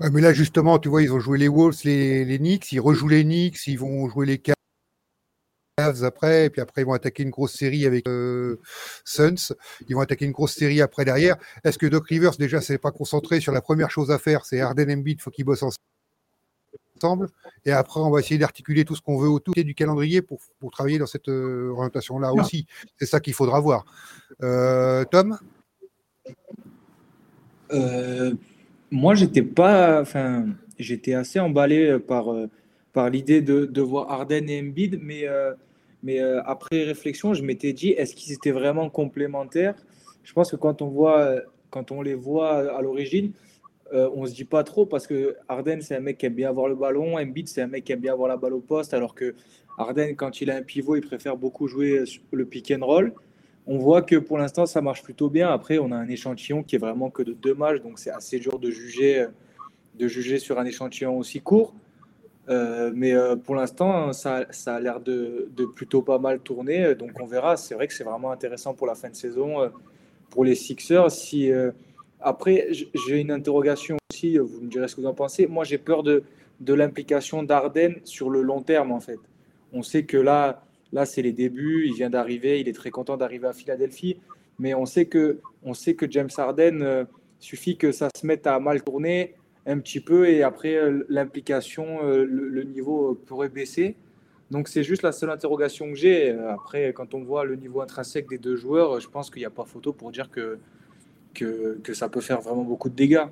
mais 0.00 0.20
là, 0.20 0.32
justement, 0.32 0.78
tu 0.78 0.88
vois, 0.88 1.02
ils 1.02 1.12
ont 1.12 1.20
joué 1.20 1.38
les 1.38 1.48
Wolves, 1.48 1.80
les, 1.84 2.24
les 2.24 2.38
Knicks, 2.38 2.72
ils 2.72 2.80
rejouent 2.80 3.08
les 3.08 3.24
Knicks, 3.24 3.66
ils 3.66 3.78
vont 3.78 4.08
jouer 4.08 4.26
les 4.26 4.38
après, 5.78 6.46
et 6.46 6.50
puis 6.50 6.60
après 6.60 6.82
ils 6.82 6.84
vont 6.84 6.92
attaquer 6.92 7.24
une 7.24 7.30
grosse 7.30 7.54
série 7.54 7.84
avec 7.84 8.06
euh, 8.08 8.60
Suns. 9.04 9.54
Ils 9.88 9.94
vont 9.94 10.02
attaquer 10.02 10.24
une 10.24 10.32
grosse 10.32 10.54
série 10.54 10.80
après 10.80 11.04
derrière. 11.04 11.36
Est-ce 11.64 11.78
que 11.78 11.86
Doc 11.86 12.06
Rivers 12.06 12.36
déjà 12.36 12.60
s'est 12.60 12.78
pas 12.78 12.92
concentré 12.92 13.40
sur 13.40 13.52
la 13.52 13.60
première 13.60 13.90
chose 13.90 14.10
à 14.10 14.18
faire, 14.18 14.44
c'est 14.44 14.60
Harden 14.60 14.90
Embiid, 14.90 15.20
faut 15.20 15.30
qu'ils 15.30 15.44
bossent 15.44 15.64
ensemble. 16.96 17.28
Et 17.64 17.72
après, 17.72 18.00
on 18.00 18.10
va 18.10 18.20
essayer 18.20 18.38
d'articuler 18.38 18.84
tout 18.84 18.94
ce 18.94 19.02
qu'on 19.02 19.18
veut 19.18 19.28
autour 19.28 19.54
du 19.54 19.74
calendrier 19.74 20.22
pour, 20.22 20.38
pour 20.60 20.70
travailler 20.70 20.98
dans 20.98 21.06
cette 21.06 21.28
euh, 21.28 21.70
orientation-là 21.70 22.32
aussi. 22.32 22.66
C'est 22.98 23.06
ça 23.06 23.20
qu'il 23.20 23.34
faudra 23.34 23.60
voir. 23.60 23.84
Euh, 24.42 25.04
Tom? 25.04 25.38
Moi, 28.94 29.14
j'étais 29.14 29.42
pas, 29.42 30.00
enfin, 30.00 30.46
j'étais 30.78 31.14
assez 31.14 31.38
emballé 31.40 31.98
par 31.98 32.26
par 32.94 33.10
l'idée 33.10 33.42
de, 33.42 33.66
de, 33.66 33.82
voir 33.82 34.10
Arden 34.10 34.48
et 34.48 34.60
Embiid, 34.60 35.00
mais, 35.02 35.26
euh, 35.28 35.52
mais 36.02 36.20
euh, 36.20 36.40
après 36.44 36.84
réflexion, 36.84 37.34
je 37.34 37.42
m'étais 37.42 37.74
dit, 37.74 37.90
est-ce 37.90 38.14
qu'ils 38.14 38.32
étaient 38.32 38.52
vraiment 38.52 38.88
complémentaires? 38.88 39.74
Je 40.22 40.32
pense 40.32 40.52
que 40.52 40.56
quand 40.56 40.80
on, 40.80 40.88
voit, 40.88 41.40
quand 41.70 41.90
on 41.90 42.00
les 42.00 42.14
voit 42.14 42.76
à 42.76 42.80
l'origine, 42.80 43.32
euh, 43.92 44.08
on 44.14 44.24
se 44.26 44.32
dit 44.32 44.44
pas 44.44 44.62
trop 44.62 44.86
parce 44.86 45.06
que 45.06 45.36
Arden, 45.48 45.82
c'est 45.82 45.96
un 45.96 46.00
mec 46.00 46.18
qui 46.18 46.26
aime 46.26 46.34
bien 46.34 46.48
avoir 46.48 46.68
le 46.68 46.76
ballon, 46.76 47.18
Embiid, 47.18 47.48
c'est 47.48 47.62
un 47.62 47.66
mec 47.66 47.84
qui 47.84 47.92
aime 47.92 48.00
bien 48.00 48.12
avoir 48.12 48.28
la 48.28 48.36
balle 48.36 48.54
au 48.54 48.60
poste, 48.60 48.94
alors 48.94 49.14
que 49.14 49.34
Arden, 49.76 50.14
quand 50.14 50.40
il 50.40 50.50
a 50.52 50.56
un 50.56 50.62
pivot, 50.62 50.94
il 50.94 51.02
préfère 51.02 51.36
beaucoup 51.36 51.66
jouer 51.66 52.04
le 52.32 52.46
pick 52.46 52.70
and 52.70 52.86
roll. 52.86 53.12
On 53.66 53.78
voit 53.78 54.02
que 54.02 54.16
pour 54.16 54.38
l'instant, 54.38 54.66
ça 54.66 54.82
marche 54.82 55.02
plutôt 55.02 55.30
bien. 55.30 55.50
Après, 55.50 55.78
on 55.78 55.90
a 55.90 55.96
un 55.96 56.08
échantillon 56.08 56.62
qui 56.62 56.76
est 56.76 56.78
vraiment 56.78 57.10
que 57.10 57.22
de 57.22 57.32
deux 57.32 57.54
matchs, 57.54 57.80
donc 57.80 57.98
c'est 57.98 58.10
assez 58.10 58.38
dur 58.38 58.58
de 58.58 58.70
juger, 58.70 59.26
de 59.94 60.06
juger 60.06 60.38
sur 60.38 60.58
un 60.58 60.64
échantillon 60.64 61.18
aussi 61.18 61.40
court. 61.40 61.74
Euh, 62.48 62.92
mais 62.94 63.12
euh, 63.14 63.36
pour 63.36 63.54
l'instant, 63.54 64.12
ça, 64.12 64.44
ça, 64.50 64.76
a 64.76 64.80
l'air 64.80 65.00
de, 65.00 65.48
de, 65.56 65.64
plutôt 65.64 66.02
pas 66.02 66.18
mal 66.18 66.40
tourner. 66.40 66.94
Donc 66.94 67.12
on 67.20 67.26
verra. 67.26 67.56
C'est 67.56 67.74
vrai 67.74 67.86
que 67.86 67.94
c'est 67.94 68.04
vraiment 68.04 68.30
intéressant 68.30 68.74
pour 68.74 68.86
la 68.86 68.94
fin 68.94 69.08
de 69.08 69.14
saison, 69.14 69.62
euh, 69.62 69.68
pour 70.30 70.44
les 70.44 70.54
Sixers. 70.54 71.10
Si, 71.10 71.50
après, 72.20 72.68
j'ai 72.70 73.20
une 73.20 73.30
interrogation 73.30 73.96
aussi. 74.10 74.38
Vous 74.38 74.60
me 74.60 74.68
direz 74.68 74.88
ce 74.88 74.96
que 74.96 75.00
vous 75.00 75.06
en 75.06 75.14
pensez. 75.14 75.46
Moi, 75.46 75.64
j'ai 75.64 75.78
peur 75.78 76.02
de, 76.02 76.24
de 76.60 76.74
l'implication 76.74 77.42
d'Arden 77.42 77.96
sur 78.04 78.30
le 78.30 78.42
long 78.42 78.62
terme, 78.62 78.92
en 78.92 79.00
fait. 79.00 79.18
On 79.72 79.82
sait 79.82 80.04
que 80.04 80.16
là, 80.16 80.62
là 80.94 81.04
c'est 81.04 81.20
les 81.20 81.32
débuts. 81.32 81.84
Il 81.88 81.94
vient 81.94 82.08
d'arriver. 82.08 82.60
Il 82.60 82.68
est 82.68 82.72
très 82.72 82.90
content 82.90 83.18
d'arriver 83.18 83.48
à 83.48 83.52
Philadelphie. 83.52 84.16
Mais 84.58 84.72
on 84.72 84.86
sait 84.86 85.04
que, 85.04 85.40
on 85.62 85.74
sait 85.74 85.94
que 85.94 86.10
James 86.10 86.30
Harden, 86.34 87.06
suffit 87.44 87.76
que 87.76 87.92
ça 87.92 88.08
se 88.16 88.26
mette 88.26 88.46
à 88.46 88.58
mal 88.58 88.82
tourner 88.82 89.34
un 89.66 89.78
petit 89.78 90.00
peu 90.00 90.28
et 90.28 90.42
après 90.42 90.74
euh, 90.74 91.04
l'implication, 91.08 92.04
euh, 92.04 92.24
le, 92.24 92.62
niveau 92.64 93.12
euh, 93.12 93.20
pourrait 93.26 93.48
baisser. 93.48 93.96
Donc 94.50 94.68
c'est 94.68 94.82
juste 94.82 95.02
la 95.02 95.12
seule 95.12 95.30
interrogation 95.30 95.88
que 95.88 95.94
j'ai. 95.94 96.30
Après, 96.32 96.92
quand 96.92 97.14
on 97.14 97.22
voit 97.22 97.44
le 97.44 97.56
niveau 97.56 97.80
intrinsèque 97.80 98.28
des 98.28 98.38
deux 98.38 98.56
joueurs, 98.56 99.00
je 99.00 99.08
pense 99.08 99.30
qu'il 99.30 99.40
n'y 99.40 99.46
a 99.46 99.50
pas 99.50 99.64
photo 99.64 99.92
pour 99.92 100.12
dire 100.12 100.30
que, 100.30 100.58
que, 101.32 101.94
ça 101.94 102.08
peut 102.08 102.20
faire 102.20 102.40
vraiment 102.40 102.62
beaucoup 102.62 102.90
de 102.90 102.94
dégâts. 102.94 103.26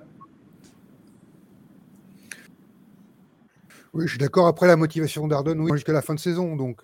Oui, 3.95 4.05
je 4.07 4.11
suis 4.11 4.19
d'accord. 4.19 4.47
Après 4.47 4.67
la 4.67 4.77
motivation 4.77 5.29
d'Ardon, 5.29 5.59
oui, 5.59 5.73
jusqu'à 5.75 5.93
la 5.93 6.03
fin 6.03 6.15
de 6.15 6.21
saison. 6.21 6.57
Donc 6.57 6.83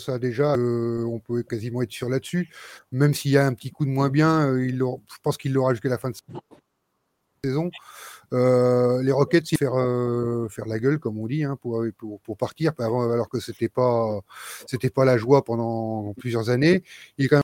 ça 0.00 0.18
déjà, 0.18 0.56
on 0.56 1.18
peut 1.18 1.42
quasiment 1.42 1.82
être 1.82 1.92
sûr 1.92 2.08
là-dessus. 2.08 2.48
Même 2.92 3.14
s'il 3.14 3.32
y 3.32 3.38
a 3.38 3.46
un 3.46 3.52
petit 3.54 3.70
coup 3.70 3.84
de 3.84 3.90
moins 3.90 4.08
bien, 4.08 4.56
il 4.58 4.78
je 4.78 5.16
pense 5.22 5.36
qu'il 5.36 5.52
l'aura 5.52 5.72
jusqu'à 5.74 5.90
la 5.90 5.98
fin 5.98 6.10
de 6.10 6.16
saison. 7.44 7.70
Euh, 8.32 9.02
les 9.02 9.12
Rockets, 9.12 9.50
ils 9.52 9.58
faire, 9.58 9.74
euh, 9.74 10.48
faire 10.48 10.66
la 10.66 10.78
gueule, 10.78 10.98
comme 10.98 11.18
on 11.18 11.26
dit, 11.26 11.44
hein, 11.44 11.56
pour, 11.60 11.84
pour, 12.22 12.36
partir, 12.36 12.72
alors 12.78 13.28
que 13.28 13.40
c'était 13.40 13.68
pas, 13.68 14.20
pas 14.94 15.04
la 15.04 15.18
joie 15.18 15.44
pendant 15.44 16.14
plusieurs 16.14 16.50
années. 16.50 16.82
Il 17.18 17.26
est 17.26 17.28
quand 17.28 17.40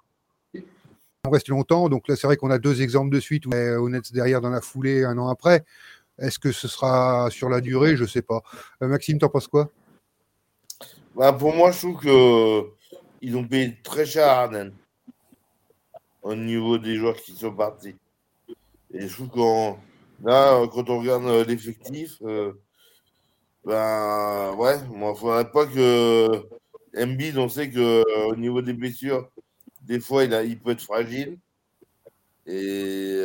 même 0.54 0.64
resté 1.32 1.50
longtemps. 1.50 1.88
Donc 1.88 2.08
là, 2.08 2.16
c'est 2.16 2.26
vrai 2.26 2.36
qu'on 2.36 2.50
a 2.50 2.58
deux 2.58 2.82
exemples 2.82 3.14
de 3.14 3.20
suite. 3.20 3.46
Où 3.46 3.88
Nets 3.88 4.12
derrière 4.12 4.40
dans 4.40 4.50
la 4.50 4.60
foulée 4.60 5.04
un 5.04 5.18
an 5.18 5.28
après. 5.28 5.64
Est-ce 6.18 6.38
que 6.38 6.52
ce 6.52 6.68
sera 6.68 7.28
sur 7.30 7.48
la 7.48 7.60
durée? 7.60 7.96
Je 7.96 8.04
sais 8.04 8.22
pas. 8.22 8.42
Euh, 8.82 8.88
Maxime, 8.88 9.18
t'en 9.18 9.28
penses 9.28 9.48
quoi? 9.48 9.70
Bah, 11.14 11.32
Pour 11.32 11.54
moi, 11.54 11.72
je 11.72 11.78
trouve 11.78 12.00
qu'ils 12.00 13.36
ont 13.36 13.44
payé 13.44 13.76
très 13.82 14.06
cher 14.06 14.28
à 14.28 14.42
Arden 14.42 14.72
au 16.22 16.34
niveau 16.34 16.78
des 16.78 16.96
joueurs 16.96 17.16
qui 17.16 17.32
sont 17.32 17.52
partis. 17.52 17.96
Et 18.92 19.08
je 19.08 19.14
trouve 19.14 19.28
qu'on 19.28 19.78
Là, 20.24 20.54
euh, 20.54 20.66
quand 20.66 20.88
on 20.90 21.00
regarde 21.00 21.24
euh, 21.26 21.44
l'effectif, 21.44 22.18
euh, 22.22 22.52
ben 23.64 24.54
ouais, 24.56 24.76
moi, 24.88 25.12
il 25.14 25.18
faudrait 25.18 25.50
pas 25.50 25.66
que 25.66 26.46
Embiid, 26.96 27.36
on 27.36 27.48
sait 27.48 27.70
qu'au 27.70 28.36
niveau 28.36 28.62
des 28.62 28.72
blessures, 28.72 29.30
des 29.82 30.00
fois, 30.00 30.24
il, 30.24 30.34
a, 30.34 30.42
il 30.42 30.58
peut 30.58 30.70
être 30.70 30.82
fragile. 30.82 31.38
Et 32.46 33.24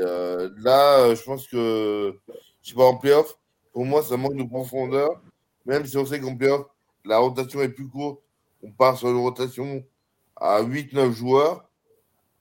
là, 0.58 1.14
je 1.14 1.24
pense 1.24 1.48
que, 1.48 2.18
je 2.62 2.70
sais 2.70 2.76
pas, 2.76 2.86
en 2.86 2.98
playoff, 2.98 3.38
pour 3.74 3.86
moi, 3.86 4.04
ça 4.04 4.18
manque 4.18 4.36
de 4.36 4.44
profondeur. 4.44 5.22
Même 5.66 5.86
si 5.86 5.98
on 5.98 6.06
sait 6.06 6.20
qu'en 6.20 6.36
playoff, 6.36 6.66
la 7.06 7.18
rotation 7.20 7.62
est 7.62 7.70
plus 7.70 7.88
courte, 7.88 8.22
on 8.64 8.72
part 8.72 8.98
sur 8.98 9.10
une 9.10 9.18
rotation 9.18 9.84
à 10.36 10.62
8-9 10.62 11.12
joueurs. 11.12 11.68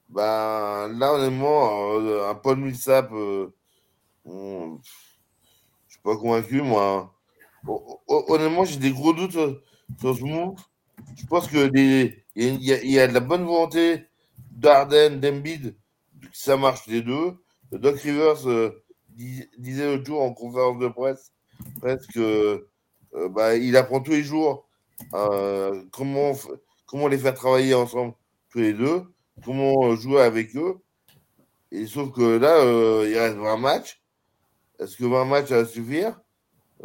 Ben 0.08 0.88
là, 0.88 1.12
honnêtement, 1.14 2.28
un 2.28 2.34
Paul 2.34 2.58
Millsap 2.58 3.10
je 4.26 4.78
suis 5.88 6.00
pas 6.02 6.16
convaincu, 6.16 6.62
moi. 6.62 7.14
Honnêtement, 8.06 8.64
j'ai 8.64 8.78
des 8.78 8.90
gros 8.90 9.12
doutes 9.12 9.32
sur 9.32 10.16
ce 10.16 10.22
move. 10.24 10.58
Je 11.16 11.26
pense 11.26 11.46
que 11.48 11.70
il 12.36 12.62
y, 12.62 12.98
a 12.98 13.06
de 13.06 13.12
la 13.12 13.20
bonne 13.20 13.44
volonté 13.44 14.06
d'Arden, 14.50 15.20
d'Embiid, 15.20 15.76
ça 16.32 16.56
marche 16.56 16.86
les 16.86 17.02
deux. 17.02 17.36
Doc 17.72 17.98
Rivers 18.00 18.48
euh, 18.48 18.82
disait 19.58 19.86
l'autre 19.86 20.06
jour 20.06 20.22
en 20.22 20.32
conférence 20.32 20.78
de 20.78 20.88
presse 20.88 21.32
presque 21.80 22.16
euh, 22.16 22.66
bah, 23.30 23.56
il 23.56 23.76
apprend 23.76 24.00
tous 24.00 24.12
les 24.12 24.22
jours 24.22 24.68
euh, 25.14 25.84
comment, 25.92 26.32
comment 26.86 27.08
les 27.08 27.18
faire 27.18 27.34
travailler 27.34 27.74
ensemble 27.74 28.14
tous 28.50 28.58
les 28.58 28.72
deux, 28.72 29.04
comment 29.44 29.94
jouer 29.94 30.22
avec 30.22 30.56
eux. 30.56 30.78
Et 31.70 31.86
sauf 31.86 32.10
que 32.12 32.38
là, 32.38 32.64
il 33.06 33.16
reste 33.16 33.36
20 33.36 33.56
matchs. 33.58 34.02
Est-ce 34.80 34.96
que 34.96 35.04
20 35.04 35.24
matchs 35.26 35.50
va 35.50 35.64
suffire? 35.64 36.18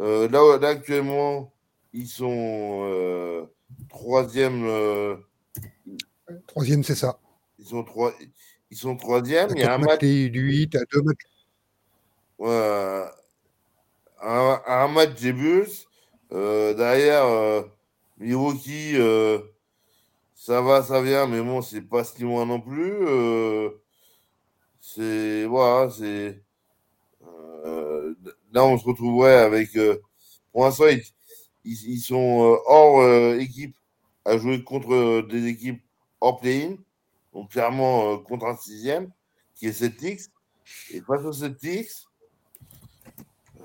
Euh, 0.00 0.28
là, 0.28 0.58
là, 0.58 0.68
actuellement, 0.68 1.52
ils 1.92 2.08
sont 2.08 2.82
euh, 2.84 3.46
troisième. 3.88 4.64
Euh, 4.66 5.16
troisième, 6.46 6.84
c'est 6.84 6.94
ça. 6.94 7.18
Ils 7.58 7.66
sont, 7.66 7.82
trois, 7.84 8.12
ils 8.70 8.76
sont 8.76 8.96
troisième. 8.96 9.48
Il 9.54 9.60
y 9.60 9.64
a 9.64 9.74
un 9.74 9.78
match. 9.78 10.00
Du 10.00 10.40
8 10.40 10.76
à 10.76 10.80
deux 10.92 11.02
matchs. 11.02 11.22
Un, 12.40 13.10
match 14.88 15.20
des 15.20 15.32
Bulls. 15.32 15.66
Derrière, 16.30 17.24
euh, 17.24 17.62
euh, 18.22 19.40
ça 20.34 20.60
va, 20.60 20.82
ça 20.82 21.02
vient, 21.02 21.26
mais 21.26 21.40
bon, 21.42 21.62
c'est 21.62 21.82
pas 21.82 22.04
si 22.04 22.22
loin 22.22 22.46
non 22.46 22.60
plus. 22.60 22.92
Euh, 23.06 23.70
c'est. 24.80 25.44
Voilà, 25.46 25.90
c'est. 25.90 26.42
Euh, 27.66 28.14
là, 28.52 28.64
on 28.64 28.78
se 28.78 28.84
retrouverait 28.84 29.38
avec. 29.38 29.70
pour 30.52 30.64
l'instant, 30.64 30.86
ils, 30.88 31.02
ils, 31.64 32.00
sont 32.00 32.58
hors 32.66 33.04
équipe 33.38 33.76
à 34.24 34.38
jouer 34.38 34.62
contre 34.64 35.22
des 35.28 35.46
équipes 35.46 35.82
hors 36.20 36.40
play-in. 36.40 36.76
Donc, 37.32 37.50
clairement, 37.50 38.18
contre 38.18 38.46
un 38.46 38.56
sixième, 38.56 39.10
qui 39.54 39.66
est 39.66 39.78
7X. 39.78 40.30
Et 40.92 41.00
face 41.00 41.24
aux 41.24 41.32
7X, 41.32 42.06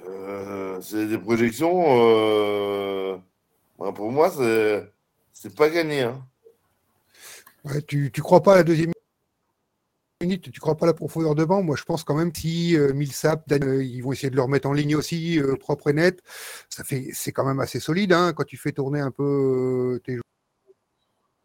euh, 0.07 0.79
c'est 0.81 1.07
des 1.07 1.17
projections. 1.17 1.83
Euh, 1.87 3.17
pour 3.77 4.11
moi, 4.11 4.31
c'est, 4.31 5.55
pas 5.55 5.69
gagné. 5.69 6.03
Hein. 6.03 6.21
Tu 7.87 8.11
crois 8.21 8.41
pas 8.41 8.53
à 8.53 8.57
la 8.57 8.63
deuxième 8.63 8.91
minute, 10.21 10.51
tu 10.51 10.59
crois 10.59 10.77
pas 10.77 10.85
à 10.85 10.87
la 10.87 10.93
profondeur 10.93 11.35
de 11.35 11.45
banc? 11.45 11.63
Moi, 11.63 11.75
je 11.75 11.83
pense 11.83 12.03
quand 12.03 12.15
même 12.15 12.33
si 12.33 12.77
euh, 12.77 12.93
Millsap, 12.93 13.47
Dan, 13.47 13.63
euh, 13.63 13.83
ils 13.83 14.01
vont 14.01 14.11
essayer 14.11 14.29
de 14.29 14.35
le 14.35 14.41
remettre 14.41 14.67
en 14.67 14.73
ligne 14.73 14.95
aussi, 14.95 15.39
propre 15.59 15.89
et 15.89 15.93
net. 15.93 16.21
Ça 16.69 16.83
fait, 16.83 17.09
c'est 17.13 17.31
quand 17.31 17.45
même 17.45 17.59
assez 17.59 17.79
solide 17.79 18.13
hein, 18.13 18.33
quand 18.33 18.45
tu 18.45 18.57
fais 18.57 18.71
tourner 18.71 18.99
un 18.99 19.11
peu 19.11 19.99
tes 20.03 20.19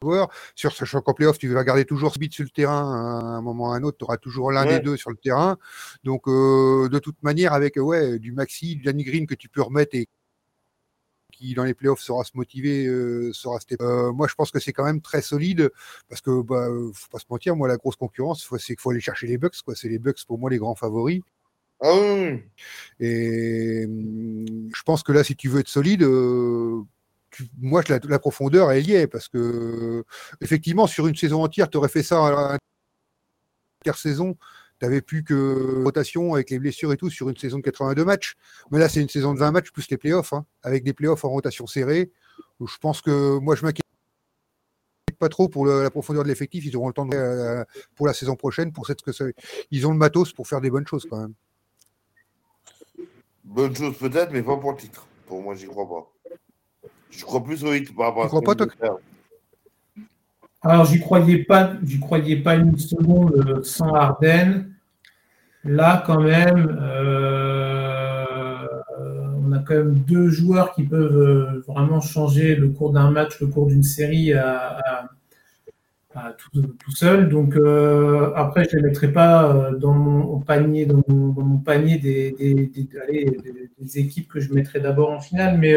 joueurs. 0.03 0.29
Sur 0.55 0.73
ce 0.73 0.85
choc 0.85 1.09
en 1.09 1.15
playoff, 1.15 1.39
tu 1.39 1.49
vas 1.49 1.65
garder 1.65 1.85
toujours 1.85 2.13
ce 2.13 2.19
beat 2.19 2.33
sur 2.33 2.45
le 2.45 2.51
terrain 2.51 2.95
à 2.95 3.37
un 3.37 3.41
moment 3.41 3.69
ou 3.69 3.73
à 3.73 3.77
un 3.77 3.83
autre. 3.83 3.99
Tu 3.99 4.05
auras 4.05 4.19
toujours 4.19 4.53
l'un 4.53 4.67
des 4.67 4.81
deux 4.81 4.97
sur 4.97 5.11
le 5.11 5.17
terrain. 5.17 5.57
Donc, 6.05 6.27
de 6.27 6.99
toute 6.99 7.23
manière, 7.23 7.53
avec 7.53 7.77
ouais, 7.77 8.19
du 8.19 8.33
Maxi, 8.33 8.77
du 8.77 8.83
Danny 8.83 9.05
Green 9.05 9.27
que 9.27 9.35
tu 9.35 9.49
peux 9.49 9.63
remettre 9.63 9.95
et 9.95 10.09
qui 11.37 11.55
dans 11.55 11.65
les 11.65 11.75
playoffs 11.75 12.01
saura 12.01 12.25
se 12.25 12.33
motiver, 12.35 12.87
euh, 12.87 13.33
sera 13.33 13.59
euh, 13.81 14.13
moi, 14.13 14.27
je 14.29 14.35
pense 14.35 14.51
que 14.51 14.59
c'est 14.59 14.73
quand 14.73 14.85
même 14.85 15.01
très 15.01 15.23
solide 15.23 15.71
parce 16.09 16.21
que, 16.21 16.43
bah, 16.43 16.67
faut 16.93 17.09
pas 17.11 17.19
se 17.19 17.27
mentir, 17.29 17.57
moi, 17.57 17.69
la 17.69 17.77
grosse 17.77 17.97
concurrence, 17.97 18.49
c'est 18.59 18.75
qu'il 18.75 18.81
faut 18.81 18.91
aller 18.91 19.01
chercher 19.01 19.27
les 19.27 19.39
Bucks. 19.39 19.63
Quoi. 19.65 19.75
C'est 19.75 19.89
les 19.89 19.99
Bucks 19.99 20.25
pour 20.27 20.39
moi 20.39 20.51
les 20.51 20.59
grands 20.59 20.75
favoris. 20.75 21.21
Ah 21.81 21.93
oui. 21.95 22.43
Et 23.01 23.85
hum, 23.85 24.71
je 24.75 24.83
pense 24.83 25.03
que 25.03 25.13
là, 25.13 25.23
si 25.25 25.37
tu 25.37 25.49
veux 25.49 25.61
être 25.61 25.69
solide, 25.69 26.03
euh, 26.03 26.83
moi, 27.59 27.83
la, 27.89 27.99
la, 28.09 28.19
profondeur, 28.19 28.71
elle 28.73 28.89
y 28.89 28.95
est, 28.95 29.07
parce 29.07 29.29
que, 29.29 30.05
effectivement, 30.41 30.87
sur 30.87 31.07
une 31.07 31.17
saison 31.17 31.43
entière, 31.43 31.69
tu 31.71 31.77
aurais 31.77 31.89
fait 31.89 32.03
ça 32.03 32.27
à 32.27 32.59
l'intersaison, 33.85 34.37
tu 34.79 34.85
n'avais 34.85 35.01
plus 35.01 35.25
que 35.25 35.83
rotation 35.85 36.35
avec 36.35 36.51
les 36.51 36.59
blessures 36.59 36.93
et 36.93 36.97
tout 36.97 37.11
sur 37.11 37.29
une 37.29 37.37
saison 37.37 37.59
de 37.59 37.63
82 37.63 38.05
matchs. 38.05 38.35
Mais 38.71 38.79
là, 38.79 38.89
c'est 38.89 39.01
une 39.01 39.09
saison 39.09 39.33
de 39.35 39.39
20 39.39 39.51
matchs 39.53 39.71
plus 39.71 39.89
les 39.91 39.97
playoffs, 39.97 40.33
hein, 40.33 40.45
avec 40.63 40.85
des 40.85 40.93
playoffs 40.93 41.25
en 41.25 41.31
rotation 41.31 41.67
serrée. 41.67 42.11
je 42.61 42.77
pense 42.81 43.01
que 43.01 43.39
moi, 43.39 43.57
je 43.57 43.63
m'inquiète 43.65 43.87
pas 45.19 45.29
trop 45.31 45.49
pour 45.49 45.67
la 45.67 45.91
profondeur 45.91 46.25
de 46.25 46.29
l'effectif. 46.29 46.65
Ils 46.67 46.77
auront 46.77 46.89
le 46.89 46.93
temps 46.93 47.07
de, 47.07 47.17
euh, 47.17 47.65
pour 47.95 48.07
la 48.07 48.13
saison 48.13 48.37
prochaine. 48.37 48.73
Pour 48.73 48.87
cette, 48.87 49.01
que 49.03 49.13
ça, 49.13 49.25
ils 49.71 49.87
ont 49.87 49.93
le 49.93 49.99
matos 49.99 50.33
pour 50.33 50.47
faire 50.47 50.61
des 50.61 50.71
bonnes 50.71 50.87
choses 50.87 51.07
quand 51.09 51.21
même. 51.21 51.35
Bonnes 53.45 53.75
choses 53.75 53.97
peut-être, 53.97 54.31
mais 54.33 54.43
pas 54.43 54.57
pour 54.57 54.73
le 54.73 54.79
titre. 54.79 55.07
Pour 55.27 55.41
moi, 55.41 55.55
j'y 55.55 55.67
crois 55.67 55.89
pas. 55.89 56.16
Je 57.17 57.25
crois 57.25 57.43
plus 57.43 57.65
au 57.65 57.73
hit 57.73 57.95
par 57.97 58.07
rapport 58.07 58.25
à 58.25 58.29
crois 58.29 58.43
pas, 58.43 58.55
toi 58.55 58.67
Alors, 60.63 60.85
j'y 60.85 61.01
croyais 61.01 61.39
pas, 61.45 61.73
j'y 61.83 61.99
croyais 61.99 62.37
pas 62.37 62.57
une 62.57 62.77
seconde 62.77 63.33
euh, 63.35 63.63
sans 63.63 63.95
Ardennes. 63.95 64.75
Là, 65.65 66.03
quand 66.07 66.21
même, 66.21 66.79
euh, 66.79 68.67
on 69.47 69.53
a 69.53 69.61
quand 69.61 69.75
même 69.75 69.95
deux 69.95 70.29
joueurs 70.29 70.75
qui 70.75 70.83
peuvent 70.83 71.17
euh, 71.17 71.65
vraiment 71.67 72.03
changer 72.03 72.55
le 72.55 72.69
cours 72.69 72.93
d'un 72.93 73.11
match, 73.11 73.41
le 73.41 73.47
cours 73.47 73.67
d'une 73.67 73.83
série 73.83 74.35
à, 74.35 75.09
tout, 76.39 76.91
seul. 76.91 77.29
Donc 77.31 77.57
après, 78.37 78.65
je 78.65 78.77
ne 78.77 78.83
les 78.83 78.89
mettrai 78.89 79.13
pas 79.13 79.71
dans 79.79 79.93
mon 79.93 80.41
panier, 80.41 80.87
dans 80.87 81.03
mon, 81.09 81.59
panier 81.59 81.99
des, 81.99 82.33
des, 82.33 83.99
équipes 83.99 84.29
que 84.29 84.41
je 84.41 84.53
mettrai 84.55 84.81
d'abord 84.81 85.11
en 85.11 85.21
finale, 85.21 85.59
mais 85.59 85.77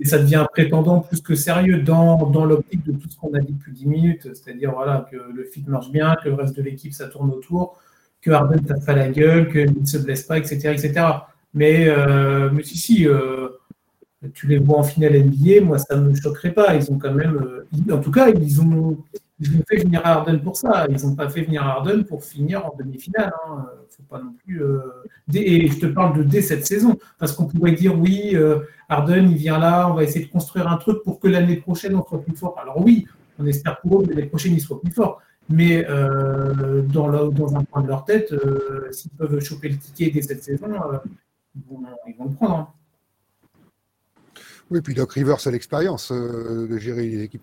et 0.00 0.04
ça 0.04 0.18
devient 0.18 0.44
prétendant 0.52 1.00
plus 1.00 1.20
que 1.20 1.34
sérieux 1.34 1.78
dans, 1.78 2.26
dans 2.26 2.44
l'optique 2.44 2.84
de 2.84 2.92
tout 2.92 3.08
ce 3.08 3.16
qu'on 3.16 3.32
a 3.34 3.38
dit 3.38 3.52
depuis 3.52 3.72
10 3.72 3.86
minutes, 3.86 4.28
c'est-à-dire 4.34 4.72
voilà, 4.72 5.06
que 5.10 5.16
le 5.16 5.44
fit 5.44 5.64
marche 5.66 5.90
bien, 5.90 6.16
que 6.22 6.28
le 6.28 6.34
reste 6.34 6.56
de 6.56 6.62
l'équipe 6.62 6.92
ça 6.92 7.06
tourne 7.06 7.30
autour, 7.30 7.80
que 8.20 8.30
Harden 8.30 8.60
tape 8.64 8.84
pas 8.84 8.94
la 8.94 9.08
gueule, 9.08 9.50
qu'il 9.50 9.80
ne 9.80 9.86
se 9.86 9.98
blesse 9.98 10.24
pas, 10.24 10.38
etc. 10.38 10.72
etc. 10.72 11.06
Mais, 11.52 11.86
euh, 11.88 12.50
mais 12.52 12.64
si, 12.64 12.76
si, 12.76 13.06
euh, 13.06 13.48
tu 14.32 14.46
les 14.46 14.58
vois 14.58 14.78
en 14.78 14.82
finale 14.82 15.24
NBA, 15.24 15.64
moi 15.64 15.78
ça 15.78 15.96
ne 15.96 16.08
me 16.08 16.14
choquerait 16.14 16.52
pas. 16.52 16.74
Ils 16.74 16.90
ont 16.90 16.98
quand 16.98 17.12
même, 17.12 17.36
euh, 17.36 17.94
en 17.94 18.00
tout 18.00 18.10
cas, 18.10 18.30
ils 18.30 18.60
ont, 18.60 18.98
fait 19.68 19.78
venir 19.78 20.00
Harden 20.04 20.38
pour 20.38 20.56
ça. 20.56 20.86
Ils 20.88 21.04
n'ont 21.04 21.14
pas 21.14 21.28
fait 21.28 21.42
venir 21.42 21.62
Harden 21.62 22.04
pour 22.04 22.24
finir 22.24 22.64
en 22.64 22.74
demi-finale. 22.78 23.32
Hein. 23.46 23.66
Faut 23.90 24.02
pas 24.04 24.18
non 24.18 24.32
plus. 24.44 24.62
et 25.34 25.68
je 25.68 25.78
te 25.78 25.86
parle 25.86 26.18
de 26.18 26.22
dès 26.22 26.42
cette 26.42 26.66
saison, 26.66 26.96
parce 27.18 27.32
qu'on 27.32 27.46
pourrait 27.46 27.72
dire 27.72 27.98
oui 27.98 28.36
Arden, 28.88 29.28
il 29.30 29.36
vient 29.36 29.58
là, 29.58 29.88
on 29.90 29.94
va 29.94 30.04
essayer 30.04 30.24
de 30.24 30.30
construire 30.30 30.68
un 30.68 30.76
truc 30.76 31.02
pour 31.02 31.20
que 31.20 31.28
l'année 31.28 31.56
prochaine, 31.56 31.94
on 31.96 32.04
soit 32.04 32.22
plus 32.22 32.36
fort. 32.36 32.56
Alors 32.60 32.80
oui, 32.80 33.06
on 33.38 33.46
espère 33.46 33.80
pour 33.80 34.00
eux 34.00 34.04
que 34.04 34.10
l'année 34.10 34.26
prochaine, 34.26 34.54
ils 34.54 34.60
soient 34.60 34.80
plus 34.80 34.92
forts. 34.92 35.20
Mais 35.48 35.86
euh, 35.88 36.82
dans, 36.82 37.08
un 37.56 37.64
point 37.64 37.82
de 37.82 37.88
leur 37.88 38.04
tête, 38.04 38.32
euh, 38.32 38.90
s'ils 38.92 39.10
peuvent 39.10 39.40
choper 39.40 39.68
le 39.68 39.76
ticket 39.76 40.10
dès 40.10 40.22
cette 40.22 40.42
saison, 40.42 40.72
euh, 40.72 40.98
ils, 41.54 41.62
vont, 42.16 42.24
le 42.24 42.34
prendre. 42.34 42.56
Hein. 42.56 42.68
Oui, 44.70 44.80
puis 44.80 44.94
Doc 44.94 45.12
Rivers 45.12 45.46
a 45.46 45.50
l'expérience 45.50 46.10
de 46.12 46.78
gérer 46.78 47.06
les 47.06 47.22
équipes 47.22 47.42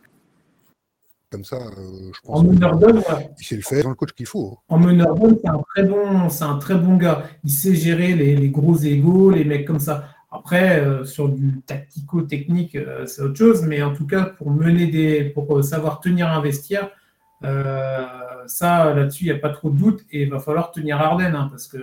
comme 1.31 1.45
ça, 1.45 1.59
je 1.77 2.19
pense. 2.25 2.39
En 2.39 2.43
meneur 2.43 2.77
d'homme, 2.77 3.01
il 3.39 3.45
sait 3.45 3.55
le 3.55 3.61
faire 3.61 3.83
dans 3.83 3.89
le 3.89 3.95
coach 3.95 4.11
qu'il 4.11 4.25
faut. 4.25 4.59
En 4.67 4.77
meneur 4.77 5.15
d'homme, 5.15 5.37
c'est 5.41 5.49
un 5.49 5.61
très 5.69 5.83
bon, 5.83 6.29
c'est 6.29 6.43
un 6.43 6.57
très 6.57 6.75
bon 6.75 6.97
gars. 6.97 7.23
Il 7.45 7.51
sait 7.51 7.73
gérer 7.73 8.15
les, 8.15 8.35
les 8.35 8.49
gros 8.49 8.75
égaux, 8.75 9.31
les 9.31 9.45
mecs 9.45 9.65
comme 9.65 9.79
ça. 9.79 10.09
Après, 10.33 10.79
euh, 10.79 11.03
sur 11.03 11.27
du 11.27 11.61
tactico-technique, 11.61 12.75
euh, 12.75 13.05
c'est 13.05 13.21
autre 13.21 13.35
chose, 13.35 13.63
mais 13.63 13.81
en 13.83 13.93
tout 13.93 14.07
cas, 14.07 14.23
pour 14.23 14.49
mener 14.49 14.87
des, 14.87 15.25
pour 15.25 15.57
euh, 15.57 15.61
savoir 15.61 15.99
tenir 15.99 16.29
un 16.29 16.41
vestiaire, 16.41 16.89
ça, 18.45 18.93
là-dessus, 18.93 19.25
il 19.25 19.31
n'y 19.31 19.37
a 19.37 19.39
pas 19.39 19.49
trop 19.49 19.69
de 19.71 19.77
doute, 19.77 20.05
et 20.11 20.23
il 20.23 20.29
va 20.29 20.39
falloir 20.39 20.71
tenir 20.71 21.01
Arden, 21.01 21.33
hein, 21.35 21.47
parce 21.49 21.67
que, 21.67 21.77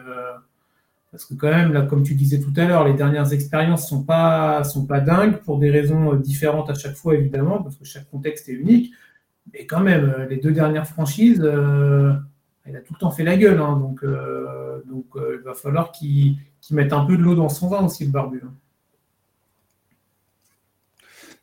parce 1.11 1.25
que 1.25 1.35
quand 1.35 1.51
même, 1.51 1.73
là, 1.73 1.83
comme 1.83 2.03
tu 2.03 2.15
disais 2.15 2.41
tout 2.41 2.53
à 2.57 2.65
l'heure, 2.65 2.87
les 2.87 2.95
dernières 2.95 3.33
expériences 3.33 3.89
sont 3.89 4.05
pas, 4.05 4.63
sont 4.65 4.87
pas 4.87 5.01
dingues 5.01 5.39
pour 5.39 5.59
des 5.59 5.71
raisons 5.71 6.15
différentes 6.15 6.71
à 6.71 6.75
chaque 6.75 6.97
fois, 6.97 7.15
évidemment, 7.15 7.63
parce 7.63 7.77
que 7.77 7.85
chaque 7.85 8.11
contexte 8.11 8.49
est 8.49 8.53
unique. 8.53 8.93
Mais 9.53 9.65
quand 9.67 9.81
même, 9.81 10.27
les 10.29 10.37
deux 10.37 10.53
dernières 10.53 10.87
franchises, 10.87 11.39
il 11.39 12.77
a 12.77 12.81
tout 12.81 12.93
le 12.93 12.99
temps 12.99 13.11
fait 13.11 13.25
la 13.25 13.39
gueule, 13.39 13.61
hein, 13.61 13.79
donc, 13.79 14.05
donc 14.87 15.07
il 15.17 15.43
va 15.43 15.55
falloir 15.55 15.93
qu'il 15.93 16.37
qui 16.61 16.75
mettent 16.75 16.93
un 16.93 17.07
peu 17.07 17.17
de 17.17 17.23
l'eau 17.23 17.35
dans 17.35 17.49
son 17.49 17.69
vin 17.69 17.85
aussi, 17.85 18.05
le 18.05 18.11
barbu. 18.11 18.43
Hein. 18.45 18.53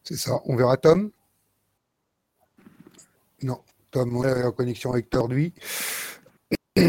C'est 0.03 0.17
ça. 0.17 0.39
On 0.45 0.55
verra 0.55 0.77
Tom? 0.77 1.09
Non, 3.41 3.59
Tom, 3.91 4.15
on 4.15 4.23
est 4.23 4.43
en 4.43 4.51
connexion 4.51 4.91
avec 4.91 5.09
Torduit. 5.09 5.53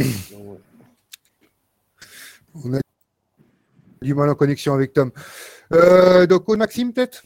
on 2.64 2.74
a 2.74 2.80
du 4.02 4.14
mal 4.14 4.30
en 4.30 4.34
connexion 4.34 4.74
avec 4.74 4.92
Tom. 4.92 5.10
Euh, 5.72 6.26
donc, 6.26 6.48
Maxime, 6.48 6.92
peut-être? 6.92 7.22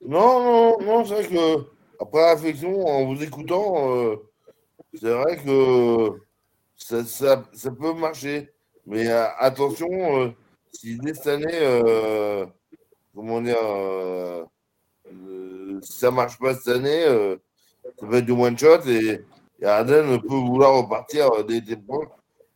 Non, 0.00 0.42
non, 0.42 0.78
non, 0.80 1.04
c'est 1.04 1.14
vrai 1.14 1.26
que 1.26 1.78
après 2.00 2.20
la 2.20 2.34
réflexion, 2.34 2.86
en 2.86 3.04
vous 3.04 3.22
écoutant, 3.22 3.96
euh, 3.96 4.16
c'est 4.94 5.10
vrai 5.10 5.36
que 5.36 6.20
ça, 6.76 7.44
peut 7.70 7.92
marcher. 7.94 8.52
Mais 8.86 9.08
euh, 9.08 9.26
attention, 9.38 9.88
euh, 9.90 10.30
si 10.72 10.98
dès 10.98 11.14
cette 11.14 11.26
année, 11.26 12.48
comment 13.14 13.40
dire, 13.40 13.56
si 15.82 15.98
ça 15.98 16.10
marche 16.10 16.38
pas 16.38 16.54
cette 16.54 16.76
année, 16.76 17.04
ça 17.98 18.06
va 18.06 18.18
être 18.18 18.26
du 18.26 18.32
one 18.32 18.56
shot 18.56 18.86
et, 18.86 19.24
et 19.60 19.64
Arden 19.66 20.20
peut 20.20 20.28
vouloir 20.28 20.74
repartir 20.74 21.44
dès 21.44 21.60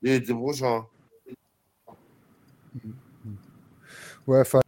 l'été 0.03 0.35
prochain. 0.35 0.85
Ouais, 4.27 4.41
enfin. 4.41 4.61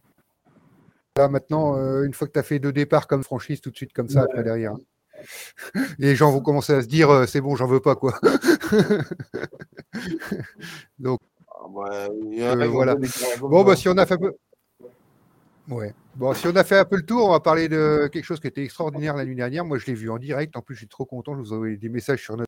Là, 1.17 1.29
maintenant, 1.29 1.75
une 2.03 2.13
fois 2.13 2.27
que 2.27 2.33
tu 2.33 2.39
as 2.39 2.43
fait 2.43 2.59
deux 2.59 2.73
départs 2.73 3.07
comme 3.07 3.23
franchise, 3.23 3.61
tout 3.61 3.71
de 3.71 3.75
suite 3.75 3.93
comme 3.93 4.09
ça, 4.09 4.23
après 4.23 4.43
derrière. 4.43 4.75
Les 5.97 6.15
gens 6.15 6.31
vont 6.31 6.41
commencer 6.41 6.73
à 6.73 6.81
se 6.81 6.87
dire 6.87 7.25
c'est 7.27 7.39
bon, 7.39 7.55
j'en 7.55 7.67
veux 7.67 7.79
pas 7.79 7.95
quoi. 7.95 8.19
Donc 10.99 11.21
euh, 11.65 12.67
voilà. 12.67 12.95
Bon, 13.39 13.63
bah, 13.63 13.75
si 13.75 13.89
on 13.89 13.97
a 13.97 14.05
fait 14.05 14.15
un 14.15 14.17
peu. 14.17 14.33
Ouais. 15.67 15.93
Bon, 16.15 16.33
si 16.33 16.47
on 16.47 16.55
a 16.55 16.63
fait 16.63 16.77
un 16.77 16.85
peu 16.85 16.97
le 16.97 17.05
tour, 17.05 17.27
on 17.27 17.31
va 17.31 17.39
parler 17.39 17.67
de 17.67 18.07
quelque 18.11 18.23
chose 18.23 18.39
qui 18.39 18.47
était 18.47 18.63
extraordinaire 18.63 19.15
la 19.15 19.25
nuit 19.25 19.35
dernière. 19.35 19.65
Moi, 19.65 19.79
je 19.79 19.85
l'ai 19.87 19.93
vu 19.93 20.09
en 20.09 20.17
direct. 20.17 20.55
En 20.55 20.61
plus, 20.61 20.75
je 20.75 20.79
suis 20.79 20.87
trop 20.87 21.05
content. 21.05 21.35
Je 21.35 21.39
vous 21.39 21.53
envoie 21.53 21.75
des 21.75 21.89
messages 21.89 22.21
sur 22.21 22.37
notre 22.37 22.43
euh, 22.43 22.45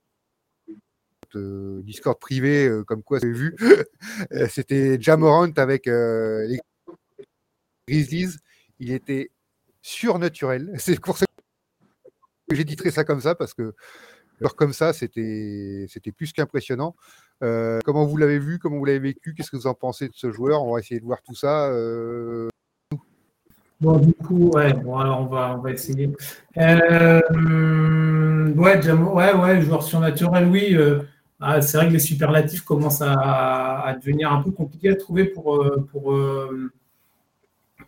Discord 1.36 2.20
privé, 2.20 2.68
euh, 2.68 2.84
comme 2.84 3.04
quoi 3.04 3.20
c'est 3.20 3.32
vu. 3.32 3.56
C'était 4.50 5.00
Jamorant 5.02 5.52
avec 5.58 5.88
les 5.88 6.60
Grizzlies. 7.88 8.38
Il 8.80 8.92
était 8.92 9.32
surnaturel. 9.82 10.74
C'est 10.78 11.00
pour 11.00 11.18
ça 11.18 11.26
que 12.50 12.56
j'ai 12.56 12.66
titré 12.66 12.92
ça 12.92 13.04
comme 13.04 13.22
ça, 13.22 13.36
parce 13.36 13.54
que 13.54 13.74
alors 14.40 14.56
comme 14.56 14.74
ça, 14.74 14.94
c'était 14.94 15.88
plus 16.16 16.32
qu'impressionnant. 16.32 16.96
Euh, 17.44 17.80
comment 17.86 18.06
vous 18.06 18.18
l'avez 18.18 18.40
vu? 18.40 18.60
Comment 18.60 18.78
vous 18.78 18.86
l'avez 18.86 19.00
vécu? 19.00 19.34
Qu'est-ce 19.34 19.50
que 19.50 19.58
vous 19.58 19.68
en 19.68 19.74
pensez 19.74 20.08
de 20.08 20.14
ce 20.14 20.32
joueur? 20.32 20.64
On 20.64 20.74
va 20.74 20.80
essayer 20.80 21.00
de 21.00 21.06
voir 21.06 21.22
tout 21.24 21.34
ça. 21.34 21.70
Euh... 21.70 22.48
Bon, 23.80 23.98
du 23.98 24.14
coup, 24.14 24.50
ouais, 24.50 24.74
bon, 24.74 24.98
alors 24.98 25.22
on 25.22 25.26
va, 25.26 25.56
on 25.58 25.62
va 25.62 25.72
essayer. 25.72 26.12
Euh, 26.58 27.20
ouais, 28.56 29.34
ouais, 29.34 29.62
joueur 29.62 29.84
surnaturel, 29.84 30.48
oui. 30.48 30.78
Euh, 31.42 31.46
ah, 31.46 31.62
c'est 31.62 31.78
vrai 31.78 31.88
que 31.88 31.94
les 31.94 32.00
superlatifs 32.00 32.62
commencent 32.62 33.02
à, 33.02 33.96
devenir 34.00 34.32
un 34.32 34.42
peu 34.42 34.52
compliqués 34.52 34.90
à 34.90 34.96
trouver 34.96 35.26
pour, 35.26 35.56
euh, 35.56 35.88
pour, 35.92 36.18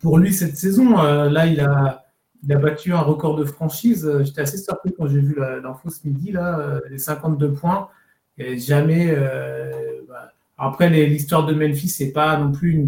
pour 0.00 0.18
lui 0.18 0.32
cette 0.32 0.56
saison. 0.56 0.96
là, 0.96 1.46
il 1.46 1.60
a, 1.60 2.04
battu 2.42 2.92
un 2.92 3.00
record 3.00 3.36
de 3.36 3.44
franchise. 3.44 4.10
J'étais 4.22 4.42
assez 4.42 4.58
surpris 4.58 4.94
quand 4.96 5.06
j'ai 5.08 5.20
vu 5.20 5.36
l'info 5.62 5.90
ce 5.90 6.06
midi, 6.06 6.32
là, 6.32 6.80
les 6.90 6.98
52 6.98 7.52
points 7.52 7.88
jamais. 8.56 9.10
Euh, 9.10 10.02
bah, 10.08 10.32
après, 10.58 10.90
l'histoire 10.90 11.46
de 11.46 11.54
Memphis, 11.54 11.88
c'est 11.88 12.12
pas 12.12 12.36
non 12.38 12.52
plus 12.52 12.86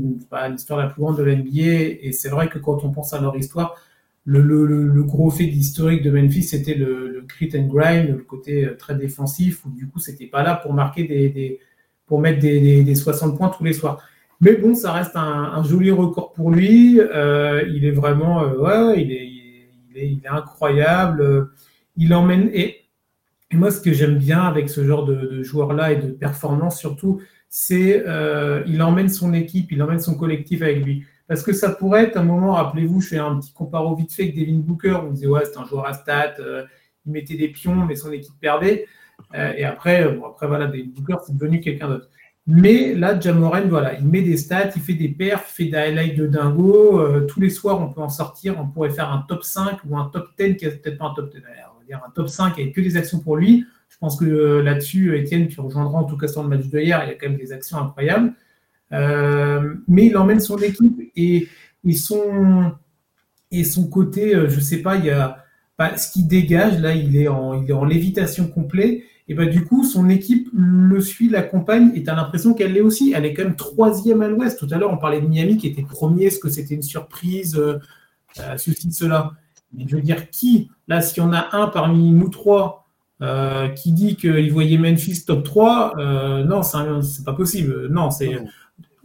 l'histoire 0.51 0.79
la 0.79 0.88
plus 0.88 1.03
grande 1.03 1.16
de 1.16 1.22
l'NBA. 1.22 1.98
Et 2.03 2.12
c'est 2.12 2.29
vrai 2.29 2.48
que 2.48 2.59
quand 2.59 2.85
on 2.85 2.90
pense 2.90 3.12
à 3.12 3.20
leur 3.20 3.37
histoire, 3.37 3.77
le, 4.25 5.03
gros 5.03 5.31
fait 5.31 5.45
historique 5.45 6.03
de 6.03 6.11
Memphis, 6.11 6.45
c'était 6.45 6.75
le, 6.75 7.25
crit 7.29 7.51
and 7.55 7.67
grind, 7.67 8.09
le 8.09 8.23
côté 8.23 8.65
euh, 8.65 8.77
très 8.77 8.95
défensif, 8.95 9.65
où 9.65 9.71
du 9.71 9.89
coup, 9.89 9.99
c'était 9.99 10.27
pas 10.27 10.43
là 10.43 10.57
pour 10.57 10.73
marquer 10.73 11.05
des, 11.05 11.61
pour 12.07 12.21
mettre 12.21 12.41
des, 12.41 12.95
60 12.95 13.37
points 13.37 13.49
tous 13.49 13.65
les 13.65 13.73
soirs. 13.73 14.03
Mais 14.41 14.57
bon, 14.57 14.75
ça 14.75 14.93
reste 14.93 15.15
un, 15.15 15.63
joli 15.65 15.91
record 15.91 16.33
pour 16.33 16.51
lui. 16.51 17.01
Euh, 17.01 17.63
il 17.73 17.85
est 17.85 17.93
vraiment, 17.93 18.43
ouais, 18.43 19.03
il 19.03 19.13
est, 19.13 20.29
incroyable. 20.29 21.51
Il 21.97 22.15
emmène 22.15 22.51
et 22.53 22.83
moi, 23.53 23.71
ce 23.71 23.81
que 23.81 23.93
j'aime 23.93 24.17
bien 24.17 24.41
avec 24.41 24.71
ce 24.71 24.85
genre 24.85 25.05
de, 25.05 25.15
de 25.15 25.43
joueur-là 25.43 25.93
et 25.93 25.97
de 25.97 26.09
performance 26.09 26.79
surtout, 26.79 27.21
c'est 27.55 28.03
euh, 28.07 28.63
il 28.67 28.81
emmène 28.83 29.11
son 29.11 29.35
équipe, 29.35 29.73
il 29.73 29.83
emmène 29.83 30.01
son 30.01 30.15
collectif 30.15 30.63
avec 30.63 30.83
lui. 30.83 31.05
Parce 31.33 31.45
que 31.45 31.55
ça 31.55 31.71
pourrait 31.71 32.03
être 32.03 32.18
un 32.18 32.25
moment, 32.25 32.53
rappelez-vous, 32.53 33.01
je 33.01 33.09
fais 33.09 33.18
un 33.18 33.40
petit 33.40 33.55
comparo 33.55 33.97
vite 33.97 34.12
fait 34.12 34.25
avec 34.25 34.37
Devin 34.37 34.59
Booker. 34.59 34.99
On 35.03 35.12
disait, 35.12 35.29
ouais, 35.29 35.40
c'est 35.51 35.59
un 35.59 35.64
joueur 35.64 35.87
à 35.87 35.95
stats, 35.95 36.35
euh, 36.40 36.64
il 37.07 37.12
mettait 37.12 37.38
des 37.38 37.49
pions, 37.49 37.87
mais 37.87 37.97
son 37.97 38.12
équipe 38.12 38.35
perdait. 38.38 38.85
Euh, 39.35 39.55
et 39.57 39.64
après, 39.64 40.12
bon, 40.12 40.27
après, 40.27 40.47
voilà, 40.47 40.66
Devin 40.66 40.90
Booker, 40.95 41.16
c'est 41.27 41.35
devenu 41.35 41.62
quelqu'un 41.62 41.88
d'autre. 41.88 42.11
Mais 42.47 42.92
là, 42.92 43.18
Jamoren, 43.18 43.66
voilà, 43.71 43.99
il 43.99 44.07
met 44.07 44.21
des 44.21 44.37
stats, 44.37 44.73
il 44.77 44.83
fait 44.83 44.92
des 44.92 45.09
perfs, 45.09 45.55
il 45.59 45.64
fait 45.64 45.71
des 45.71 45.77
highlights 45.79 46.18
de 46.18 46.27
dingo. 46.27 47.01
Euh, 47.01 47.25
tous 47.25 47.40
les 47.40 47.49
soirs, 47.49 47.81
on 47.81 47.90
peut 47.90 48.03
en 48.03 48.11
sortir. 48.11 48.61
On 48.61 48.66
pourrait 48.66 48.90
faire 48.90 49.11
un 49.11 49.25
top 49.27 49.42
5 49.42 49.79
ou 49.88 49.97
un 49.97 50.11
top 50.12 50.29
10, 50.38 50.59
qui 50.59 50.66
peut-être 50.66 50.99
pas 50.99 51.07
un 51.07 51.14
top 51.14 51.33
10, 51.33 51.40
on 51.75 51.79
va 51.79 51.87
dire 51.87 52.03
un 52.07 52.11
top 52.11 52.29
5 52.29 52.59
avec 52.59 52.75
que 52.75 52.83
des 52.83 52.99
actions 52.99 53.21
pour 53.21 53.38
lui. 53.38 53.64
Je 53.88 53.97
pense 53.97 54.21
que 54.21 54.27
euh, 54.27 54.62
là-dessus, 54.62 55.16
Étienne, 55.16 55.49
tu 55.49 55.62
rejoindras 55.62 56.01
en 56.01 56.05
tout 56.05 56.18
cas 56.18 56.29
sur 56.29 56.42
le 56.42 56.51
match 56.51 56.66
de 56.66 56.79
hier, 56.79 57.03
il 57.05 57.09
y 57.09 57.12
a 57.12 57.14
quand 57.14 57.31
même 57.31 57.38
des 57.38 57.53
actions 57.53 57.79
incroyables. 57.79 58.35
Euh, 58.92 59.74
mais 59.88 60.07
il 60.07 60.16
emmène 60.16 60.40
son 60.40 60.59
équipe 60.59 61.00
et, 61.16 61.48
son, 61.94 62.72
et 63.50 63.64
son 63.64 63.88
côté, 63.88 64.35
je 64.48 64.61
sais 64.61 64.78
pas, 64.78 64.96
il 64.96 65.07
y 65.07 65.11
a 65.11 65.42
bah, 65.78 65.96
ce 65.96 66.12
qui 66.12 66.22
dégage, 66.24 66.78
là, 66.81 66.94
il 66.94 67.16
est 67.16 67.28
en, 67.28 67.55
il 67.55 67.68
est 67.70 67.74
en 67.74 67.85
lévitation 67.85 68.46
complet. 68.46 69.05
Et 69.28 69.35
ben 69.35 69.48
du 69.48 69.64
coup, 69.64 69.85
son 69.85 70.09
équipe 70.09 70.48
le 70.52 71.00
suit, 71.00 71.28
l'accompagne, 71.28 71.90
et 71.94 72.02
tu 72.02 72.11
as 72.11 72.14
l'impression 72.14 72.55
qu'elle 72.55 72.72
l'est 72.72 72.81
aussi. 72.81 73.12
Elle 73.16 73.24
est 73.24 73.35
quand 73.35 73.44
même 73.44 73.57
troisième 73.57 74.20
à 74.22 74.28
l'ouest. 74.28 74.59
Tout 74.59 74.68
à 74.70 74.76
l'heure, 74.76 74.92
on 74.92 74.98
parlait 74.98 75.20
de 75.20 75.26
Miami 75.26 75.57
qui 75.57 75.68
était 75.68 75.83
premier, 75.83 76.26
est-ce 76.26 76.38
que 76.38 76.48
c'était 76.48 76.74
une 76.74 76.83
surprise, 76.83 77.57
euh, 77.57 77.78
euh, 78.40 78.57
ceci, 78.59 78.92
cela? 78.92 79.33
Mais 79.72 79.85
je 79.88 79.96
veux 79.96 80.02
dire, 80.02 80.28
qui, 80.31 80.70
là, 80.88 81.00
s'il 81.00 81.22
y 81.22 81.26
en 81.26 81.33
a 81.33 81.48
un 81.52 81.68
parmi 81.68 82.11
nous 82.11 82.28
trois 82.28 82.87
euh, 83.22 83.68
qui 83.68 83.92
dit 83.92 84.16
qu'il 84.16 84.52
voyait 84.52 84.76
Memphis 84.76 85.24
top 85.24 85.44
3, 85.44 85.94
non, 86.44 86.62
c'est 86.62 87.24
pas 87.24 87.33
possible. 87.33 87.88
Non, 87.88 88.11
c'est. 88.11 88.38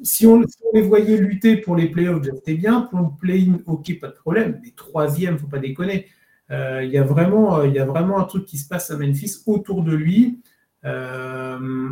Si 0.04 0.28
on, 0.28 0.44
les 0.74 0.82
voyait 0.82 1.18
lutter 1.18 1.58
pour 1.58 1.76
les 1.76 1.88
playoffs, 1.88 2.24
c'était 2.24 2.56
bien. 2.56 2.82
Pour 2.82 3.00
le 3.00 3.08
play-in, 3.20 3.60
ok, 3.66 4.00
pas 4.00 4.08
de 4.08 4.14
problème. 4.14 4.60
Mais 4.64 4.72
troisième, 4.76 5.38
faut 5.38 5.48
pas 5.48 5.60
déconner. 5.60 6.08
Euh, 6.52 6.84
il, 6.84 6.92
y 6.92 6.98
a 6.98 7.04
vraiment, 7.04 7.58
euh, 7.60 7.68
il 7.68 7.74
y 7.74 7.80
a 7.80 7.86
vraiment 7.86 8.20
un 8.20 8.24
truc 8.24 8.46
qui 8.46 8.58
se 8.58 8.68
passe 8.68 8.92
à 8.92 8.98
Memphis 8.98 9.44
autour 9.46 9.84
de 9.84 9.94
lui. 9.94 10.42
Euh, 10.86 11.90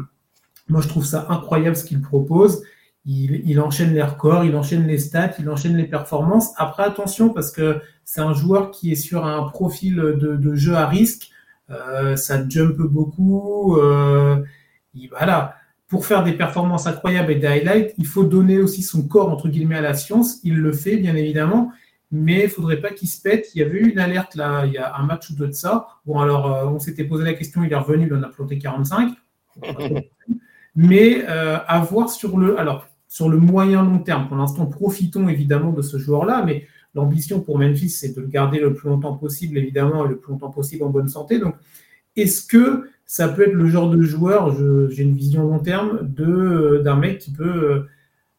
moi, 0.67 0.81
je 0.81 0.87
trouve 0.87 1.05
ça 1.05 1.27
incroyable 1.29 1.75
ce 1.75 1.83
qu'il 1.83 2.01
propose. 2.01 2.63
Il, 3.07 3.59
enchaîne 3.59 3.93
les 3.93 4.01
records, 4.01 4.45
il 4.45 4.55
enchaîne 4.55 4.87
les 4.87 4.97
stats, 4.97 5.33
il 5.37 5.47
enchaîne 5.49 5.77
les 5.77 5.85
performances. 5.85 6.53
Après, 6.57 6.83
attention, 6.83 7.29
parce 7.29 7.51
que 7.51 7.79
c'est 8.03 8.21
un 8.21 8.33
joueur 8.33 8.71
qui 8.71 8.91
est 8.91 8.95
sur 8.95 9.25
un 9.25 9.47
profil 9.47 9.95
de, 9.95 10.55
jeu 10.55 10.73
à 10.73 10.87
risque. 10.87 11.29
ça 12.15 12.49
jump 12.49 12.77
beaucoup. 12.77 13.77
il, 14.95 15.09
voilà. 15.09 15.55
Pour 15.87 16.05
faire 16.05 16.23
des 16.23 16.33
performances 16.33 16.87
incroyables 16.87 17.31
et 17.31 17.35
des 17.35 17.47
highlights, 17.47 17.93
il 17.97 18.07
faut 18.07 18.23
donner 18.23 18.57
aussi 18.57 18.81
son 18.81 19.07
corps, 19.07 19.29
entre 19.29 19.49
guillemets, 19.49 19.77
à 19.77 19.81
la 19.81 19.93
science. 19.93 20.39
Il 20.43 20.55
le 20.57 20.73
fait, 20.73 20.97
bien 20.97 21.15
évidemment 21.15 21.71
mais 22.11 22.41
il 22.41 22.43
ne 22.43 22.49
faudrait 22.49 22.81
pas 22.81 22.91
qu'il 22.91 23.07
se 23.07 23.21
pète. 23.21 23.49
Il 23.53 23.59
y 23.59 23.63
avait 23.63 23.79
eu 23.79 23.89
une 23.91 23.99
alerte 23.99 24.35
là, 24.35 24.65
il 24.65 24.73
y 24.73 24.77
a 24.77 24.95
un 24.95 25.03
match 25.03 25.29
ou 25.29 25.35
deux 25.35 25.47
de 25.47 25.53
ça. 25.53 25.87
Bon, 26.05 26.19
alors, 26.19 26.53
euh, 26.53 26.65
on 26.67 26.79
s'était 26.79 27.03
posé 27.03 27.23
la 27.23 27.33
question, 27.33 27.63
il 27.63 27.71
est 27.71 27.75
revenu, 27.75 28.07
il 28.07 28.13
en 28.13 28.23
a 28.23 28.29
planté 28.29 28.57
45. 28.57 29.13
mais 30.75 31.23
euh, 31.27 31.57
à 31.67 31.79
voir 31.79 32.09
sur 32.09 32.37
le, 32.37 32.59
alors, 32.59 32.87
sur 33.07 33.29
le 33.29 33.37
moyen 33.37 33.83
long 33.83 33.99
terme. 33.99 34.27
Pour 34.27 34.37
l'instant, 34.37 34.65
profitons 34.65 35.27
évidemment 35.29 35.71
de 35.71 35.81
ce 35.81 35.97
joueur-là, 35.97 36.43
mais 36.45 36.67
l'ambition 36.93 37.41
pour 37.41 37.59
Memphis, 37.59 37.89
c'est 37.89 38.15
de 38.15 38.21
le 38.21 38.27
garder 38.27 38.59
le 38.59 38.73
plus 38.73 38.89
longtemps 38.89 39.15
possible, 39.15 39.57
évidemment, 39.57 40.05
et 40.05 40.09
le 40.09 40.17
plus 40.17 40.31
longtemps 40.31 40.51
possible 40.51 40.83
en 40.83 40.89
bonne 40.89 41.09
santé. 41.09 41.39
Donc, 41.39 41.55
est-ce 42.15 42.45
que 42.45 42.89
ça 43.05 43.27
peut 43.29 43.47
être 43.47 43.53
le 43.53 43.67
genre 43.67 43.89
de 43.89 44.01
joueur, 44.01 44.55
j'ai 44.89 45.03
une 45.03 45.15
vision 45.15 45.43
long 45.43 45.59
terme, 45.59 45.99
de, 46.01 46.81
d'un 46.83 46.95
mec 46.95 47.19
qui 47.19 47.31
peut, 47.31 47.85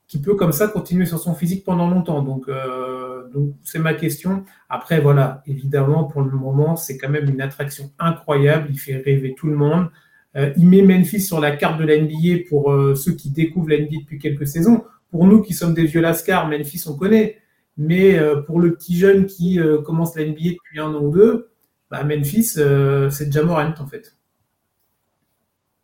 qui 0.09 0.21
peut 0.21 0.35
comme 0.35 0.53
ça 0.53 0.69
continuer 0.69 1.07
sur 1.07 1.19
son 1.19 1.35
physique 1.35 1.65
pendant 1.65 1.89
longtemps 1.89 2.23
Donc, 2.23 2.49
euh, 2.49 3.29
donc 3.33 3.55
c'est 3.63 3.79
ma 3.79 3.95
question. 3.95 4.45
Après, 4.69 5.01
voilà, 5.01 5.43
évidemment, 5.47 6.05
pour 6.05 6.23
le 6.23 6.31
moment, 6.31 6.77
c'est 6.77 6.97
quand 6.97 7.09
même 7.09 7.29
une 7.29 7.41
attraction 7.41 7.91
incroyable. 7.99 8.69
Il 8.71 8.79
fait 8.79 8.97
rêver 8.97 9.35
tout 9.37 9.47
le 9.47 9.57
monde. 9.57 9.89
Euh, 10.37 10.53
il 10.57 10.69
met 10.69 10.83
Memphis 10.83 11.21
sur 11.21 11.41
la 11.41 11.57
carte 11.57 11.81
de 11.81 11.85
la 11.85 11.99
NBA 11.99 12.45
pour 12.49 12.73
euh, 12.73 12.95
ceux 12.95 13.13
qui 13.13 13.31
découvrent 13.31 13.71
la 13.71 13.79
NBA 13.79 14.01
depuis 14.01 14.19
quelques 14.19 14.47
saisons. 14.47 14.85
Pour 15.11 15.27
nous 15.27 15.43
qui 15.43 15.55
sommes 15.55 15.75
des 15.75 15.87
vieux 15.87 16.01
lascars, 16.01 16.49
Memphis, 16.49 16.85
on 16.87 16.95
connaît. 16.97 17.39
Mais 17.79 18.19
euh, 18.19 18.43
pour 18.43 18.61
le 18.61 18.75
petit 18.75 18.97
jeune 18.97 19.27
qui 19.27 19.59
commence 19.85 20.17
la 20.17 20.25
NBA 20.25 20.51
depuis 20.55 20.81
un 20.81 20.95
an 20.95 21.03
ou 21.03 21.11
deux, 21.11 21.51
bah, 21.91 22.05
Memphis, 22.05 22.45
c'est 22.45 23.33
Jamorant 23.33 23.75
en 23.79 23.87
fait. 23.87 24.16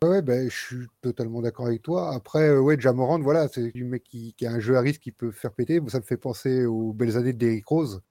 Ouais, 0.03 0.21
ben, 0.21 0.51
je 0.51 0.57
suis 0.57 0.87
totalement 1.01 1.41
d'accord 1.43 1.67
avec 1.67 1.83
toi. 1.83 2.13
Après, 2.13 2.49
euh, 2.49 2.61
ouais, 2.61 2.79
Jamorand, 2.79 3.21
voilà, 3.21 3.47
c'est 3.47 3.71
du 3.73 3.85
mec 3.85 4.03
qui, 4.03 4.35
a 4.45 4.51
un 4.51 4.59
jeu 4.59 4.77
à 4.77 4.81
risque 4.81 5.01
qui 5.01 5.13
peut 5.13 5.31
faire 5.31 5.53
péter. 5.53 5.81
Ça 5.87 5.99
me 6.01 6.05
fait 6.05 6.17
penser 6.17 6.67
aux 6.67 6.93
belles 6.93 7.17
années 7.17 7.33
de 7.33 7.39
Derrick 7.39 7.67
Rose, 7.67 8.03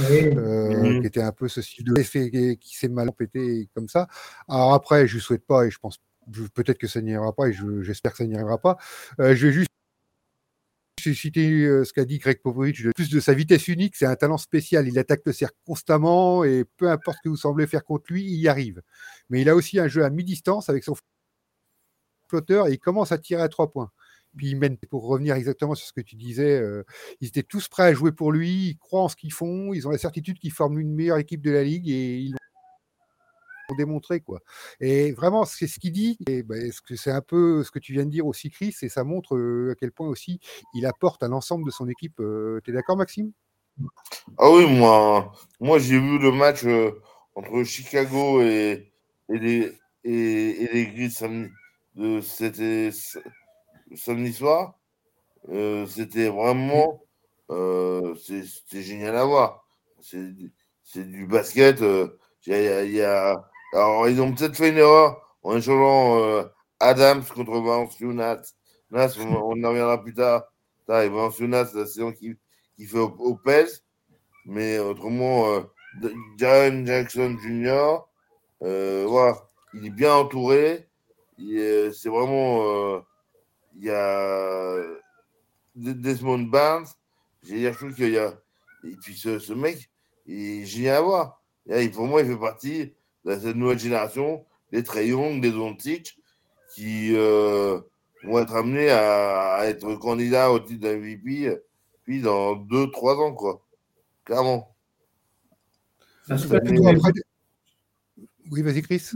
euh, 0.00 1.00
qui 1.00 1.06
était 1.06 1.22
un 1.22 1.30
peu 1.30 1.46
ce 1.46 1.62
style 1.62 1.84
de 1.84 2.02
qui, 2.02 2.58
qui 2.58 2.76
s'est 2.76 2.88
mal 2.88 3.12
pété 3.12 3.68
comme 3.74 3.88
ça. 3.88 4.08
Alors 4.48 4.74
après, 4.74 5.06
je 5.06 5.16
ne 5.16 5.20
souhaite 5.20 5.46
pas 5.46 5.64
et 5.64 5.70
je 5.70 5.78
pense 5.78 6.00
peut-être 6.54 6.78
que 6.78 6.88
ça 6.88 7.00
n'y 7.00 7.14
arrivera 7.14 7.32
pas 7.32 7.48
et 7.48 7.52
j'espère 7.82 8.12
que 8.12 8.18
ça 8.18 8.26
n'y 8.26 8.34
arrivera 8.34 8.58
pas. 8.58 8.78
Euh, 9.20 9.36
je 9.36 9.46
vais 9.46 9.52
juste 9.52 9.70
j'ai 11.02 11.14
cité 11.14 11.64
euh, 11.64 11.84
ce 11.84 11.92
qu'a 11.92 12.04
dit 12.04 12.18
Greg 12.18 12.40
Popovich, 12.40 12.86
plus 12.94 13.10
de 13.10 13.20
sa 13.20 13.34
vitesse 13.34 13.68
unique, 13.68 13.96
c'est 13.96 14.06
un 14.06 14.16
talent 14.16 14.38
spécial. 14.38 14.86
Il 14.88 14.98
attaque 14.98 15.22
le 15.24 15.32
cercle 15.32 15.56
constamment 15.66 16.44
et 16.44 16.64
peu 16.76 16.90
importe 16.90 17.18
ce 17.18 17.22
que 17.24 17.28
vous 17.28 17.36
semblez 17.36 17.66
faire 17.66 17.84
contre 17.84 18.12
lui, 18.12 18.24
il 18.24 18.40
y 18.40 18.48
arrive. 18.48 18.82
Mais 19.30 19.42
il 19.42 19.48
a 19.48 19.54
aussi 19.56 19.78
un 19.78 19.88
jeu 19.88 20.04
à 20.04 20.10
mi-distance 20.10 20.68
avec 20.68 20.84
son 20.84 20.94
flotteur 22.28 22.68
et 22.68 22.72
il 22.72 22.78
commence 22.78 23.12
à 23.12 23.18
tirer 23.18 23.42
à 23.42 23.48
trois 23.48 23.70
points. 23.70 23.90
Puis 24.36 24.50
il 24.50 24.56
mène, 24.56 24.78
pour 24.78 25.06
revenir 25.06 25.34
exactement 25.34 25.74
sur 25.74 25.86
ce 25.86 25.92
que 25.92 26.00
tu 26.00 26.16
disais, 26.16 26.58
euh, 26.58 26.84
ils 27.20 27.28
étaient 27.28 27.42
tous 27.42 27.68
prêts 27.68 27.84
à 27.84 27.92
jouer 27.92 28.12
pour 28.12 28.32
lui, 28.32 28.68
ils 28.70 28.78
croient 28.78 29.02
en 29.02 29.08
ce 29.08 29.16
qu'ils 29.16 29.32
font, 29.32 29.74
ils 29.74 29.86
ont 29.86 29.90
la 29.90 29.98
certitude 29.98 30.38
qu'ils 30.38 30.52
forment 30.52 30.78
une 30.78 30.94
meilleure 30.94 31.18
équipe 31.18 31.42
de 31.42 31.50
la 31.50 31.62
ligue 31.64 31.88
et 31.88 32.18
ils 32.18 32.34
démontrer 33.74 34.20
quoi. 34.20 34.40
Et 34.80 35.12
vraiment, 35.12 35.44
c'est 35.44 35.66
ce 35.66 35.78
qu'il 35.78 35.92
dit. 35.92 36.18
Et 36.26 36.42
ben, 36.42 36.70
c'est 36.96 37.10
un 37.10 37.22
peu 37.22 37.64
ce 37.64 37.70
que 37.70 37.78
tu 37.78 37.92
viens 37.92 38.04
de 38.04 38.10
dire 38.10 38.26
aussi, 38.26 38.50
Chris, 38.50 38.74
et 38.82 38.88
ça 38.88 39.04
montre 39.04 39.36
à 39.70 39.74
quel 39.74 39.92
point 39.92 40.08
aussi 40.08 40.40
il 40.74 40.86
apporte 40.86 41.22
à 41.22 41.28
l'ensemble 41.28 41.64
de 41.66 41.70
son 41.70 41.88
équipe. 41.88 42.16
tu 42.16 42.70
es 42.70 42.72
d'accord, 42.72 42.96
Maxime? 42.96 43.32
Ah 44.38 44.50
oui, 44.50 44.66
moi, 44.66 45.32
moi 45.60 45.78
j'ai 45.78 45.98
vu 45.98 46.18
le 46.18 46.30
match 46.32 46.64
entre 47.34 47.64
Chicago 47.64 48.42
et, 48.42 48.92
et 49.28 49.38
les 49.38 49.72
et, 50.04 50.92
les 50.94 51.10
samedi, 51.10 51.50
samedi 53.94 54.32
soir. 54.32 54.78
c'était 55.86 56.28
vraiment 56.28 57.02
c'était 58.16 58.82
génial 58.82 59.16
à 59.16 59.24
voir. 59.24 59.66
C'est 60.00 61.08
du 61.08 61.26
basket. 61.26 61.82
Il 62.46 62.92
y, 62.92 63.02
a, 63.02 63.50
alors, 63.72 64.08
ils 64.08 64.20
ont 64.20 64.32
peut-être 64.34 64.56
fait 64.56 64.68
une 64.68 64.78
erreur 64.78 65.36
en 65.42 65.56
échangeant 65.56 66.18
euh, 66.20 66.44
Adams 66.78 67.24
contre 67.24 67.58
Valenciunas. 67.60 68.54
Nas, 68.90 69.16
on, 69.18 69.34
en 69.34 69.68
reviendra 69.68 70.02
plus 70.02 70.12
tard. 70.12 70.44
Et 70.88 71.08
Valenciunas, 71.08 71.66
c'est 71.66 71.78
la 71.78 71.86
saison 71.86 72.12
qui, 72.12 72.36
qui 72.76 72.86
fait 72.86 72.98
au, 72.98 73.34
PES. 73.36 73.82
Mais 74.44 74.78
autrement, 74.78 75.46
euh, 75.48 75.60
Jackson 76.36 77.38
Jr., 77.42 78.00
euh, 78.62 79.06
voilà, 79.08 79.38
il 79.74 79.86
est 79.86 79.90
bien 79.90 80.14
entouré. 80.14 80.88
C'est 81.38 82.08
vraiment. 82.08 82.64
Euh, 82.66 83.00
il 83.74 83.84
y 83.84 83.90
a 83.90 84.76
Desmond 85.74 86.40
Barnes. 86.40 86.86
J'ai 87.42 87.72
je 87.72 87.76
trouve 87.76 87.94
qu'il 87.94 88.10
y 88.10 88.18
a. 88.18 88.34
Et 88.84 88.96
puis 89.02 89.16
ce, 89.16 89.38
ce 89.38 89.52
mec, 89.52 89.90
il 90.26 90.62
est 90.62 90.66
génial 90.66 90.96
à 90.96 91.00
voir. 91.00 91.42
Et 91.70 91.88
pour 91.88 92.06
moi, 92.06 92.20
il 92.20 92.28
fait 92.28 92.38
partie 92.38 92.94
de 93.24 93.38
cette 93.38 93.56
nouvelle 93.56 93.78
génération, 93.78 94.44
des 94.72 94.82
Trey 94.82 95.08
Young, 95.08 95.40
des 95.40 95.54
Ontic, 95.54 96.18
qui 96.74 97.14
euh, 97.14 97.80
vont 98.24 98.38
être 98.38 98.54
amenés 98.54 98.90
à, 98.90 99.60
être 99.64 99.94
candidats 99.96 100.50
au 100.50 100.58
titre 100.58 100.80
d'MVP 100.80 101.56
puis 102.04 102.20
dans 102.20 102.56
2-3 102.56 103.16
ans, 103.20 103.32
quoi. 103.32 103.64
Clairement. 104.24 104.74
Oui, 108.50 108.62
vas-y, 108.62 108.82
Chris. 108.82 109.12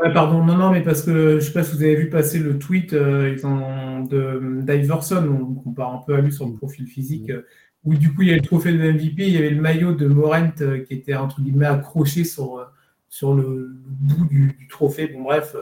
Ouais, 0.00 0.12
pardon, 0.12 0.44
non, 0.44 0.56
non, 0.56 0.70
mais 0.70 0.82
parce 0.82 1.02
que 1.02 1.12
je 1.12 1.34
ne 1.36 1.40
sais 1.40 1.52
pas 1.52 1.62
si 1.62 1.76
vous 1.76 1.82
avez 1.82 1.94
vu 1.96 2.10
passer 2.10 2.38
le 2.38 2.58
tweet 2.58 2.92
euh, 2.94 3.36
de 3.36 4.60
d'Iverson, 4.62 5.24
on 5.28 5.54
compare 5.54 5.94
un 5.94 6.02
peu 6.04 6.14
à 6.14 6.20
lui 6.20 6.32
sur 6.32 6.46
le 6.46 6.54
profil 6.54 6.86
physique, 6.86 7.30
euh, 7.30 7.46
où 7.84 7.94
du 7.94 8.12
coup 8.12 8.22
il 8.22 8.28
y 8.28 8.32
a 8.32 8.36
le 8.36 8.42
trophée 8.42 8.72
de 8.72 8.78
MVP, 8.78 9.26
il 9.26 9.34
y 9.34 9.36
avait 9.36 9.50
le 9.50 9.60
maillot 9.60 9.92
de 9.92 10.06
Morent 10.08 10.60
euh, 10.62 10.80
qui 10.80 10.94
était 10.94 11.14
entre 11.14 11.40
guillemets 11.40 11.66
accroché 11.66 12.24
sur, 12.24 12.66
sur 13.14 13.32
le, 13.32 13.70
bout 13.86 14.24
du, 14.24 14.66
trophée. 14.68 15.06
Bon, 15.06 15.22
bref, 15.22 15.54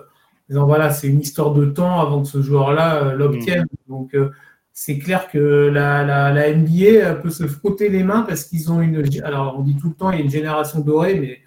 disant 0.49 0.65
voilà, 0.65 0.89
c'est 0.91 1.07
une 1.07 1.21
histoire 1.21 1.53
de 1.53 1.67
temps 1.67 2.01
avant 2.01 2.23
que 2.23 2.29
ce 2.29 2.41
joueur-là 2.41 3.05
euh, 3.05 3.15
l'obtienne. 3.15 3.65
Mm. 3.65 3.91
Donc, 3.91 4.15
euh, 4.15 4.31
c'est 4.73 4.99
clair 4.99 5.29
que 5.29 5.39
la, 5.39 6.03
la, 6.03 6.55
NBA 6.55 7.17
peut 7.17 7.29
se 7.29 7.47
frotter 7.47 7.91
les 7.91 8.05
mains 8.05 8.23
parce 8.23 8.45
qu'ils 8.45 8.73
ont 8.73 8.81
une. 8.81 9.05
Alors, 9.23 9.57
on 9.59 9.63
dit 9.63 9.77
tout 9.77 9.91
le 9.91 9.95
temps, 9.95 10.11
il 10.11 10.19
y 10.19 10.23
a 10.23 10.25
une 10.25 10.31
génération 10.31 10.81
dorée, 10.81 11.21
mais 11.21 11.41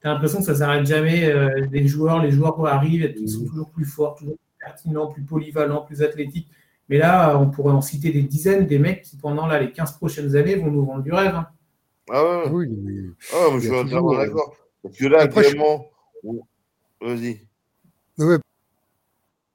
tu 0.00 0.08
as 0.08 0.12
l'impression 0.14 0.40
que 0.40 0.44
ça 0.44 0.54
ne 0.54 0.56
s'arrête 0.56 0.86
jamais. 0.86 1.30
Euh, 1.30 1.48
les 1.70 1.86
joueurs, 1.86 2.20
les 2.20 2.32
joueurs 2.32 2.66
arrivent, 2.66 3.14
ils 3.16 3.28
sont 3.28 3.42
mm. 3.42 3.46
toujours 3.46 3.70
plus 3.70 3.84
forts, 3.84 4.16
toujours 4.16 4.34
plus 4.34 4.66
pertinents, 4.66 5.06
plus 5.06 5.22
polyvalents, 5.22 5.82
plus 5.82 6.02
athlétiques. 6.02 6.48
Mais 6.88 6.98
là, 6.98 7.38
on 7.38 7.48
pourrait 7.48 7.74
en 7.74 7.80
citer 7.80 8.10
des 8.10 8.22
dizaines, 8.22 8.66
des 8.66 8.80
mecs 8.80 9.02
qui, 9.02 9.16
pendant 9.18 9.46
là, 9.46 9.60
les 9.60 9.70
15 9.70 9.98
prochaines 9.98 10.34
années, 10.34 10.56
vont 10.56 10.72
nous 10.72 10.84
vendre 10.84 11.04
du 11.04 11.12
rêve. 11.12 11.36
hein. 11.36 11.46
Ah 12.10 12.24
ouais. 12.24 12.50
Oui, 12.50 12.68
mais- 12.82 13.10
Ah, 13.32 13.50
je 13.54 13.60
suis 13.60 13.70
euh, 13.70 13.84
d'accord. 13.84 14.52
Parce 14.84 14.96
que 14.98 15.06
là, 15.06 15.22
Après, 15.22 15.42
je- 15.42 15.46
actuellement, 15.48 15.90
on- 16.22 16.42
vas-y. 17.00 17.40
Ouais. 18.18 18.36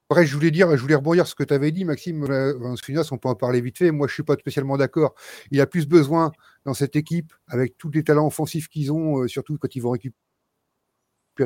Après, 0.10 0.26
je 0.26 0.34
voulais 0.36 0.50
dire, 0.50 0.76
je 0.76 0.82
voulais 0.82 0.96
rebondir 0.96 1.26
sur 1.28 1.32
ce 1.32 1.36
que 1.36 1.44
tu 1.44 1.54
avais 1.54 1.72
dit, 1.72 1.86
Maxime. 1.86 2.24
on 2.24 3.18
peut 3.18 3.30
en 3.30 3.36
parler 3.36 3.62
vite 3.62 3.78
fait. 3.78 3.92
Moi, 3.92 4.08
je 4.08 4.14
suis 4.16 4.24
pas 4.24 4.34
spécialement 4.36 4.76
d'accord. 4.76 5.14
Il 5.52 5.62
a 5.62 5.68
plus 5.68 5.88
besoin 5.88 6.32
dans 6.66 6.74
cette 6.74 6.96
équipe, 6.96 7.32
avec 7.48 7.78
tous 7.78 7.92
les 7.92 8.04
talents 8.04 8.26
offensifs 8.26 8.68
qu'ils 8.70 8.92
ont, 8.92 9.20
euh, 9.20 9.28
surtout 9.28 9.58
quand 9.60 9.76
ils 9.76 9.82
vont 9.82 9.92
récupérer 9.92 10.16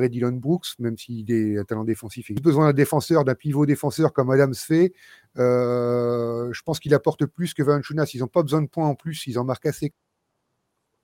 Dylan 0.08 0.40
Brooks, 0.40 0.68
même 0.78 0.96
s'il 0.96 1.30
est 1.30 1.58
un 1.58 1.64
talent 1.64 1.84
défensif. 1.84 2.30
Il 2.30 2.38
a 2.38 2.40
besoin 2.40 2.66
d'un 2.68 2.72
défenseur, 2.72 3.22
d'un 3.24 3.34
pivot 3.34 3.66
défenseur 3.66 4.14
comme 4.14 4.30
Adams 4.30 4.54
fait. 4.54 4.94
Euh, 5.36 6.50
je 6.52 6.62
pense 6.62 6.80
qu'il 6.80 6.94
apporte 6.94 7.26
plus 7.26 7.52
que 7.52 7.62
Vanciunas. 7.62 8.10
Ils 8.14 8.20
n'ont 8.20 8.26
pas 8.28 8.42
besoin 8.42 8.62
de 8.62 8.66
points 8.66 8.88
en 8.88 8.94
plus. 8.94 9.26
Ils 9.26 9.38
en 9.38 9.44
marquent 9.44 9.66
assez 9.66 9.92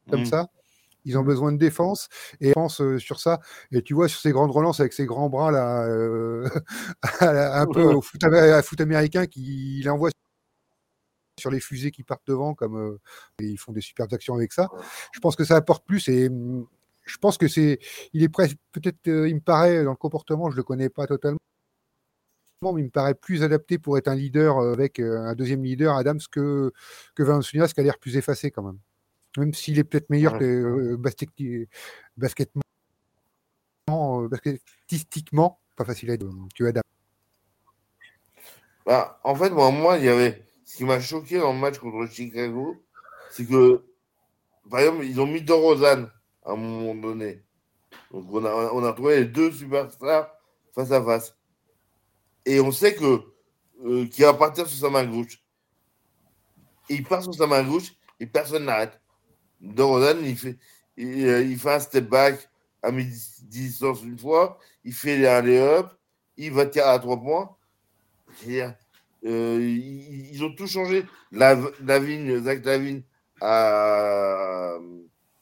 comme 0.09 0.23
Mm. 0.23 0.27
ça. 0.27 0.49
Ils 1.05 1.19
ont 1.19 1.23
besoin 1.23 1.53
de 1.53 1.59
défense 1.59 2.09
et 2.41 2.49
je 2.49 2.53
pense 2.53 2.81
euh, 2.81 2.99
sur 2.99 3.21
ça. 3.21 3.41
Et 3.73 3.83
tu 3.83 3.95
vois, 3.95 4.09
sur 4.09 4.21
ces 4.21 4.33
grandes 4.33 4.51
relances 4.51 4.81
avec 4.81 4.93
ces 4.93 5.07
grands 5.07 5.29
bras 5.29 5.51
là, 5.51 5.85
euh, 5.87 6.49
un 7.21 7.67
peu 7.67 7.83
au 7.83 8.01
foot, 8.03 8.23
à 8.25 8.63
foot 8.63 8.81
américain, 8.81 9.27
qui 9.27 9.81
il 9.81 9.91
envoie 9.91 10.11
sur 11.39 11.51
les 11.51 11.61
fusées 11.61 11.91
qui 11.91 12.03
partent 12.03 12.27
devant, 12.27 12.55
comme 12.55 12.77
euh, 12.77 13.01
et 13.41 13.47
ils 13.47 13.57
font 13.59 13.73
des 13.73 13.81
superbes 13.81 14.13
actions 14.13 14.35
avec 14.35 14.53
ça. 14.53 14.69
Je 15.13 15.21
pense 15.21 15.37
que 15.37 15.45
ça 15.45 15.57
apporte 15.57 15.87
plus 15.87 16.09
et 16.09 16.29
hum, 16.29 16.67
je 17.05 17.17
pense 17.19 17.39
que 17.39 17.49
c'est, 17.49 17.79
il 18.13 18.23
est 18.23 18.29
presque, 18.29 18.57
peut-être, 18.73 18.99
il 19.07 19.35
me 19.35 19.41
paraît 19.41 19.83
dans 19.85 19.91
le 19.91 19.97
comportement, 19.97 20.51
je 20.51 20.57
le 20.57 20.63
connais 20.63 20.91
pas 20.91 21.07
totalement, 21.07 21.39
mais 22.63 22.83
il 22.83 22.85
me 22.85 22.91
paraît 22.91 23.15
plus 23.15 23.43
adapté 23.43 23.79
pour 23.79 23.97
être 23.99 24.09
un 24.09 24.15
leader 24.15 24.59
avec 24.59 25.01
un 25.01 25.35
deuxième 25.35 25.65
leader, 25.65 25.97
Adams, 25.97 26.21
que 26.31 26.73
que 27.15 27.23
Valanciunas, 27.23 27.69
qui 27.69 27.81
a 27.81 27.83
l'air 27.83 27.99
plus 27.99 28.17
effacé 28.17 28.51
quand 28.51 28.63
même. 28.63 28.79
Même 29.37 29.55
s'il 29.55 29.79
est 29.79 29.85
peut-être 29.85 30.11
meilleur 30.11 30.33
Ouais. 30.35 30.41
que 30.41 30.45
euh, 30.45 30.97
basket, 30.97 31.31
basketement, 32.17 32.63
euh, 33.91 34.29
basketistiquement, 34.29 35.61
pas 35.77 35.85
facile 35.85 36.11
à 36.11 36.17
dire, 36.17 36.29
que 36.57 36.65
Adams. 36.65 36.83
Bah, 38.87 39.21
en 39.25 39.35
fait, 39.35 39.51
moi, 39.51 39.71
moi, 39.71 39.99
il 39.99 40.05
y 40.05 40.09
avait. 40.09 40.45
Ce 40.65 40.77
qui 40.77 40.85
m'a 40.85 41.01
choqué 41.01 41.39
dans 41.39 41.53
le 41.53 41.59
match 41.59 41.79
contre 41.79 42.11
Chicago, 42.11 42.77
c'est 43.31 43.45
que, 43.45 43.85
par 44.71 44.81
exemple, 44.81 45.05
ils 45.05 45.21
ont 45.21 45.27
mis 45.27 45.43
DeRozan 45.43 46.07
à 46.45 46.53
un 46.53 46.57
moment 46.57 46.95
donné. 46.95 47.43
Donc, 48.13 48.27
on 48.33 48.45
a, 48.45 48.71
on 48.73 48.85
a 48.85 48.93
trouvé 48.93 49.21
les 49.21 49.25
deux 49.25 49.51
superstars 49.53 50.33
face 50.73 50.93
à 50.93 51.03
face. 51.03 51.37
Et 52.47 52.61
on 52.61 52.71
sait 52.73 52.95
que 52.95 53.21
euh, 53.85 54.07
qu'il 54.07 54.25
va 54.25 54.35
partir 54.35 54.67
sur 54.67 54.79
sa 54.79 54.91
main 54.91 55.05
gauche. 55.05 55.43
Et 56.89 56.95
il 56.95 57.05
part 57.05 57.23
sur 57.23 57.35
sa 57.35 57.47
main 57.47 57.63
gauche 57.63 57.93
et 58.19 58.27
personne 58.27 58.65
n'arrête. 58.65 59.00
DeRozan, 59.61 60.19
il 60.23 60.37
fait, 60.37 60.57
euh, 60.99 61.43
il 61.43 61.59
fait 61.59 61.75
un 61.75 61.81
step 61.81 62.09
back 62.09 62.49
à 62.83 62.91
mi-distance 62.91 64.03
une 64.03 64.19
fois, 64.19 64.59
il 64.85 64.93
fait 64.93 65.19
les 65.19 65.27
alley-up, 65.27 65.89
il 66.37 66.53
va 66.53 66.67
tirer 66.67 66.89
à 66.89 66.99
trois 66.99 67.21
points. 67.21 67.55
Euh, 69.27 69.61
ils, 69.61 70.43
ont 70.43 70.55
tout 70.55 70.67
changé. 70.67 71.05
La, 71.31 71.57
Zach 71.57 72.65
Lavigne 72.65 73.03
a, 73.41 74.79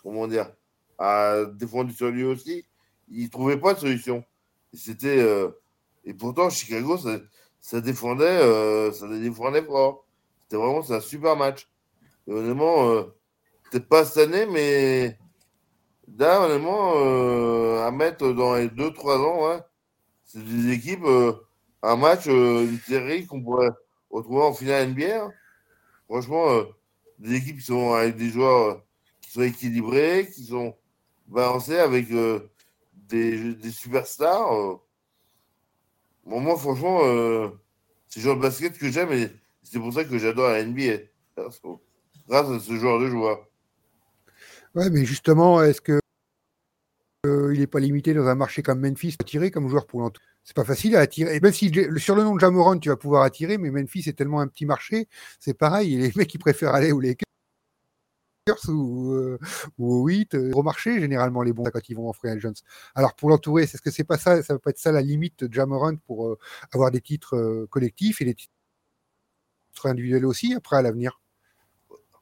comment 0.03 0.27
dire, 0.27 0.51
a 0.99 1.45
défendu 1.45 1.93
sur 1.93 2.11
lui 2.11 2.25
aussi. 2.25 2.65
Il 3.09 3.25
ne 3.25 3.29
trouvait 3.29 3.57
pas 3.57 3.75
de 3.75 3.79
solution. 3.79 4.25
C'était, 4.73 5.19
euh, 5.19 5.51
et 6.05 6.13
pourtant, 6.13 6.51
Chicago, 6.51 6.99
ça, 7.61 7.81
défendait, 7.81 8.93
ça 8.93 9.07
défendait 9.07 9.63
fort. 9.63 10.05
C'était 10.43 10.57
vraiment 10.57 10.91
un 10.91 11.01
super 11.01 11.37
match. 11.37 11.69
Et 12.27 12.33
peut-être 13.71 13.89
pas 13.89 14.05
cette 14.05 14.29
année, 14.29 14.47
mais 14.47 15.19
là, 16.19 16.43
honnêtement, 16.43 16.95
euh, 16.97 17.87
à 17.87 17.91
mettre 17.91 18.33
dans 18.33 18.55
les 18.57 18.69
2-3 18.69 19.19
ans, 19.19 19.61
c'est 20.25 20.45
des 20.45 20.73
équipes. 20.73 21.05
euh, 21.05 21.33
un 21.83 21.97
match, 21.97 22.27
euh, 22.29 22.69
série 22.87 23.27
qu'on 23.27 23.43
pourrait 23.43 23.71
retrouver 24.11 24.43
en 24.43 24.53
finale 24.55 24.89
NBA. 24.91 25.25
hein. 25.27 25.33
Franchement, 26.09 26.51
euh, 26.51 26.65
des 27.19 27.37
équipes 27.37 27.59
qui 27.59 27.65
sont 27.67 27.95
avec 27.95 28.17
des 28.17 28.31
joueurs 28.31 28.83
qui 29.23 29.31
sont 29.33 29.43
équilibrés, 29.43 30.29
qui 30.35 30.45
sont 30.47 30.77
balancés 31.29 31.79
avec 31.79 32.09
des, 33.09 33.55
des 33.55 33.71
superstars. 33.73 34.81
moi, 36.25 36.57
franchement, 36.57 37.01
c'est 38.09 38.21
le 38.21 38.25
genre 38.25 38.37
de 38.37 38.43
basket 38.43 38.79
que 38.79 38.91
j'aime 38.91 39.13
et 39.13 39.31
c'est 39.63 39.79
pour 39.79 39.93
ça 39.93 40.05
que 40.05 40.19
j'adore 40.19 40.49
la 40.51 40.65
NBA. 40.65 40.99
Grâce 42.29 42.49
à 42.51 42.61
ce 42.61 42.77
genre 42.77 43.01
de 43.01 43.09
joueurs. 43.09 43.47
Ouais, 44.75 44.91
mais 44.91 45.05
justement, 45.05 45.63
est-ce 45.63 45.81
que 45.81 45.99
euh, 47.27 47.53
il 47.53 47.61
n'est 47.61 47.67
pas 47.67 47.81
limité 47.81 48.15
dans 48.15 48.27
un 48.27 48.35
marché 48.35 48.63
comme 48.63 48.81
Memphis 48.81 49.17
à 49.19 49.23
attirer 49.23 49.51
comme 49.51 49.69
joueur 49.69 49.87
pour 49.87 50.01
l'entour? 50.01 50.23
C'est 50.45 50.57
pas 50.57 50.65
facile 50.65 50.97
à 50.97 51.01
attirer. 51.01 51.37
Et 51.37 51.41
même 51.41 51.53
si 51.53 51.73
sur 51.99 52.15
le 52.17 52.23
nom 52.23 52.35
de 52.35 52.41
Jamoran, 52.41 52.79
tu 52.79 52.89
vas 52.89 52.97
pouvoir 52.97 53.23
attirer, 53.23 53.59
mais 53.59 53.71
Memphis 53.71 54.05
est 54.09 54.17
tellement 54.17 54.41
un 54.41 54.49
petit 54.49 54.67
marché, 54.67 55.09
c'est 55.41 55.55
pareil. 55.55 55.97
Les 55.97 56.13
mecs 56.17 56.29
qui 56.29 56.39
préfèrent 56.39 56.75
aller 56.75 56.93
aux 56.93 57.01
Lakers 57.01 57.25
ou, 58.69 59.13
euh, 59.13 59.39
ou 59.79 59.95
au 59.95 60.07
8, 60.07 60.35
euh, 60.35 60.51
gros 60.51 60.63
marché 60.63 61.01
généralement 61.01 61.43
les 61.43 61.53
bons 61.53 61.65
quand 61.65 61.87
ils 61.89 61.95
vont 61.95 62.09
en 62.09 62.13
free 62.13 62.31
agents. 62.31 62.53
Alors 62.95 63.15
pour 63.15 63.29
l'entourer, 63.31 63.65
est-ce 63.65 63.83
que 63.83 63.91
c'est 63.91 64.05
pas 64.05 64.19
ça 64.19 64.43
Ça 64.43 64.55
va 64.55 64.59
pas 64.59 64.71
être 64.71 64.79
ça 64.79 64.93
la 64.93 65.03
limite 65.03 65.45
de 65.45 65.53
Jamoran 65.53 65.97
pour 66.07 66.29
euh, 66.29 66.39
avoir 66.73 66.91
des 66.91 67.01
titres 67.01 67.37
euh, 67.37 67.67
collectifs 67.71 68.21
et 68.21 68.25
des 68.25 68.35
titres 68.35 68.53
individuels 69.85 70.27
aussi 70.27 70.55
après 70.55 70.77
à 70.77 70.83
l'avenir? 70.83 71.21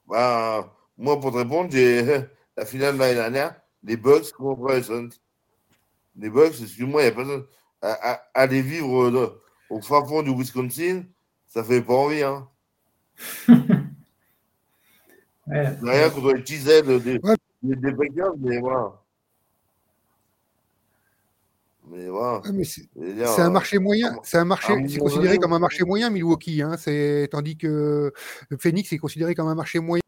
Bah, 0.07 0.73
moi, 0.97 1.19
pour 1.19 1.31
te 1.31 1.37
répondre, 1.37 1.69
j'ai 1.71 2.25
la 2.57 2.65
finale 2.65 2.95
de 2.95 2.99
l'année 2.99 3.13
dernière, 3.15 3.55
les 3.83 3.97
Bucks 3.97 4.31
contre 4.33 4.73
les 4.73 4.83
Suns. 4.83 5.09
Les 6.19 6.29
Bucks, 6.29 6.59
excuse-moi, 6.61 7.01
il 7.03 7.05
n'y 7.05 7.11
a 7.11 7.15
personne. 7.15 7.45
À, 7.81 8.13
à- 8.13 8.21
aller 8.33 8.61
vivre 8.63 9.03
euh, 9.03 9.39
au 9.69 9.79
fin 9.81 10.03
fond 10.03 10.23
du 10.23 10.31
Wisconsin, 10.31 11.03
ça 11.47 11.63
fait 11.63 11.81
pas 11.81 11.93
envie. 11.93 12.23
Hein. 12.23 12.47
Ouais. 15.47 15.65
Rien 15.81 16.09
contre 16.09 16.33
les 16.33 16.41
des, 16.99 17.19
Ouais. 17.23 17.35
des, 17.63 17.75
des 17.77 17.93
Packers, 17.93 18.33
mais 18.37 18.59
voilà. 18.59 18.91
Mais 21.89 22.09
voilà. 22.09 22.41
Ouais, 22.51 22.63
c'est- 22.65 22.89
un 23.39 23.47
euh, 23.47 23.49
marché 23.49 23.79
moyen, 23.79 24.11
à- 24.11 24.19
c'est 24.23 24.37
un 24.39 24.43
marché, 24.43 24.73
c'est 24.89 24.99
considéré 24.99 25.37
comme 25.37 25.53
un 25.53 25.59
marché 25.59 25.85
moyen 25.85 26.09
Milwaukee, 26.09 26.61
hein, 26.61 26.75
c'est 26.77 27.29
tandis 27.31 27.55
que 27.55 28.11
le 28.49 28.57
Phoenix 28.57 28.91
est 28.91 28.97
considéré 28.97 29.35
comme 29.35 29.47
un 29.47 29.55
marché 29.55 29.79
moyen 29.79 30.01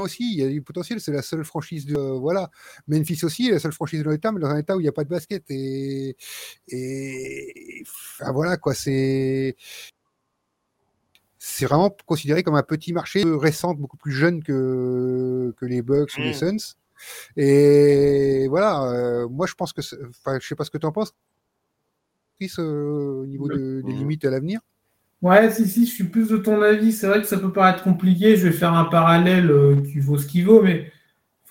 aussi. 0.00 0.32
Il 0.32 0.38
y 0.40 0.44
a 0.44 0.48
du 0.48 0.62
potentiel, 0.62 1.00
c'est 1.00 1.12
la 1.12 1.22
seule 1.22 1.44
franchise 1.44 1.86
de 1.86 1.96
voilà. 1.98 2.50
Memphis 2.88 3.24
aussi 3.24 3.48
est 3.48 3.52
la 3.52 3.58
seule 3.58 3.72
franchise 3.72 4.02
de 4.02 4.10
l'État, 4.10 4.32
mais 4.32 4.40
dans 4.40 4.48
un 4.48 4.58
État 4.58 4.76
où 4.76 4.80
il 4.80 4.84
n'y 4.84 4.88
a 4.88 4.92
pas 4.92 5.04
de 5.04 5.08
basket 5.08 5.44
et 5.50 6.16
et 6.68 7.82
enfin, 7.82 8.32
voilà 8.32 8.56
quoi, 8.56 8.74
c'est 8.74 9.56
c'est 11.38 11.66
vraiment 11.66 11.90
considéré 12.06 12.42
comme 12.44 12.54
un 12.54 12.62
petit 12.62 12.92
marché 12.92 13.22
récent, 13.24 13.74
beaucoup 13.74 13.96
plus 13.96 14.12
jeune 14.12 14.42
que 14.44 15.52
que 15.56 15.66
les 15.66 15.82
Bucks 15.82 16.16
ou 16.18 16.22
les 16.22 16.30
Mm. 16.30 16.32
Suns. 16.58 16.76
Et 17.36 18.46
voilà, 18.48 18.84
euh, 18.92 19.28
moi 19.28 19.46
je 19.48 19.54
pense 19.54 19.72
que, 19.72 19.80
enfin, 20.08 20.38
je 20.40 20.46
sais 20.46 20.54
pas 20.54 20.64
ce 20.64 20.70
que 20.70 20.78
tu 20.78 20.86
en 20.86 20.92
penses, 20.92 21.12
Chris, 22.38 22.52
euh, 22.60 23.22
au 23.22 23.26
niveau 23.26 23.48
de- 23.48 23.82
des 23.84 23.92
limites 23.92 24.24
à 24.24 24.30
l'avenir. 24.30 24.60
Ouais, 25.22 25.50
si, 25.52 25.68
si, 25.68 25.86
je 25.86 25.92
suis 25.92 26.04
plus 26.04 26.28
de 26.28 26.36
ton 26.36 26.60
avis. 26.62 26.92
C'est 26.92 27.06
vrai 27.06 27.20
que 27.20 27.26
ça 27.28 27.38
peut 27.38 27.52
paraître 27.52 27.84
compliqué. 27.84 28.36
Je 28.36 28.46
vais 28.48 28.52
faire 28.52 28.74
un 28.74 28.84
parallèle 28.86 29.50
euh, 29.50 29.76
qui 29.82 30.00
vaut 30.00 30.18
ce 30.18 30.26
qui 30.26 30.42
vaut, 30.42 30.62
mais 30.62 30.90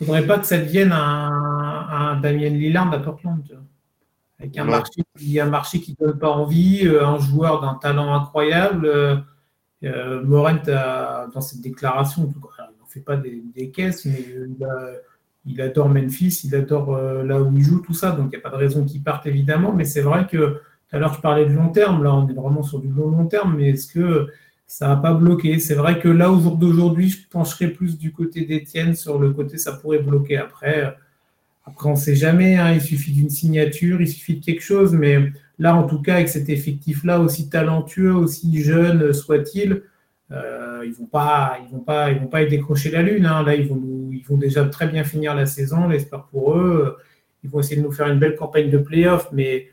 il 0.01 0.05
faudrait 0.05 0.25
pas 0.27 0.39
que 0.39 0.45
ça 0.45 0.57
devienne 0.57 0.91
un, 0.91 1.87
un 1.89 2.19
Damien 2.19 2.49
Lillard 2.49 2.91
à 2.93 2.99
Portland. 2.99 3.41
tu 3.45 3.53
vois. 3.53 3.63
Avec 4.39 4.57
un 4.57 4.65
Ouais. 4.65 4.71
marché, 4.71 5.03
qui- 5.17 5.39
un 5.39 5.45
marché 5.49 5.81
qui 5.81 5.95
donne 5.99 6.17
pas 6.19 6.29
envie, 6.31 6.87
euh, 6.87 7.05
un 7.05 7.19
joueur 7.19 7.61
d'un 7.61 7.75
talent 7.75 8.13
incroyable. 8.15 8.85
euh, 8.87 9.17
euh, 9.83 10.23
Morent, 10.23 10.67
a- 10.69 11.27
dans 11.33 11.41
cette 11.41 11.61
déclaration, 11.61 12.23
en 12.23 12.27
tout 12.27 12.39
cas, 12.41 12.69
il 12.75 12.79
n'en 12.81 12.87
fait 12.87 13.01
pas 13.01 13.17
des, 13.17 13.43
des 13.55 13.71
caisses, 13.71 14.05
mais 14.05 14.25
il, 14.57 14.63
a- 14.65 14.91
il 15.45 15.61
adore 15.61 15.89
Memphis, 15.89 16.41
il 16.45 16.55
adore 16.55 16.97
là 17.23 17.41
où 17.41 17.51
il 17.57 17.63
joue, 17.63 17.79
tout 17.81 17.93
ça. 17.93 18.11
Donc 18.11 18.27
il 18.27 18.29
n'y 18.31 18.35
a 18.37 18.41
pas 18.41 18.49
de 18.51 18.55
raison 18.61 18.85
qu'il 18.85 19.03
parte, 19.03 19.25
évidemment. 19.27 19.73
Mais 19.73 19.85
c'est 19.85 20.01
vrai 20.01 20.27
que 20.27 20.61
tout 20.91 20.97
à 20.97 20.99
l'heure, 20.99 21.13
je 21.13 21.21
parlais 21.21 21.45
de 21.45 21.53
long 21.53 21.69
terme. 21.69 22.03
Là, 22.03 22.13
on 22.13 22.27
est 22.27 22.33
vraiment 22.33 22.63
sur 22.63 22.79
du 22.79 22.89
long, 22.89 23.09
long 23.09 23.25
terme. 23.25 23.55
Mais 23.57 23.69
est-ce 23.69 23.87
que 23.93 24.27
ça 24.67 24.89
n'a 24.89 24.97
pas 24.97 25.13
bloqué? 25.13 25.57
C'est 25.59 25.75
vrai 25.75 25.99
que 25.99 26.09
là, 26.09 26.29
au 26.31 26.39
jour 26.39 26.57
d'aujourd'hui, 26.57 27.09
je 27.09 27.19
pencherais 27.29 27.69
plus 27.69 27.97
du 27.97 28.11
côté 28.11 28.45
d'Étienne. 28.45 28.93
Sur 28.95 29.17
le 29.17 29.31
côté, 29.31 29.57
ça 29.57 29.71
pourrait 29.71 29.99
bloquer. 29.99 30.35
Après, 30.37 30.85
euh, 30.85 30.91
après 31.65 31.87
on 31.87 31.93
ne 31.93 31.97
sait 31.97 32.15
jamais. 32.15 32.57
hein, 32.57 32.73
il 32.73 32.81
suffit 32.81 33.13
d'une 33.13 33.29
signature, 33.29 34.01
il 34.01 34.07
suffit 34.07 34.35
de 34.35 34.43
quelque 34.43 34.61
chose. 34.63 34.93
Mais 34.93 35.31
là, 35.59 35.75
en 35.75 35.83
tout 35.83 36.01
cas, 36.01 36.15
avec 36.15 36.27
cet 36.27 36.49
effectif-là, 36.49 37.21
aussi 37.21 37.49
talentueux, 37.49 38.13
aussi 38.13 38.61
jeune 38.61 39.01
euh, 39.03 39.13
soit-il, 39.13 39.83
euh, 40.31 40.83
ils 40.85 40.91
vont 40.93 41.03
vont 41.03 41.79
pas, 41.79 42.09
vont 42.19 42.27
pas 42.27 42.41
y 42.43 42.49
décrocher 42.49 42.91
la 42.91 43.01
lune. 43.01 43.25
hein. 43.25 43.43
Là, 43.43 43.55
ils 43.55 43.67
vont, 43.67 43.81
ils 44.11 44.25
vont 44.27 44.37
déjà 44.37 44.65
très 44.65 44.87
bien 44.87 45.05
finir 45.05 45.35
la 45.35 45.45
saison. 45.45 45.89
J'espère 45.89 46.23
pour 46.25 46.57
eux. 46.57 46.97
Ils 47.43 47.49
vont 47.49 47.59
essayer 47.61 47.77
de 47.77 47.85
nous 47.85 47.91
faire 47.93 48.07
une 48.07 48.19
belle 48.19 48.35
campagne 48.35 48.69
de 48.69 48.77
playoff, 48.77 49.29
mais 49.31 49.67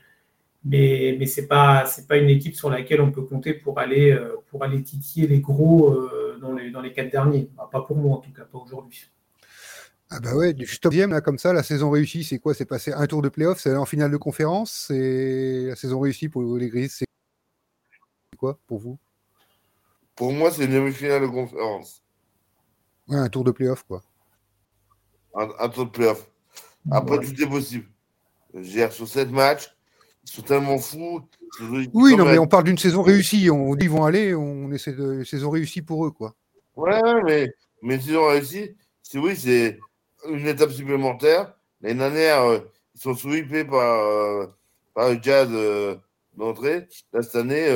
Mais, 0.65 1.15
mais 1.17 1.25
ce 1.25 1.41
n'est 1.41 1.47
pas, 1.47 1.85
pas 2.07 2.17
une 2.17 2.29
équipe 2.29 2.55
sur 2.55 2.69
laquelle 2.69 3.01
on 3.01 3.11
peut 3.11 3.23
compter 3.23 3.53
pour 3.53 3.79
aller, 3.79 4.17
pour 4.49 4.63
aller 4.63 4.83
titiller 4.83 5.27
les 5.27 5.39
gros 5.39 5.97
dans, 6.41 6.53
les, 6.53 6.69
dans 6.69 6.81
les 6.81 6.91
quatre 6.91 7.11
derniers. 7.11 7.49
pas 7.71 7.81
pour 7.81 7.95
moi, 7.95 8.17
en 8.17 8.19
tout 8.19 8.33
cas, 8.33 8.43
pas 8.43 8.57
aujourd'hui. 8.57 9.09
Ah 10.11 10.19
bah 10.19 10.35
ouais, 10.35 10.55
juste 10.57 10.83
deuxième, 10.83 11.11
là, 11.11 11.21
comme 11.21 11.37
ça, 11.37 11.53
la 11.53 11.61
saison 11.61 11.91
réussie, 11.91 12.23
c'est 12.23 12.39
quoi? 12.39 12.55
C'est 12.55 12.65
passer 12.65 12.91
un 12.91 13.05
tour 13.05 13.21
de 13.21 13.29
playoff, 13.29 13.59
c'est 13.59 13.75
en 13.75 13.85
finale 13.85 14.09
de 14.09 14.17
conférence, 14.17 14.85
c'est 14.87 15.67
la 15.67 15.75
saison 15.75 15.99
réussie 15.99 16.29
pour 16.29 16.57
les 16.57 16.67
Grises, 16.67 16.95
c'est 16.97 17.05
quoi 18.35 18.57
pour 18.65 18.79
vous? 18.79 18.97
Pour 20.15 20.33
moi, 20.33 20.49
c'est 20.49 20.65
une 20.65 20.73
demi-finale 20.73 21.21
de 21.21 21.27
conférence. 21.27 22.01
Ouais, 23.07 23.17
un 23.17 23.29
tour 23.29 23.43
de 23.43 23.51
playoff, 23.51 23.83
quoi. 23.83 24.01
Un, 25.35 25.69
tour 25.69 25.85
de 25.85 25.91
playoff. 25.91 26.27
Après, 26.89 27.19
tout 27.19 27.39
est 27.39 27.47
possible. 27.47 27.85
J'ai 28.55 28.89
sur 28.89 29.07
sept 29.07 29.29
matchs, 29.29 29.77
ils 30.23 30.31
sont 30.31 30.41
tellement 30.41 30.77
fous. 30.77 31.21
Oui, 31.93 32.15
non, 32.15 32.25
mais 32.25 32.37
on 32.37 32.47
parle 32.47 32.65
d'une 32.65 32.77
saison 32.77 33.01
réussie. 33.01 33.49
On 33.49 33.75
dit 33.75 33.85
ils 33.85 33.91
vont 33.91 34.05
aller, 34.05 34.35
on 34.35 34.71
essaie 34.71 34.93
de 34.93 35.23
saison 35.23 35.49
réussie 35.49 35.81
pour 35.81 36.05
eux, 36.05 36.11
quoi. 36.11 36.35
Ouais, 36.75 37.01
mais, 37.25 37.53
mais 37.81 37.95
une 37.95 38.01
saison 38.01 38.27
réussie, 38.27 38.75
c'est 39.01 39.17
oui, 39.17 39.35
c'est 39.35 39.79
une 40.29 40.47
étape 40.47 40.71
supplémentaire. 40.71 41.53
L'année 41.81 41.99
dernière, 41.99 42.43
euh, 42.43 42.59
ils 42.95 43.01
sont 43.01 43.15
sweepés 43.15 43.63
par, 43.63 43.99
euh, 43.99 44.47
par 44.93 45.09
le 45.09 45.19
jazz 45.21 45.49
euh, 45.51 45.95
d'entrée. 46.37 46.87
cette 47.13 47.35
année, 47.35 47.67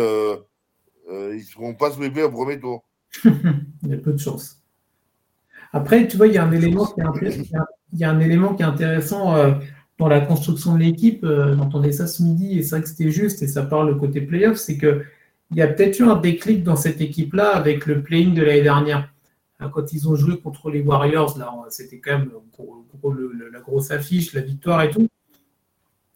ils 1.10 1.38
ne 1.38 1.40
seront 1.40 1.74
pas 1.74 1.92
sweepés 1.92 2.24
au 2.24 2.32
premier 2.32 2.60
tour. 2.60 2.84
il 3.26 3.90
y 3.90 3.94
a 3.94 3.98
peu 3.98 4.14
de 4.14 4.18
chance. 4.18 4.60
Après, 5.72 6.08
tu 6.08 6.18
vois, 6.18 6.28
il 6.28 6.34
y 6.34 6.38
a 6.38 6.44
un 6.44 6.52
élément 6.52 6.86
qui 6.86 7.02
est, 7.02 7.50
il 7.94 8.00
y 8.00 8.04
a 8.04 8.12
un 8.12 8.20
élément 8.20 8.54
qui 8.54 8.62
est 8.62 8.66
intéressant 8.66 9.36
dans 10.04 10.10
la 10.10 10.22
construction 10.22 10.76
de 10.76 10.80
l'équipe. 10.80 11.26
J'entendais 11.26 11.92
ça 11.92 12.08
ce 12.08 12.22
midi 12.24 12.60
et 12.60 12.64
c'est 12.64 12.76
vrai 12.76 12.82
que 12.82 12.90
c'était 12.90 13.12
juste 13.12 13.42
et 13.42 13.48
ça 13.48 13.64
parle 13.64 13.88
le 13.88 13.96
côté 13.96 14.22
playoff. 14.22 14.58
C'est 14.58 14.78
qu'il 14.78 15.04
y 15.52 15.62
a 15.62 15.68
peut-être 15.68 16.00
eu 16.00 16.04
un 16.04 16.18
déclic 16.18 16.64
dans 16.64 16.76
cette 16.76 17.00
équipe-là 17.00 17.56
avec 17.56 17.86
le 17.86 18.02
playing 18.02 18.34
de 18.34 18.42
l'année 18.42 18.64
dernière. 18.64 19.14
Hein, 19.60 19.70
quand 19.74 19.94
ils 19.94 20.10
ont 20.10 20.16
joué 20.16 20.38
contre 20.38 20.70
les 20.70 20.82
Warriors, 20.82 21.38
là, 21.38 21.54
c'était 21.70 22.00
quand 22.00 22.20
même 22.20 22.32
la 23.52 23.60
grosse 23.60 23.92
affiche, 23.92 24.34
la 24.34 24.42
victoire 24.42 24.82
et 24.82 24.90
tout. 24.90 25.08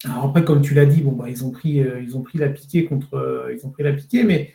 Alors 0.05 0.25
après, 0.25 0.43
comme 0.43 0.61
tu 0.61 0.73
l'as 0.73 0.85
dit, 0.85 1.01
bon, 1.01 1.13
bah, 1.13 1.29
ils, 1.29 1.43
ont 1.43 1.51
pris, 1.51 1.81
euh, 1.81 2.01
ils 2.01 2.15
ont 2.15 2.21
pris 2.21 2.37
la 2.37 2.49
piquée 2.49 2.85
contre, 2.85 3.15
euh, 3.15 3.53
ils 3.55 3.65
ont 3.65 3.69
pris 3.69 3.83
la 3.83 3.93
piquée, 3.93 4.23
mais 4.23 4.51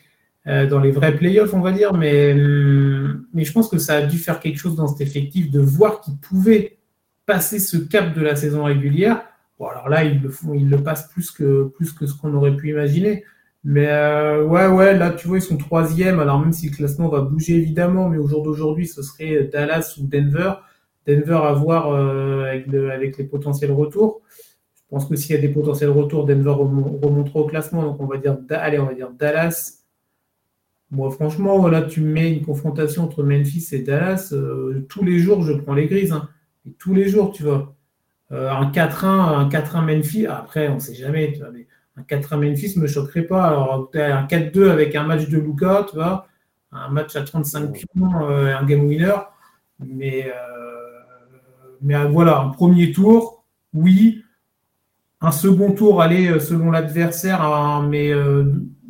euh, 0.46 0.66
dans 0.66 0.78
les 0.78 0.90
vrais 0.90 1.16
playoffs, 1.16 1.54
on 1.54 1.60
va 1.60 1.72
dire. 1.72 1.94
Mais 1.94 2.34
je 2.36 3.52
pense 3.52 3.68
que 3.68 3.78
ça 3.78 3.94
a 3.94 4.02
dû 4.02 4.18
faire 4.18 4.40
quelque 4.40 4.58
chose 4.58 4.76
dans 4.76 4.86
cet 4.86 5.00
effectif 5.00 5.50
de 5.50 5.60
voir 5.60 6.00
qu'ils 6.00 6.18
pouvaient 6.18 6.78
passer 7.26 7.58
ce 7.58 7.76
cap 7.76 8.14
de 8.14 8.20
la 8.22 8.36
saison 8.36 8.64
régulière. 8.64 9.22
Bon, 9.58 9.66
alors 9.66 9.88
là, 9.88 10.04
ils 10.04 10.20
le 10.20 10.28
font, 10.28 10.54
ils 10.54 10.68
le 10.68 10.82
passent 10.82 11.08
plus 11.08 11.30
que, 11.30 11.64
plus 11.68 11.92
que 11.92 12.06
ce 12.06 12.14
qu'on 12.14 12.34
aurait 12.34 12.56
pu 12.56 12.70
imaginer. 12.70 13.24
Mais 13.64 13.88
euh, 13.88 14.44
ouais, 14.44 14.66
ouais, 14.66 14.96
là, 14.98 15.10
tu 15.10 15.28
vois, 15.28 15.38
ils 15.38 15.42
sont 15.42 15.56
troisième. 15.56 16.18
Alors, 16.18 16.40
même 16.40 16.52
si 16.52 16.68
le 16.68 16.76
classement 16.76 17.08
va 17.08 17.20
bouger 17.20 17.54
évidemment, 17.54 18.08
mais 18.08 18.18
au 18.18 18.26
jour 18.26 18.42
d'aujourd'hui, 18.42 18.86
ce 18.86 19.02
serait 19.02 19.44
Dallas 19.44 19.96
ou 20.00 20.06
Denver. 20.06 20.54
Denver 21.06 21.40
à 21.44 21.52
voir 21.52 21.90
euh, 21.92 22.44
avec, 22.44 23.16
les 23.18 23.24
potentiels 23.24 23.72
retours. 23.72 24.22
Je 24.76 24.82
pense 24.96 25.06
que 25.06 25.16
s'il 25.16 25.34
y 25.34 25.38
a 25.38 25.40
des 25.40 25.48
potentiels 25.48 25.90
retours, 25.90 26.26
Denver 26.26 26.50
remontera 26.50 27.40
au 27.40 27.46
classement. 27.46 27.82
Donc, 27.82 28.00
on 28.00 28.06
va 28.06 28.18
dire, 28.18 28.36
allez, 28.50 28.78
on 28.78 28.86
va 28.86 28.94
dire 28.94 29.10
Dallas. 29.10 29.78
Moi, 30.90 31.10
franchement, 31.10 31.66
là, 31.68 31.82
tu 31.82 32.02
mets 32.02 32.32
une 32.32 32.44
confrontation 32.44 33.04
entre 33.04 33.22
Memphis 33.22 33.68
et 33.72 33.78
Dallas. 33.78 34.30
Euh, 34.32 34.84
tous 34.88 35.02
les 35.04 35.18
jours, 35.18 35.42
je 35.42 35.52
prends 35.52 35.74
les 35.74 35.86
grises. 35.86 36.12
Hein. 36.12 36.28
Tous 36.78 36.94
les 36.94 37.08
jours, 37.08 37.32
tu 37.32 37.42
vois. 37.42 37.74
un 38.30 38.70
4-1, 38.70 39.06
un 39.06 39.48
4-1 39.48 39.82
Memphis. 39.82 40.26
Après, 40.26 40.68
on 40.68 40.76
ne 40.76 40.80
sait 40.80 40.94
jamais. 40.94 41.32
Tu 41.32 41.40
vois, 41.40 41.50
mais 41.50 41.66
un 41.96 42.02
4 42.02 42.32
1 42.32 42.36
Memphis 42.38 42.74
ne 42.76 42.82
me 42.82 42.86
choquerait 42.86 43.22
pas. 43.22 43.48
Alors, 43.48 43.90
un 43.94 44.26
4-2 44.26 44.70
avec 44.70 44.94
un 44.94 45.04
match 45.04 45.28
de 45.28 45.38
Luca, 45.38 45.86
tu 45.88 45.96
vois, 45.96 46.26
un 46.72 46.88
match 46.88 47.14
à 47.16 47.22
35 47.22 47.72
pions, 47.72 48.30
euh, 48.30 48.56
un 48.56 48.64
game 48.64 48.84
winner. 48.84 49.14
Mais, 49.80 50.26
euh, 50.26 51.00
mais 51.80 51.94
euh, 51.96 52.08
voilà, 52.08 52.38
un 52.40 52.48
premier 52.48 52.92
tour, 52.92 53.44
oui. 53.74 54.24
Un 55.20 55.30
second 55.30 55.72
tour, 55.72 56.02
aller 56.02 56.40
selon 56.40 56.72
l'adversaire, 56.72 57.42
hein, 57.42 57.86
mais 57.88 58.10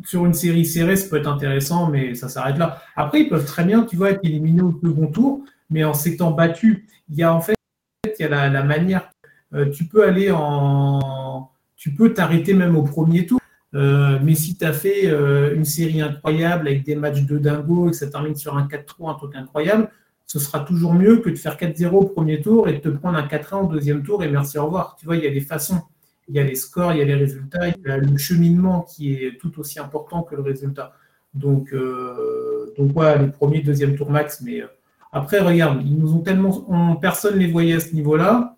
sur 0.02 0.24
une 0.24 0.32
série 0.32 0.64
serrée, 0.64 0.96
ça 0.96 1.10
peut 1.10 1.18
être 1.18 1.28
intéressant, 1.28 1.90
mais 1.90 2.14
ça 2.14 2.30
s'arrête 2.30 2.56
là. 2.56 2.80
Après, 2.96 3.20
ils 3.20 3.28
peuvent 3.28 3.44
très 3.44 3.64
bien, 3.64 3.82
tu 3.84 3.96
vois, 3.96 4.12
être 4.12 4.24
éliminés 4.24 4.62
au 4.62 4.72
second 4.82 5.08
tour, 5.08 5.44
mais 5.68 5.84
en 5.84 5.92
s'étant 5.92 6.30
battus. 6.30 6.86
Il 7.10 7.16
y 7.16 7.22
a 7.22 7.34
en 7.34 7.42
fait, 7.42 7.54
la, 8.28 8.62
manière. 8.62 9.10
tu 9.72 9.84
peux 9.84 10.06
aller 10.06 10.30
en 10.30 11.50
tu 11.82 11.90
peux 11.90 12.14
t'arrêter 12.14 12.54
même 12.54 12.76
au 12.76 12.84
premier 12.84 13.26
tour. 13.26 13.40
Euh, 13.74 14.18
mais 14.22 14.36
si 14.36 14.56
tu 14.56 14.64
as 14.64 14.72
fait 14.72 15.06
euh, 15.06 15.52
une 15.56 15.64
série 15.64 16.00
incroyable 16.00 16.68
avec 16.68 16.84
des 16.84 16.94
matchs 16.94 17.22
de 17.22 17.38
dingo 17.38 17.88
et 17.88 17.90
que 17.90 17.96
ça 17.96 18.06
termine 18.06 18.36
sur 18.36 18.56
un 18.56 18.68
4-3, 18.68 19.10
un 19.10 19.14
truc 19.14 19.34
incroyable, 19.34 19.90
ce 20.26 20.38
sera 20.38 20.60
toujours 20.60 20.94
mieux 20.94 21.16
que 21.16 21.28
de 21.28 21.34
faire 21.34 21.56
4-0 21.56 21.88
au 21.88 22.04
premier 22.04 22.40
tour 22.40 22.68
et 22.68 22.74
de 22.74 22.78
te 22.78 22.88
prendre 22.88 23.18
un 23.18 23.26
4-1 23.26 23.64
au 23.64 23.72
deuxième 23.72 24.04
tour 24.04 24.22
et 24.22 24.28
merci, 24.28 24.58
au 24.58 24.66
revoir. 24.66 24.94
Tu 24.96 25.06
vois, 25.06 25.16
il 25.16 25.24
y 25.24 25.26
a 25.26 25.30
des 25.32 25.40
façons. 25.40 25.82
Il 26.28 26.36
y 26.36 26.38
a 26.38 26.44
les 26.44 26.54
scores, 26.54 26.92
il 26.92 26.98
y 26.98 27.02
a 27.02 27.04
les 27.04 27.16
résultats, 27.16 27.66
il 27.66 27.74
y 27.84 27.90
a 27.90 27.96
le 27.96 28.16
cheminement 28.16 28.82
qui 28.82 29.14
est 29.14 29.40
tout 29.40 29.58
aussi 29.58 29.80
important 29.80 30.22
que 30.22 30.36
le 30.36 30.42
résultat. 30.42 30.92
Donc, 31.34 31.72
euh, 31.72 32.72
donc 32.78 32.96
ouais, 32.96 33.18
le 33.18 33.32
premier, 33.32 33.60
deuxième 33.60 33.96
tour 33.96 34.08
max. 34.08 34.40
Mais 34.40 34.62
après, 35.12 35.40
regarde, 35.40 35.82
ils 35.84 35.98
nous 35.98 36.14
ont 36.14 36.20
tellement. 36.20 36.96
personne 36.96 37.34
ne 37.34 37.40
les 37.40 37.50
voyait 37.50 37.74
à 37.74 37.80
ce 37.80 37.94
niveau-là 37.94 38.56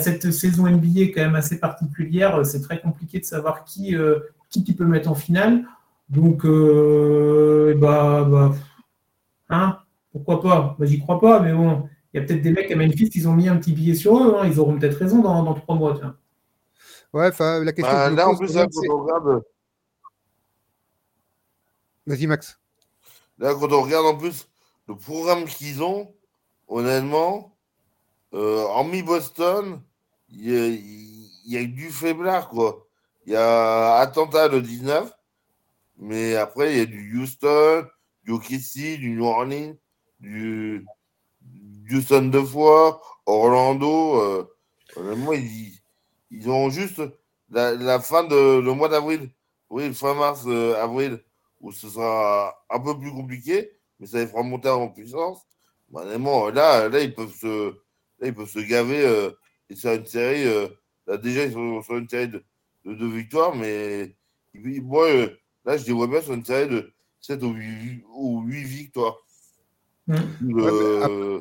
cette 0.00 0.30
saison 0.30 0.68
NBA 0.68 1.00
est 1.00 1.10
quand 1.10 1.22
même 1.22 1.34
assez 1.34 1.58
particulière. 1.58 2.44
C'est 2.46 2.62
très 2.62 2.80
compliqué 2.80 3.18
de 3.18 3.24
savoir 3.24 3.64
qui, 3.64 3.96
euh, 3.96 4.20
qui 4.48 4.64
tu 4.64 4.74
peux 4.74 4.84
mettre 4.84 5.10
en 5.10 5.14
finale. 5.14 5.64
Donc, 6.08 6.44
euh, 6.44 7.74
bah, 7.76 8.24
bah, 8.28 8.52
hein, 9.48 9.78
pourquoi 10.12 10.40
pas? 10.40 10.76
Bah, 10.78 10.86
J'y 10.86 11.00
crois 11.00 11.20
pas, 11.20 11.40
mais 11.40 11.52
bon, 11.52 11.88
il 12.12 12.20
y 12.20 12.22
a 12.22 12.26
peut-être 12.26 12.42
des 12.42 12.52
mecs 12.52 12.70
à 12.70 12.76
Memphis 12.76 13.10
qui 13.10 13.26
ont 13.26 13.34
mis 13.34 13.48
un 13.48 13.56
petit 13.56 13.72
billet 13.72 13.94
sur 13.94 14.16
eux. 14.18 14.36
Hein. 14.38 14.46
Ils 14.46 14.58
auront 14.60 14.78
peut-être 14.78 14.96
raison 14.96 15.20
dans, 15.22 15.54
trois 15.54 15.76
mois. 15.76 15.96
Tiens. 15.98 16.16
Ouais, 17.12 17.28
enfin, 17.28 17.62
la 17.64 17.72
question. 17.72 17.92
Bah, 17.92 18.10
là, 18.10 18.28
en 18.28 18.36
plus, 18.36 18.56
Vas-y, 22.06 22.26
Max. 22.26 22.58
Là, 23.38 23.54
quand 23.58 23.72
on 23.72 23.82
regarde 23.82 24.06
en 24.06 24.16
plus 24.16 24.49
le 24.90 24.96
programme 24.96 25.44
qu'ils 25.44 25.84
ont, 25.84 26.12
honnêtement, 26.66 27.56
euh, 28.34 28.64
en 28.66 28.82
mi-Boston, 28.82 29.80
il 30.30 30.82
y, 31.46 31.56
a 31.56 31.64
du 31.64 31.90
faiblard, 31.90 32.48
quoi. 32.48 32.88
Il 33.24 33.32
y 33.34 33.36
a 33.36 33.98
Atlanta 33.98 34.48
le 34.48 34.60
19, 34.60 35.12
mais 35.98 36.34
après, 36.34 36.72
il 36.72 36.78
y 36.78 36.80
a 36.80 36.86
du 36.86 37.16
Houston, 37.16 37.86
du 38.24 38.32
OKC, 38.32 38.98
du 38.98 39.10
New 39.10 39.24
Orleans, 39.24 39.76
du 40.18 40.84
Houston 41.92 42.22
deux 42.22 42.44
fois, 42.44 43.00
Orlando. 43.26 44.20
Euh, 44.20 44.56
vraiment, 44.96 45.34
ils, 45.34 45.72
ils, 46.32 46.50
ont 46.50 46.68
juste 46.68 47.00
la, 47.50 48.00
fin 48.00 48.24
de 48.24 48.58
le 48.58 48.72
mois 48.72 48.88
d'avril, 48.88 49.30
oui, 49.70 49.94
fin 49.94 50.14
mars, 50.14 50.42
euh, 50.48 50.82
avril, 50.82 51.22
où 51.60 51.70
ce 51.70 51.88
sera 51.88 52.60
un 52.68 52.80
peu 52.80 52.98
plus 52.98 53.12
compliqué, 53.12 53.70
mais 54.00 54.06
ça 54.06 54.18
les 54.18 54.26
fera 54.26 54.42
monter 54.42 54.68
en 54.68 54.88
puissance. 54.88 55.46
Vraiment, 55.90 56.50
là, 56.50 56.88
là, 56.88 57.00
ils 57.00 57.14
peuvent 57.14 57.34
se 57.34 57.74
Là, 58.20 58.28
ils 58.28 58.34
peuvent 58.34 58.48
se 58.48 58.58
gaver 58.58 59.04
euh, 59.04 59.30
et 59.68 59.76
faire 59.76 59.94
une 59.94 60.06
série. 60.06 60.46
Euh, 60.46 60.68
là, 61.06 61.16
déjà, 61.16 61.44
ils 61.44 61.52
sont 61.52 61.82
sur 61.82 61.96
une 61.96 62.08
série 62.08 62.28
de, 62.28 62.44
de, 62.84 63.06
victoires, 63.06 63.54
mais 63.54 64.14
moi, 64.54 65.08
euh, 65.08 65.28
là, 65.64 65.76
je 65.76 65.86
les 65.86 65.92
vois 65.92 66.06
bien 66.06 66.20
sur 66.20 66.34
une 66.34 66.44
série 66.44 66.68
de 66.68 66.92
7 67.20 67.42
ou 67.42 67.52
8, 67.52 68.04
ou 68.14 68.42
8 68.42 68.62
victoires. 68.64 69.18
Mmh. 70.06 71.40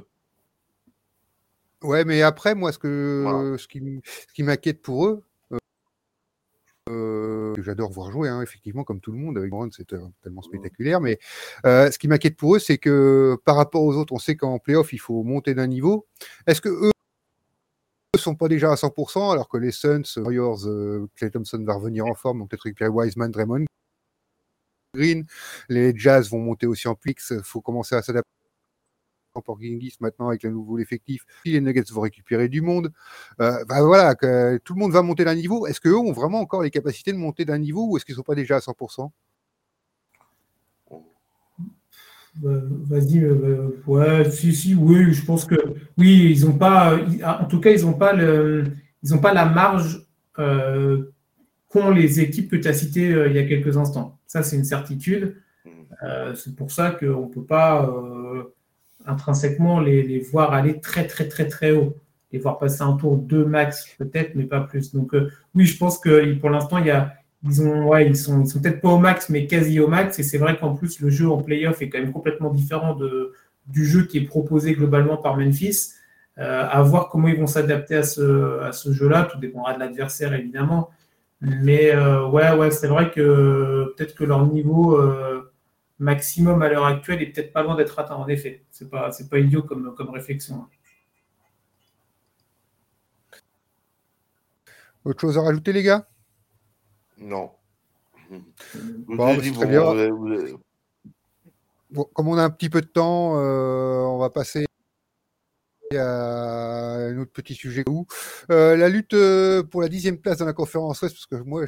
Ouais, 1.82 2.06
mais 2.06 2.22
après, 2.22 2.56
moi, 2.56 2.72
ce, 2.72 2.78
que, 2.78 3.56
ce 3.58 3.68
qui, 3.68 3.82
ce 4.06 4.34
qui 4.34 4.44
m'inquiète 4.44 4.82
pour 4.82 5.08
eux, 5.08 5.24
j'adore 7.62 7.92
voir 7.92 8.12
jouer, 8.12 8.30
hein, 8.30 8.42
effectivement, 8.42 8.84
comme 8.84 9.00
tout 9.00 9.12
le 9.12 9.18
monde, 9.18 9.38
avec 9.38 9.50
Brown, 9.50 9.70
c'est 9.72 9.88
tellement 10.22 10.42
spectaculaire, 10.42 11.02
mais 11.02 11.20
ce 11.64 11.98
qui 11.98 12.08
m'inquiète 12.08 12.38
pour 12.38 12.56
eux, 12.56 12.60
c'est 12.60 12.78
que 12.78 13.38
par 13.46 13.56
rapport 13.56 13.84
aux 13.84 13.96
autres, 13.96 14.14
on 14.14 14.20
sait 14.20 14.36
qu'en 14.36 14.60
playoff, 14.60 14.94
il 14.94 15.00
faut 15.00 15.24
monter 15.24 15.54
d'un 15.54 15.68
niveau. 15.68 16.08
Est-ce 16.48 16.62
que 16.62 16.70
eux 16.70 16.92
ne 18.16 18.20
sont 18.20 18.36
pas 18.36 18.48
déjà 18.48 18.72
à 18.72 18.76
100%, 18.76 19.32
alors 19.32 19.48
que 19.48 19.58
les 19.58 19.72
Suns, 19.72 20.04
Warriors, 20.18 20.68
Clay 21.16 21.30
Thompson 21.30 21.64
va 21.66 21.76
revenir 21.76 22.06
en 22.06 22.16
forme, 22.16 22.40
donc 22.40 22.50
peut-être 22.50 22.64
récupérer 22.64 22.90
Wiseman, 22.90 23.32
Draymond 23.32 23.66
Green, 24.96 25.26
les 25.70 25.94
Jazz 25.96 26.30
vont 26.32 26.40
monter 26.40 26.66
aussi 26.66 26.88
en 26.88 26.96
pix, 26.96 27.32
il 27.36 27.44
faut 27.44 27.62
commencer 27.62 27.96
à 27.96 28.02
s'adapter 28.02 28.30
pour 29.34 29.60
Gingis 29.62 29.98
maintenant 30.00 30.30
avec 30.30 30.44
le 30.44 30.52
nouveau 30.52 30.80
effectif. 30.80 31.26
Les 31.46 31.62
Nuggets 31.62 31.92
vont 31.92 32.02
récupérer 32.02 32.50
du 32.50 32.62
monde. 32.62 32.92
Euh, 33.42 33.64
bah 33.66 33.82
voilà, 33.82 34.16
que 34.16 34.58
tout 34.64 34.74
le 34.74 34.80
monde 34.80 34.92
va 34.92 35.02
monter 35.02 35.26
d'un 35.26 35.36
niveau. 35.36 35.68
Est-ce 35.68 35.80
qu'eux 35.80 35.98
ont 35.98 36.12
vraiment 36.12 36.40
encore 36.40 36.64
les 36.64 36.72
capacités 36.72 37.12
de 37.12 37.18
monter 37.18 37.46
d'un 37.46 37.58
niveau 37.58 37.88
ou 37.88 37.98
est-ce 37.98 38.06
qu'ils 38.06 38.14
ne 38.14 38.18
sont 38.18 38.24
pas 38.24 38.36
déjà 38.36 38.58
à 38.58 38.60
100% 38.60 39.12
bah, 42.36 42.50
Vas-y, 42.90 43.24
euh, 43.24 43.82
ouais, 43.88 44.30
si, 44.32 44.56
si, 44.56 44.76
oui, 44.76 45.14
je 45.14 45.26
pense 45.26 45.46
que 45.46 45.56
oui, 45.98 46.36
ils 46.36 46.46
n'ont 46.46 46.58
pas, 46.58 46.98
en 47.24 47.46
tout 47.46 47.60
cas, 47.60 47.72
ils 47.72 47.86
n'ont 47.86 47.94
pas 47.94 48.14
le, 48.14 48.66
ils 49.04 49.14
ont 49.14 49.20
pas 49.20 49.34
la 49.34 49.46
marge 49.46 50.08
euh, 50.38 51.12
qu'ont 51.68 51.92
les 51.92 52.20
équipes 52.20 52.50
que 52.50 52.56
tu 52.56 52.68
as 52.68 52.74
citées 52.74 53.10
il 53.28 53.36
y 53.36 53.40
a 53.40 53.44
quelques 53.44 53.78
instants. 53.78 54.20
Ça, 54.26 54.44
c'est 54.44 54.56
une 54.56 54.66
certitude. 54.66 55.42
Mm. 55.66 56.36
c'est 56.36 56.56
pour 56.56 56.72
ça 56.72 56.92
qu'on 56.92 57.26
ne 57.28 57.32
peut 57.32 57.44
pas 57.44 57.90
intrinsèquement 59.10 59.80
les, 59.80 60.20
voir 60.32 60.54
aller 60.54 60.80
très, 60.80 61.08
très, 61.08 61.28
très, 61.28 61.48
très 61.48 61.72
haut. 61.72 61.96
Les 62.32 62.40
voir 62.40 62.60
passer 62.60 62.84
un 62.84 62.94
tour 62.94 63.18
2 63.18 63.46
max, 63.46 63.88
peut-être, 63.98 64.36
mais 64.36 64.44
pas 64.44 64.62
plus. 64.62 64.94
Donc, 64.94 65.14
oui, 65.56 65.66
je 65.66 65.78
pense 65.78 65.98
que 65.98 66.36
pour 66.36 66.52
l'instant, 66.52 66.78
il 66.78 66.86
y 66.86 66.92
a 66.92 67.14
ils 67.44 67.62
ont, 67.62 67.88
ouais, 67.88 68.08
ils 68.08 68.18
sont, 68.18 68.42
ils 68.42 68.48
sont 68.48 68.60
peut-être 68.60 68.82
pas 68.82 68.90
au 68.90 68.98
max, 68.98 69.30
mais 69.30 69.48
quasi 69.48 69.80
au 69.80 69.88
max. 69.88 70.20
Et 70.20 70.24
c'est 70.24 70.38
vrai 70.38 70.58
qu'en 70.58 70.76
plus, 70.76 71.00
le 71.00 71.10
jeu 71.10 71.30
en 71.30 71.42
playoff 71.42 71.82
est 71.82 71.90
quand 71.90 72.00
même 72.00 72.12
complètement 72.12 72.50
différent 72.52 72.96
de, 72.96 73.34
du 73.68 73.86
jeu 73.86 74.04
qui 74.04 74.18
est 74.18 74.26
proposé 74.26 74.74
globalement 74.74 75.18
par 75.18 75.38
Memphis. 75.38 75.94
Euh, 76.38 76.66
à 76.70 76.82
voir 76.82 77.10
comment 77.10 77.28
ils 77.28 77.38
vont 77.38 77.48
s'adapter 77.48 77.96
à 77.96 78.04
ce, 78.04 78.60
à 78.62 78.72
ce 78.72 78.92
jeu-là. 78.92 79.24
Tout 79.32 79.40
dépendra 79.40 79.74
de 79.74 79.80
l'adversaire, 79.80 80.34
évidemment. 80.34 80.90
Mais 81.42 81.94
euh, 81.94 82.28
ouais, 82.28 82.52
ouais, 82.54 82.72
c'est 82.72 82.88
vrai 82.88 83.12
que 83.12 83.94
peut-être 83.96 84.16
que 84.16 84.26
leur 84.26 84.46
niveau 84.46 84.98
euh, 84.98 85.49
maximum 86.00 86.62
à 86.62 86.70
l'heure 86.70 86.86
actuelle 86.86 87.22
est 87.22 87.28
peut-être 87.28 87.54
pas 87.54 87.62
loin 87.62 87.76
d'être 87.76 88.00
atteint, 88.00 88.16
en 88.16 88.28
effet. 88.28 88.66
C'est 88.72 88.90
pas, 88.90 89.12
c'est 89.12 89.30
pas 89.30 89.40
idiot 89.40 89.64
comme, 89.64 89.94
comme 89.96 90.10
réflexion. 90.10 90.66
Autre 95.06 95.22
chose 95.22 95.38
à 95.38 95.42
rajouter, 95.42 95.74
les 95.74 95.84
gars? 95.84 96.08
Non. 97.18 97.52
Bon, 99.08 99.38
très 99.38 99.66
bien. 99.66 99.82
comme 102.14 102.28
on 102.28 102.38
a 102.38 102.44
un 102.44 102.50
petit 102.50 102.70
peu 102.70 102.82
de 102.82 102.88
temps, 102.88 103.40
euh, 103.40 104.02
on 104.02 104.18
va 104.20 104.30
passer 104.30 104.66
à 105.92 105.98
un 105.98 107.18
autre 107.18 107.32
petit 107.32 107.56
sujet. 107.56 107.84
Euh, 108.52 108.76
la 108.76 108.90
lutte 108.90 109.16
euh, 109.16 109.64
pour 109.64 109.82
la 109.82 109.90
dixième 109.90 110.20
place 110.20 110.38
dans 110.38 110.46
la 110.46 110.54
conférence 110.54 111.02
Ouest, 111.02 111.16
parce 111.16 111.26
que 111.26 111.48
moi, 111.48 111.66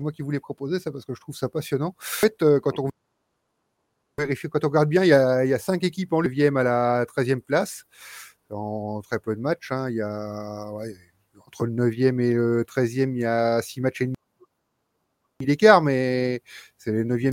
moi 0.00 0.12
qui 0.12 0.22
voulais 0.22 0.40
proposer 0.40 0.78
ça 0.78 0.90
parce 0.90 1.04
que 1.04 1.14
je 1.14 1.20
trouve 1.20 1.36
ça 1.36 1.48
passionnant. 1.48 1.88
En 1.88 1.94
fait, 1.98 2.44
quand 2.62 2.78
on 2.78 2.88
vérifie, 4.18 4.48
quand 4.48 4.64
on 4.64 4.68
regarde 4.68 4.88
bien, 4.88 5.04
il 5.04 5.08
y 5.08 5.12
a, 5.12 5.58
cinq 5.58 5.84
équipes 5.84 6.12
en 6.12 6.22
9e 6.22 6.58
à 6.58 6.62
la 6.62 7.04
13e 7.06 7.40
place 7.40 7.84
en 8.50 9.00
très 9.02 9.18
peu 9.18 9.34
de 9.34 9.40
matchs. 9.40 9.72
Hein. 9.72 9.90
Il 9.90 9.96
y 9.96 10.02
a 10.02 10.72
entre 11.46 11.66
le 11.66 11.72
9e 11.72 12.20
et 12.20 12.34
le 12.34 12.64
13e, 12.64 13.14
il 13.14 13.20
y 13.20 13.24
a 13.24 13.60
6 13.62 13.80
matchs 13.80 14.02
et 14.02 14.06
demi 14.06 14.16
d'écart, 15.40 15.82
mais 15.82 16.42
c'est 16.78 16.92
les 16.92 17.04
9e 17.04 17.32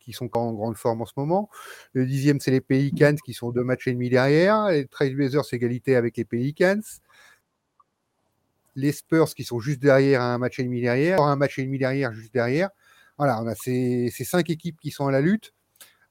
qui 0.00 0.12
sont 0.12 0.36
en 0.36 0.52
grande 0.52 0.76
forme 0.76 1.02
en 1.02 1.06
ce 1.06 1.12
moment. 1.16 1.48
Le 1.92 2.04
10e, 2.04 2.40
c'est 2.40 2.50
les 2.50 2.60
Pelicans 2.60 3.16
qui 3.24 3.34
sont 3.34 3.50
deux 3.50 3.64
matchs 3.64 3.88
et 3.88 3.92
demi 3.92 4.08
derrière. 4.10 4.68
Les 4.68 4.86
Trailblazers, 4.86 5.42
égalité 5.52 5.96
avec 5.96 6.16
les 6.16 6.24
Pelicans. 6.24 6.80
Les 8.78 8.92
Spurs 8.92 9.34
qui 9.34 9.42
sont 9.42 9.58
juste 9.58 9.80
derrière, 9.80 10.22
un 10.22 10.38
match 10.38 10.60
et 10.60 10.62
demi 10.62 10.80
derrière. 10.80 11.20
Un 11.20 11.34
match 11.34 11.58
et 11.58 11.64
demi 11.64 11.78
derrière, 11.78 12.12
juste 12.12 12.32
derrière. 12.32 12.70
Voilà, 13.16 13.42
on 13.42 13.46
a 13.48 13.56
ces, 13.56 14.08
cinq 14.10 14.50
équipes 14.50 14.78
qui 14.80 14.92
sont 14.92 15.08
à 15.08 15.10
la 15.10 15.20
lutte. 15.20 15.52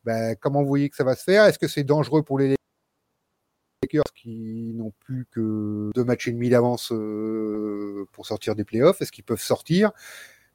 Ben, 0.04 0.36
comment 0.36 0.62
vous 0.62 0.68
voyez 0.68 0.90
que 0.90 0.98
ça 0.98 1.06
va 1.06 1.16
se 1.16 1.24
faire? 1.24 1.46
Est-ce 1.46 1.58
que 1.60 1.70
c'est 1.70 1.86
dangereux 1.86 2.24
pour 2.24 2.38
les 2.38 2.56
Lakers 3.82 4.04
qui 4.14 4.74
n'ont 4.76 4.92
plus 5.00 5.26
que 5.32 5.92
deux 5.96 6.04
matchs 6.04 6.28
et 6.28 6.34
demi 6.34 6.50
d'avance 6.50 6.92
euh, 6.92 8.06
pour 8.12 8.26
sortir 8.26 8.54
des 8.54 8.66
playoffs? 8.66 9.02
Est-ce 9.02 9.14
qu'ils 9.14 9.24
peuvent 9.24 9.42
sortir? 9.42 9.92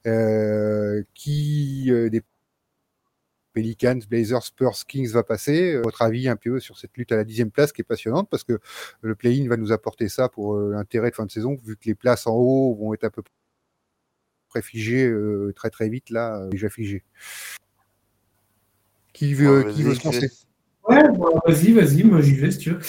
Euh, 0.05 1.01
euh, 1.27 2.09
Pelicans, 3.53 3.99
Blazers, 4.09 4.43
Spurs, 4.43 4.85
Kings 4.87 5.11
va 5.11 5.23
passer 5.23 5.77
Votre 5.77 6.01
avis 6.01 6.27
un 6.27 6.35
peu 6.35 6.59
sur 6.59 6.77
cette 6.77 6.97
lutte 6.97 7.11
à 7.11 7.15
la 7.15 7.23
dixième 7.23 7.51
place 7.51 7.71
qui 7.71 7.81
est 7.81 7.85
passionnante 7.85 8.29
parce 8.29 8.43
que 8.43 8.59
le 9.01 9.15
play-in 9.15 9.47
va 9.47 9.57
nous 9.57 9.71
apporter 9.71 10.09
ça 10.09 10.29
pour 10.29 10.57
l'intérêt 10.57 11.11
de 11.11 11.15
fin 11.15 11.25
de 11.25 11.31
saison 11.31 11.55
vu 11.63 11.75
que 11.75 11.85
les 11.85 11.95
places 11.95 12.27
en 12.27 12.35
haut 12.35 12.75
vont 12.75 12.93
être 12.93 13.03
un 13.03 13.09
peu 13.09 13.21
près 14.49 14.61
figées 14.61 15.11
très 15.55 15.69
très 15.69 15.89
vite 15.89 16.09
là, 16.09 16.47
déjà 16.49 16.69
figées. 16.69 17.03
Qui 19.13 19.35
veut, 19.35 19.71
qui 19.71 19.83
veut 19.83 19.93
se 19.93 20.05
lancer 20.05 20.31
Ouais, 20.87 21.03
vas-y, 21.45 21.71
vas-y, 21.71 22.03
moi 22.03 22.21
j'y 22.21 22.35
vais 22.35 22.51
si 22.51 22.57
tu 22.57 22.71
veux. 22.71 22.79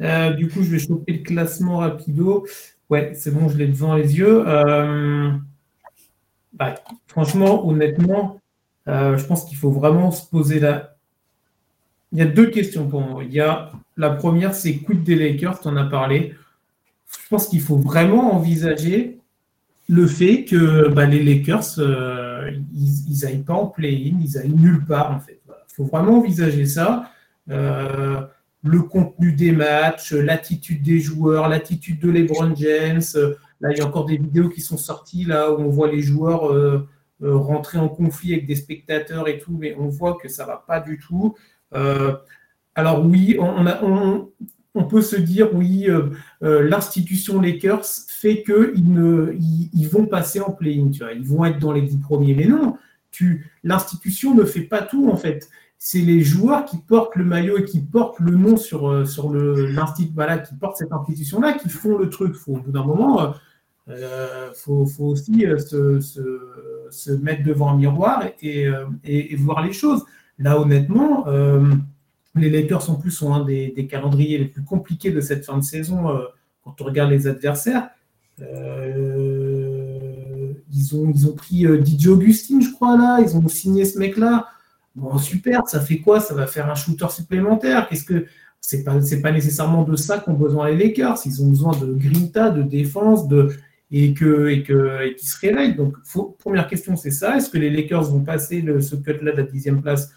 Euh, 0.00 0.30
du 0.32 0.48
coup, 0.48 0.62
je 0.62 0.70
vais 0.70 0.78
choper 0.78 1.12
le 1.12 1.22
classement 1.22 1.78
rapido. 1.78 2.46
Ouais, 2.88 3.12
c'est 3.14 3.30
bon, 3.30 3.48
je 3.48 3.56
l'ai 3.56 3.68
devant 3.68 3.94
les 3.94 4.18
yeux. 4.18 4.44
Euh, 4.46 5.30
bah, 6.52 6.74
franchement, 7.06 7.66
honnêtement, 7.66 8.40
euh, 8.88 9.16
je 9.16 9.24
pense 9.26 9.44
qu'il 9.44 9.56
faut 9.56 9.70
vraiment 9.70 10.10
se 10.10 10.26
poser 10.28 10.60
la. 10.60 10.96
Il 12.12 12.18
y 12.18 12.22
a 12.22 12.26
deux 12.26 12.50
questions 12.50 12.88
pour 12.88 13.00
moi. 13.00 13.24
Il 13.24 13.32
y 13.32 13.40
a 13.40 13.72
la 13.96 14.10
première, 14.10 14.54
c'est 14.54 14.76
quid 14.76 15.02
des 15.02 15.16
Lakers, 15.16 15.60
tu 15.60 15.68
en 15.68 15.76
as 15.76 15.84
parlé. 15.84 16.34
Je 17.10 17.28
pense 17.28 17.48
qu'il 17.48 17.60
faut 17.60 17.78
vraiment 17.78 18.34
envisager 18.34 19.18
le 19.88 20.06
fait 20.06 20.44
que 20.44 20.88
bah, 20.88 21.06
les 21.06 21.22
Lakers, 21.22 21.78
ils 22.74 23.20
n'aillent 23.22 23.42
pas 23.42 23.54
en 23.54 23.66
play-in, 23.66 24.18
ils 24.22 24.38
aillent 24.38 24.54
nulle 24.54 24.84
part 24.84 25.12
en 25.12 25.20
fait. 25.20 25.40
Il 25.72 25.74
faut 25.74 25.84
vraiment 25.84 26.18
envisager 26.18 26.66
ça. 26.66 27.10
Euh, 27.50 28.20
le 28.64 28.82
contenu 28.82 29.32
des 29.32 29.52
matchs, 29.52 30.12
l'attitude 30.12 30.82
des 30.82 31.00
joueurs, 31.00 31.48
l'attitude 31.48 31.98
de 31.98 32.10
LeBron 32.10 32.54
James. 32.54 33.02
Là, 33.60 33.72
il 33.72 33.78
y 33.78 33.80
a 33.80 33.86
encore 33.86 34.04
des 34.04 34.18
vidéos 34.18 34.48
qui 34.48 34.60
sont 34.60 34.76
sorties 34.76 35.24
là 35.24 35.50
où 35.50 35.60
on 35.60 35.68
voit 35.68 35.90
les 35.90 36.02
joueurs 36.02 36.52
euh, 36.52 36.52
euh, 36.52 36.86
rentrer 37.22 37.78
en 37.78 37.88
conflit 37.88 38.32
avec 38.32 38.46
des 38.46 38.56
spectateurs 38.56 39.28
et 39.28 39.38
tout, 39.38 39.56
mais 39.58 39.74
on 39.78 39.88
voit 39.88 40.18
que 40.20 40.28
ça 40.28 40.44
va 40.44 40.62
pas 40.66 40.80
du 40.80 40.98
tout. 40.98 41.34
alors 42.74 43.04
oui, 43.06 43.36
on, 43.38 44.28
on, 44.74 44.84
peut 44.84 45.02
se 45.02 45.16
dire 45.16 45.54
oui, 45.54 45.88
l'institution 46.40 47.40
Lakers 47.40 47.86
fait 48.08 48.42
que 48.42 48.72
ils, 48.76 49.70
ils, 49.72 49.88
vont 49.88 50.06
passer 50.06 50.40
en 50.40 50.52
play-in, 50.52 50.90
ils 51.14 51.26
vont 51.26 51.44
être 51.44 51.58
dans 51.58 51.72
les 51.72 51.82
dix 51.82 51.98
premiers, 51.98 52.34
mais 52.34 52.46
non. 52.46 52.76
L'institution 53.62 54.34
ne 54.34 54.44
fait 54.44 54.62
pas 54.62 54.82
tout 54.82 55.10
en 55.10 55.16
fait 55.16 55.48
c'est 55.84 55.98
les 55.98 56.20
joueurs 56.20 56.64
qui 56.64 56.76
portent 56.78 57.16
le 57.16 57.24
maillot 57.24 57.58
et 57.58 57.64
qui 57.64 57.80
portent 57.80 58.20
le 58.20 58.36
nom 58.36 58.56
sur, 58.56 58.88
euh, 58.88 59.04
sur 59.04 59.34
l'institut, 59.34 60.12
voilà, 60.14 60.38
qui 60.38 60.54
portent 60.54 60.76
cette 60.76 60.92
institution-là, 60.92 61.54
qui 61.54 61.68
font 61.68 61.98
le 61.98 62.08
truc. 62.08 62.36
Au 62.46 62.58
bout 62.58 62.70
d'un 62.70 62.84
moment, 62.84 63.34
il 63.88 63.94
euh, 63.94 64.50
euh, 64.50 64.52
faut, 64.54 64.86
aussi 65.00 65.44
se, 65.58 66.00
se, 66.90 67.10
mettre 67.10 67.42
devant 67.42 67.70
un 67.70 67.76
miroir 67.76 68.24
et, 68.40 68.68
et, 69.04 69.36
voir 69.36 69.64
les 69.64 69.72
choses. 69.72 70.04
Là, 70.38 70.60
honnêtement, 70.60 71.26
les 72.34 72.48
Lakers 72.48 72.90
en 72.90 72.94
plus 72.94 73.22
un 73.22 73.44
des, 73.44 73.86
calendriers 73.90 74.38
les 74.38 74.46
plus 74.46 74.64
compliqués 74.64 75.10
de 75.10 75.20
cette 75.20 75.44
fin 75.44 75.58
de 75.58 75.64
saison 75.64 76.04
quand 76.62 76.80
on 76.80 76.84
regarde 76.84 77.10
les 77.10 77.26
adversaires. 77.26 77.90
ils, 78.38 78.46
ont, 80.94 81.12
ils 81.14 81.26
ont 81.26 81.34
pris 81.34 81.64
DJ 81.64 82.06
Augustine, 82.06 82.62
je 82.62 82.72
crois, 82.72 82.96
là. 82.96 83.20
Ils 83.20 83.36
ont 83.36 83.48
signé 83.48 83.84
ce 83.84 83.98
mec-là. 83.98 84.46
Bon, 84.94 85.18
super, 85.18 85.66
ça 85.66 85.80
fait 85.80 85.98
quoi? 85.98 86.20
Ça 86.20 86.34
va 86.34 86.46
faire 86.46 86.70
un 86.70 86.74
shooter 86.74 87.08
supplémentaire. 87.08 87.88
Qu'est-ce 87.88 88.04
que 88.04 88.26
c'est 88.60 88.84
pas 88.84 88.94
pas 89.22 89.32
nécessairement 89.32 89.82
de 89.82 89.96
ça 89.96 90.18
qu'ont 90.18 90.34
besoin 90.34 90.70
les 90.70 90.76
Lakers. 90.76 91.18
Ils 91.26 91.42
ont 91.42 91.48
besoin 91.48 91.76
de 91.76 91.92
grinta, 91.94 92.50
de 92.50 92.62
défense, 92.62 93.26
de 93.26 93.50
et 93.92 94.14
que 94.14 94.48
et 94.48 94.62
que 94.62 95.04
et 95.04 95.14
qui 95.14 95.26
se 95.26 95.38
réveillent. 95.38 95.76
Donc, 95.76 95.96
première 96.38 96.66
question, 96.66 96.96
c'est 96.96 97.10
ça. 97.10 97.36
Est-ce 97.36 97.50
que 97.50 97.58
les 97.58 97.70
Lakers 97.70 98.10
vont 98.10 98.24
passer 98.24 98.64
ce 98.80 98.96
cut-là 98.96 99.32
de 99.32 99.36
la 99.36 99.42
dixième 99.42 99.82
place? 99.82 100.12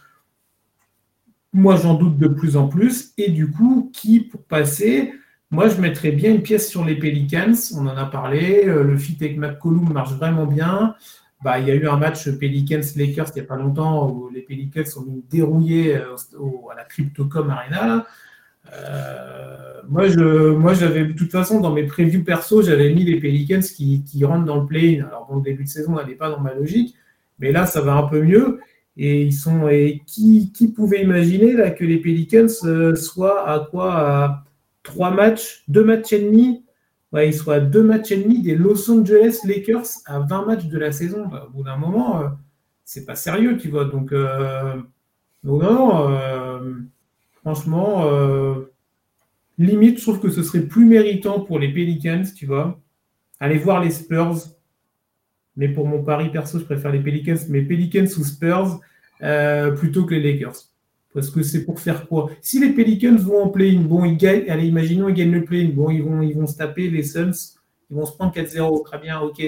Moi, 1.52 1.76
j'en 1.76 1.94
doute 1.94 2.18
de 2.18 2.28
plus 2.28 2.58
en 2.58 2.68
plus. 2.68 3.14
Et 3.18 3.30
du 3.32 3.52
coup, 3.52 3.92
qui 3.94 4.22
pour 4.22 4.44
passer? 4.44 5.14
Moi, 5.52 5.70
je 5.70 5.80
mettrais 5.80 6.12
bien 6.12 6.32
une 6.32 6.42
pièce 6.42 6.70
sur 6.70 6.84
les 6.84 6.96
Pelicans. 6.96 7.54
On 7.76 7.86
en 7.88 7.96
a 7.96 8.06
parlé. 8.06 8.64
Euh, 8.66 8.84
le 8.84 8.98
fit 8.98 9.18
avec 9.22 9.38
McCollum 9.38 9.94
marche 9.94 10.14
vraiment 10.14 10.48
bien. 10.48 10.96
Bah, 11.44 11.60
il 11.60 11.68
y 11.68 11.72
a 11.72 11.76
eu 11.76 11.88
un 11.88 11.98
match 11.98 12.30
Pelicans-Lakers 12.30 13.28
il 13.36 13.36
n'y 13.36 13.42
a 13.42 13.44
pas 13.44 13.56
longtemps 13.56 14.10
où 14.10 14.30
les 14.30 14.42
Pelicans 14.42 14.86
sont 14.86 15.06
mis 15.06 15.24
dérouillés 15.30 15.96
euh, 15.96 16.16
à 16.72 16.76
la 16.76 16.84
Cryptocom 16.86 17.50
Arena. 17.50 18.06
Euh, 18.74 19.82
moi, 19.88 20.08
moi, 20.58 20.74
j'avais 20.74 21.06
de 21.06 21.14
toute 21.14 21.32
façon 21.32 21.60
dans 21.60 21.72
mes 21.72 21.84
previews 21.84 22.24
perso, 22.24 22.62
j'avais 22.62 22.94
mis 22.94 23.04
les 23.04 23.20
Pelicans 23.20 23.62
qui, 23.62 24.04
rentrent 24.24 24.46
dans 24.46 24.62
le 24.62 24.66
play-in. 24.66 25.06
Alors, 25.06 25.28
bon, 25.30 25.38
le 25.38 25.44
début 25.44 25.64
de 25.64 25.70
saison 25.70 25.94
n'allait 25.94 26.16
pas 26.16 26.30
dans 26.30 26.40
ma 26.40 26.54
logique, 26.54 26.96
mais 27.40 27.52
là, 27.52 27.66
ça 27.66 27.82
va 27.82 27.94
un 27.96 28.08
peu 28.08 28.22
mieux. 28.22 28.60
Et 28.98 29.24
ils 29.24 29.34
sont. 29.34 29.68
Et 29.68 30.02
qui, 30.08 30.74
pouvait 30.76 31.04
imaginer 31.04 31.54
là 31.54 31.72
que 31.72 31.84
les 31.84 31.98
Pelicans 31.98 32.48
euh, 32.64 32.96
soient 32.96 33.50
à 33.50 33.60
quoi 33.60 33.94
à 33.96 34.44
trois 34.84 35.12
matchs, 35.12 35.64
deux 35.68 35.84
matchs 35.84 36.14
et 36.14 36.22
demi? 36.22 36.66
Il 37.24 37.34
soit 37.34 37.56
à 37.56 37.60
deux 37.60 37.84
matchs 37.84 38.12
et 38.12 38.18
demi 38.18 38.42
des 38.42 38.56
Los 38.56 38.90
Angeles 38.90 39.40
Lakers 39.46 39.88
à 40.06 40.20
20 40.20 40.46
matchs 40.46 40.66
de 40.66 40.78
la 40.78 40.92
saison. 40.92 41.28
Bah, 41.28 41.46
au 41.48 41.52
bout 41.52 41.64
d'un 41.64 41.78
moment, 41.78 42.22
euh, 42.22 42.28
c'est 42.84 43.06
pas 43.06 43.16
sérieux, 43.16 43.58
tu 43.58 43.70
vois. 43.70 43.86
Donc, 43.86 44.12
euh, 44.12 44.76
non, 45.44 46.12
euh, 46.12 46.74
franchement, 47.46 48.10
limite, 49.60 50.00
je 50.00 50.02
trouve 50.02 50.20
que 50.20 50.30
ce 50.30 50.42
serait 50.42 50.62
plus 50.64 50.86
méritant 50.86 51.42
pour 51.42 51.60
les 51.60 51.72
Pelicans, 51.72 52.24
tu 52.36 52.48
vois. 52.48 52.82
Aller 53.40 53.60
voir 53.60 53.84
les 53.84 53.92
Spurs. 53.92 54.38
Mais 55.56 55.70
pour 55.70 55.88
mon 55.88 56.04
pari 56.04 56.32
perso, 56.32 56.58
je 56.58 56.64
préfère 56.66 56.92
les 56.92 57.00
Pelicans, 57.00 57.38
mais 57.50 57.62
Pelicans 57.62 58.08
ou 58.18 58.24
Spurs 58.24 58.80
plutôt 59.78 60.06
que 60.06 60.16
les 60.16 60.34
Lakers. 60.34 60.56
Parce 61.14 61.30
que 61.30 61.44
c'est 61.44 61.66
pour 61.66 61.80
faire 61.80 62.08
quoi? 62.08 62.32
Si 62.42 62.60
les 62.60 62.72
Pelicans 62.72 63.16
vont 63.16 63.44
en 63.44 63.50
play-in, 63.50 63.82
bon, 63.82 64.04
ils 64.04 64.18
gagnent, 64.18 64.50
allez, 64.50 64.68
imaginons, 64.68 65.08
ils 65.08 65.16
gagnent 65.16 65.32
le 65.32 65.46
play-in, 65.46 65.70
bon, 65.70 65.92
ils 65.92 66.02
vont, 66.36 66.48
se 66.48 66.58
taper 66.58 66.90
les 66.90 67.04
Suns, 67.04 67.32
ils 67.90 67.96
vont 67.96 68.06
se 68.06 68.12
prendre 68.14 68.34
4-0, 68.34 68.84
très 68.84 68.98
bien, 68.98 69.20
ok. 69.22 69.42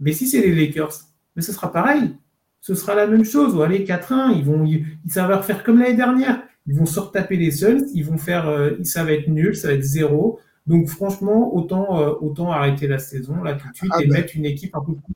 Mais 0.00 0.12
si 0.12 0.26
c'est 0.26 0.40
les 0.40 0.54
Lakers, 0.54 0.94
mais 1.36 1.42
ce 1.42 1.52
sera 1.52 1.70
pareil. 1.70 2.16
Ce 2.60 2.74
sera 2.74 2.96
la 2.96 3.06
même 3.06 3.24
chose. 3.24 3.54
Ou 3.54 3.62
allez, 3.62 3.84
4-1, 3.84 4.38
ils 4.38 4.44
vont, 4.44 4.64
ils, 4.64 4.86
ça 5.06 5.28
va 5.28 5.40
faire 5.42 5.62
comme 5.62 5.78
l'année 5.78 5.94
dernière. 5.94 6.42
Ils 6.68 6.74
vont 6.74 6.86
se 6.86 7.00
retaper 7.00 7.36
les 7.36 7.50
Suns, 7.50 7.86
ils 7.94 8.04
vont 8.04 8.18
faire, 8.18 8.46
euh, 8.46 8.72
ça 8.84 9.02
va 9.02 9.12
être 9.12 9.28
nul, 9.28 9.56
ça 9.56 9.68
va 9.68 9.74
être 9.74 9.82
zéro. 9.82 10.38
Donc 10.66 10.86
franchement, 10.88 11.54
autant, 11.56 11.98
euh, 11.98 12.12
autant 12.20 12.52
arrêter 12.52 12.86
la 12.86 12.98
saison 12.98 13.42
là 13.42 13.54
tout 13.54 13.68
de 13.70 13.74
suite 13.74 13.90
Ah 13.94 14.02
et 14.02 14.06
ben. 14.06 14.18
mettre 14.18 14.36
une 14.36 14.44
équipe 14.44 14.76
un 14.76 14.80
peu 14.84 14.92
plus, 14.92 15.14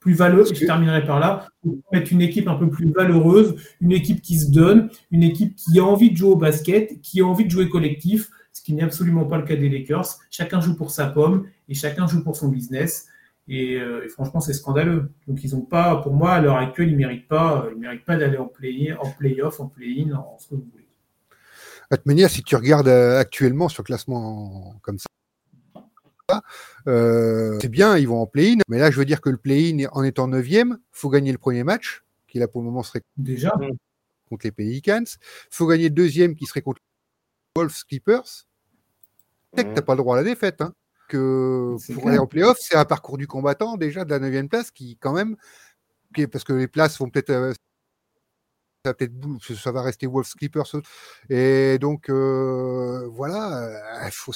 plus 0.00 0.12
valeureuse. 0.12 0.52
Je 0.54 0.66
terminerai 0.66 1.06
par 1.06 1.18
là. 1.18 1.48
Mettre 1.92 2.12
une 2.12 2.20
équipe 2.20 2.46
un 2.46 2.56
peu 2.56 2.68
plus 2.68 2.92
valeureuse, 2.92 3.56
une 3.80 3.92
équipe 3.92 4.20
qui 4.20 4.38
se 4.38 4.50
donne, 4.50 4.90
une 5.10 5.22
équipe 5.22 5.56
qui 5.56 5.78
a 5.78 5.84
envie 5.84 6.10
de 6.10 6.16
jouer 6.16 6.30
au 6.30 6.36
basket, 6.36 7.00
qui 7.00 7.22
a 7.22 7.24
envie 7.24 7.46
de 7.46 7.50
jouer 7.50 7.70
collectif, 7.70 8.28
ce 8.52 8.62
qui 8.62 8.74
n'est 8.74 8.82
absolument 8.82 9.24
pas 9.24 9.38
le 9.38 9.44
cas 9.44 9.56
des 9.56 9.70
Lakers. 9.70 10.18
Chacun 10.30 10.60
joue 10.60 10.76
pour 10.76 10.90
sa 10.90 11.06
pomme 11.06 11.46
et 11.70 11.74
chacun 11.74 12.06
joue 12.06 12.22
pour 12.22 12.36
son 12.36 12.48
business. 12.48 13.08
Et, 13.48 13.76
euh, 13.76 14.04
et 14.04 14.08
franchement, 14.08 14.40
c'est 14.40 14.52
scandaleux. 14.52 15.10
Donc, 15.28 15.42
ils 15.44 15.54
ont 15.54 15.60
pas, 15.60 15.96
pour 16.02 16.12
moi, 16.12 16.32
à 16.32 16.40
l'heure 16.40 16.56
actuelle, 16.56 16.90
ils 16.90 16.96
méritent 16.96 17.28
pas, 17.28 17.64
euh, 17.64 17.72
ils 17.74 17.80
méritent 17.80 18.04
pas 18.04 18.16
d'aller 18.16 18.38
en 18.38 18.46
play, 18.46 18.92
en 18.98 19.10
play-off, 19.10 19.60
en 19.60 19.68
play-in, 19.68 20.14
en 20.14 20.36
ce 20.38 20.48
que 20.48 20.54
vous 20.56 20.66
voulez. 20.72 20.88
De 21.90 21.96
toute 21.96 22.06
manière, 22.06 22.28
si 22.28 22.42
tu 22.42 22.56
regardes 22.56 22.88
euh, 22.88 23.18
actuellement 23.18 23.68
sur 23.68 23.82
le 23.82 23.86
classement 23.86 24.74
comme 24.82 24.98
ça, 24.98 25.06
euh, 26.88 27.56
c'est 27.60 27.68
bien, 27.68 27.96
ils 27.96 28.08
vont 28.08 28.20
en 28.20 28.26
play-in. 28.26 28.58
Mais 28.68 28.78
là, 28.78 28.90
je 28.90 28.98
veux 28.98 29.04
dire 29.04 29.20
que 29.20 29.30
le 29.30 29.36
play-in, 29.36 29.86
en 29.92 30.02
étant 30.02 30.26
neuvième, 30.26 30.78
faut 30.90 31.08
gagner 31.08 31.30
le 31.30 31.38
premier 31.38 31.62
match, 31.62 32.02
qui 32.26 32.38
là 32.38 32.48
pour 32.48 32.62
le 32.62 32.66
moment 32.66 32.82
serait 32.82 33.02
Déjà, 33.16 33.52
contre 34.28 34.44
les 34.46 34.52
Pelicans. 34.52 35.04
faut 35.50 35.66
gagner 35.66 35.84
le 35.84 35.94
deuxième, 35.94 36.34
qui 36.34 36.46
serait 36.46 36.62
contre 36.62 36.80
les 36.80 37.60
Wolves 37.60 37.84
Clippers. 37.88 38.46
T'as 39.54 39.82
pas 39.82 39.94
le 39.94 39.98
droit 39.98 40.16
à 40.16 40.22
la 40.22 40.24
défaite. 40.24 40.60
Hein. 40.60 40.72
Que 41.08 41.76
pour 41.92 42.02
clair. 42.02 42.08
aller 42.08 42.18
en 42.18 42.26
playoff, 42.26 42.58
c'est 42.60 42.76
un 42.76 42.84
parcours 42.84 43.16
du 43.18 43.26
combattant 43.26 43.76
déjà 43.76 44.04
de 44.04 44.10
la 44.10 44.18
neuvième 44.18 44.48
place 44.48 44.70
qui, 44.70 44.96
quand 44.98 45.12
même, 45.12 45.36
qui 46.14 46.26
parce 46.26 46.44
que 46.44 46.52
les 46.52 46.68
places 46.68 46.98
vont 46.98 47.08
peut-être 47.10 47.30
euh, 47.30 47.52
ça 48.84 48.92
va 49.72 49.80
ça 49.80 49.82
rester 49.82 50.06
Wolves 50.06 50.32
Clippers 50.36 50.76
et 51.28 51.78
donc 51.80 52.08
euh, 52.08 53.06
voilà 53.08 54.06
il 54.06 54.12
faut 54.12 54.32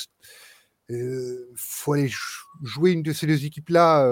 euh, 0.90 1.50
faut 1.56 1.92
aller 1.92 2.10
jouer 2.62 2.90
une 2.92 3.02
de 3.02 3.12
ces 3.12 3.26
deux 3.28 3.44
équipes 3.44 3.68
là 3.68 4.04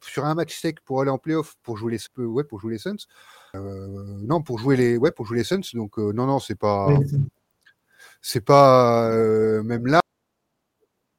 sur 0.00 0.24
un 0.24 0.34
match 0.34 0.56
sec 0.60 0.80
pour 0.84 1.00
aller 1.00 1.10
en 1.10 1.18
playoff 1.18 1.56
pour 1.62 1.76
jouer 1.76 1.98
les 1.98 2.22
ouais 2.24 2.44
pour 2.44 2.60
jouer 2.60 2.72
les 2.72 2.78
Suns 2.78 3.06
Euh, 3.54 4.04
non 4.22 4.42
pour 4.42 4.58
jouer 4.58 4.76
les 4.76 4.96
ouais 4.96 5.10
pour 5.10 5.26
jouer 5.26 5.38
les 5.38 5.44
Suns 5.44 5.62
donc 5.74 5.98
euh, 5.98 6.12
non 6.12 6.26
non 6.26 6.38
c'est 6.38 6.54
pas 6.54 6.88
c'est- 8.22 8.40
pas 8.40 9.10
euh, 9.10 9.62
même 9.64 9.86
là 9.86 10.00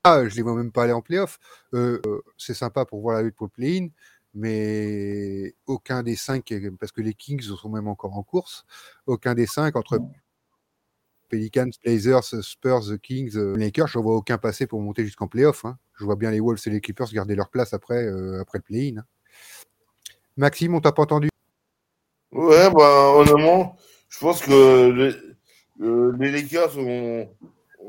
ah, 0.03 0.27
je 0.27 0.35
les 0.35 0.41
vois 0.41 0.55
même 0.55 0.71
pas 0.71 0.83
aller 0.83 0.93
en 0.93 1.01
playoff. 1.01 1.39
Euh, 1.73 1.99
euh, 2.05 2.21
c'est 2.37 2.53
sympa 2.53 2.85
pour 2.85 3.01
voir 3.01 3.17
la 3.17 3.23
lutte 3.23 3.35
pour 3.35 3.47
le 3.47 3.51
play-in, 3.51 3.89
mais 4.33 5.55
aucun 5.65 6.03
des 6.03 6.15
cinq, 6.15 6.53
parce 6.79 6.91
que 6.91 7.01
les 7.01 7.13
Kings 7.13 7.41
sont 7.41 7.69
même 7.69 7.87
encore 7.87 8.17
en 8.17 8.23
course, 8.23 8.65
aucun 9.05 9.33
des 9.33 9.45
cinq 9.45 9.75
entre 9.75 9.99
Pelicans, 11.29 11.69
Blazers, 11.83 12.23
Spurs, 12.41 12.99
Kings, 13.01 13.37
euh, 13.37 13.55
Lakers, 13.55 13.87
je 13.87 13.99
ne 13.99 14.03
vois 14.03 14.15
aucun 14.15 14.37
passer 14.37 14.67
pour 14.67 14.81
monter 14.81 15.05
jusqu'en 15.05 15.27
playoff. 15.27 15.63
Hein. 15.63 15.77
Je 15.93 16.03
vois 16.03 16.15
bien 16.15 16.31
les 16.31 16.39
Wolves 16.39 16.59
et 16.65 16.69
les 16.69 16.81
Clippers 16.81 17.11
garder 17.13 17.35
leur 17.35 17.49
place 17.49 17.73
après, 17.73 18.03
euh, 18.03 18.41
après 18.41 18.57
le 18.57 18.63
play-in. 18.63 18.97
hein. 18.97 19.05
Maxime, 20.37 20.73
on 20.73 20.81
t'a 20.81 20.91
pas 20.91 21.03
entendu? 21.03 21.29
Ouais, 22.31 22.69
bah, 22.71 23.11
honnêtement, 23.15 23.75
je 24.07 24.19
pense 24.19 24.41
que 24.41 24.89
les, 24.91 26.17
les 26.17 26.31
Lakers 26.31 26.77
ont, 26.77 27.29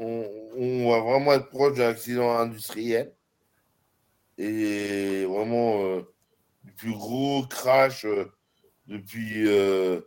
on, 0.01 0.90
va 0.90 1.01
vraiment 1.01 1.32
être 1.34 1.48
proche 1.51 1.76
d'un 1.76 1.90
accident 1.90 2.36
industriel 2.38 3.12
et 4.38 5.24
vraiment 5.26 5.84
euh, 5.84 6.03
du 6.64 6.72
plus 6.72 6.92
gros 6.92 7.46
crash 7.46 8.05
euh, 8.05 8.24
depuis 8.86 9.46
euh, 9.46 10.01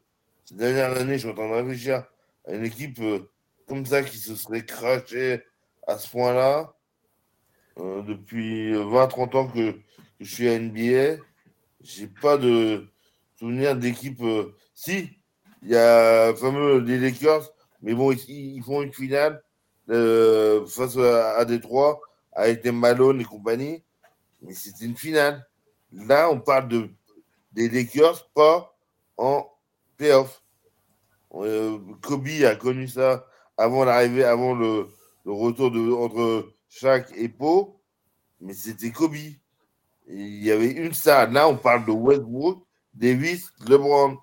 ces 0.46 0.56
dernières 0.56 0.98
années. 0.98 1.14
Je 1.14 1.20
suis 1.20 1.30
en 1.30 1.36
train 1.36 1.50
de 1.50 1.54
réfléchir 1.54 2.06
à 2.48 2.54
une 2.54 2.66
équipe 2.66 3.00
euh, 3.00 3.30
comme 3.68 3.86
ça 3.86 4.02
qui 4.04 4.18
se 4.18 4.36
serait 4.36 4.66
crashée 4.66 5.44
à 5.88 5.98
ce 5.98 6.10
point-là. 6.10 6.74
Depuis 7.76 8.72
20-30 8.72 9.36
ans 9.36 9.48
que, 9.48 9.76
je 10.20 10.32
suis 10.32 10.48
à 10.48 10.60
NBA, 10.60 11.24
j'ai 11.82 12.06
pas 12.08 12.38
de 12.38 12.88
souvenir 13.40 13.76
d'équipe. 13.76 14.22
si, 14.76 15.10
il 15.64 15.70
y 15.70 15.76
a 15.76 16.30
le 16.30 16.36
fameux 16.36 16.80
les 16.82 17.00
Lakers, 17.00 17.50
mais 17.82 17.96
bon, 17.96 18.12
ils 18.12 18.62
font 18.62 18.84
une 18.84 18.94
finale 18.94 19.42
euh, 19.90 20.66
face 20.66 20.98
à, 20.98 21.38
à 21.38 21.46
Détroit 21.46 22.00
avec 22.32 22.64
des 22.64 22.72
Malone 22.72 23.22
et 23.22 23.26
compagnie, 23.26 23.84
mais 24.42 24.54
c'était 24.54 24.86
une 24.86 24.98
finale. 24.98 25.46
Là, 25.92 26.30
on 26.30 26.40
parle 26.40 26.68
de, 26.68 26.90
des 27.52 27.70
Lakers, 27.70 28.30
pas 28.34 28.76
en 29.18 29.48
playoff. 29.98 30.42
Euh, 31.36 31.80
Kobe 32.02 32.28
a 32.46 32.56
connu 32.56 32.88
ça 32.88 33.26
avant 33.58 33.86
l'arrivée, 33.86 34.24
avant 34.24 34.54
le, 34.54 34.88
retour 35.26 35.72
de, 35.72 35.92
entre 35.92 36.52
Shaq 36.70 37.12
et 37.16 37.30
Poe, 37.30 37.76
mais 38.42 38.54
c'était 38.54 38.92
Kobe. 38.92 39.16
Il 40.08 40.44
y 40.44 40.52
avait 40.52 40.72
une 40.72 40.94
star. 40.94 41.32
Là, 41.32 41.48
on 41.48 41.56
parle 41.56 41.86
de 41.86 41.92
Westbrook, 41.92 42.64
Davis, 42.94 43.50
LeBron. 43.68 44.18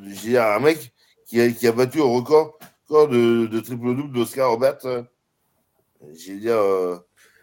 J'ai 0.00 0.38
un 0.38 0.58
mec 0.58 0.92
qui 1.26 1.40
a, 1.40 1.50
qui 1.50 1.66
a 1.68 1.72
battu 1.72 2.00
au 2.00 2.12
record, 2.12 2.58
de, 2.92 3.60
triple-double 3.60 4.12
d'Oscar 4.12 4.50
Robertson. 4.50 5.06
J'ai 6.14 6.36
dire, 6.36 6.56
euh, 6.56 6.98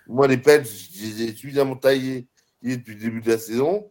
moi, 0.08 0.28
les 0.28 0.38
Pels, 0.38 0.66
je 0.66 1.02
les 1.02 1.24
ai 1.24 1.36
suffisamment 1.36 1.76
taillés 1.76 2.28
depuis 2.62 2.96
le 2.96 3.02
début 3.02 3.22
de 3.22 3.32
la 3.32 3.38
saison 3.38 3.90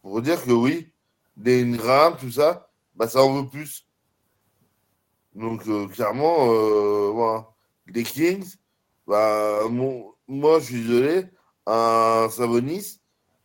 pour 0.00 0.22
dire 0.22 0.42
que 0.42 0.52
oui, 0.52 0.92
les 1.36 1.62
Ingram, 1.62 2.16
tout 2.18 2.30
ça, 2.30 2.70
bah, 2.94 3.08
ça 3.08 3.22
en 3.22 3.42
veut 3.42 3.48
plus. 3.48 3.86
Donc, 5.34 5.66
euh, 5.66 5.86
clairement, 5.88 6.50
euh, 6.50 7.10
voilà. 7.12 7.48
les 7.88 8.04
Kings, 8.04 8.54
bah, 9.06 9.60
moi, 9.68 10.60
je 10.60 10.64
suis 10.64 10.82
désolé, 10.82 11.24
un 11.66 12.28
Savonis, 12.30 13.00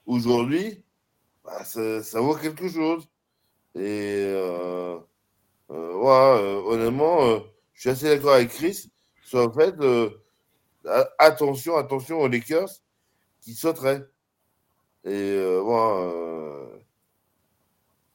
aujourd'hui, 0.05 0.83
bah, 1.43 1.63
ça, 1.65 2.01
ça 2.03 2.21
vaut 2.21 2.35
quelque 2.35 2.69
chose. 2.69 3.07
Et 3.75 4.33
euh, 5.71 5.93
voilà, 5.93 6.37
euh, 6.37 6.61
honnêtement, 6.65 7.25
euh, 7.25 7.39
je 7.73 7.81
suis 7.81 7.89
assez 7.89 8.09
d'accord 8.09 8.33
avec 8.33 8.49
Chris 8.49 8.91
sur 9.23 9.47
le 9.47 9.53
fait 9.53 9.75
attention, 11.19 11.77
attention 11.77 12.19
aux 12.19 12.27
Lakers 12.27 12.69
qui 13.39 13.53
sauteraient. 13.53 14.03
Et 15.05 15.39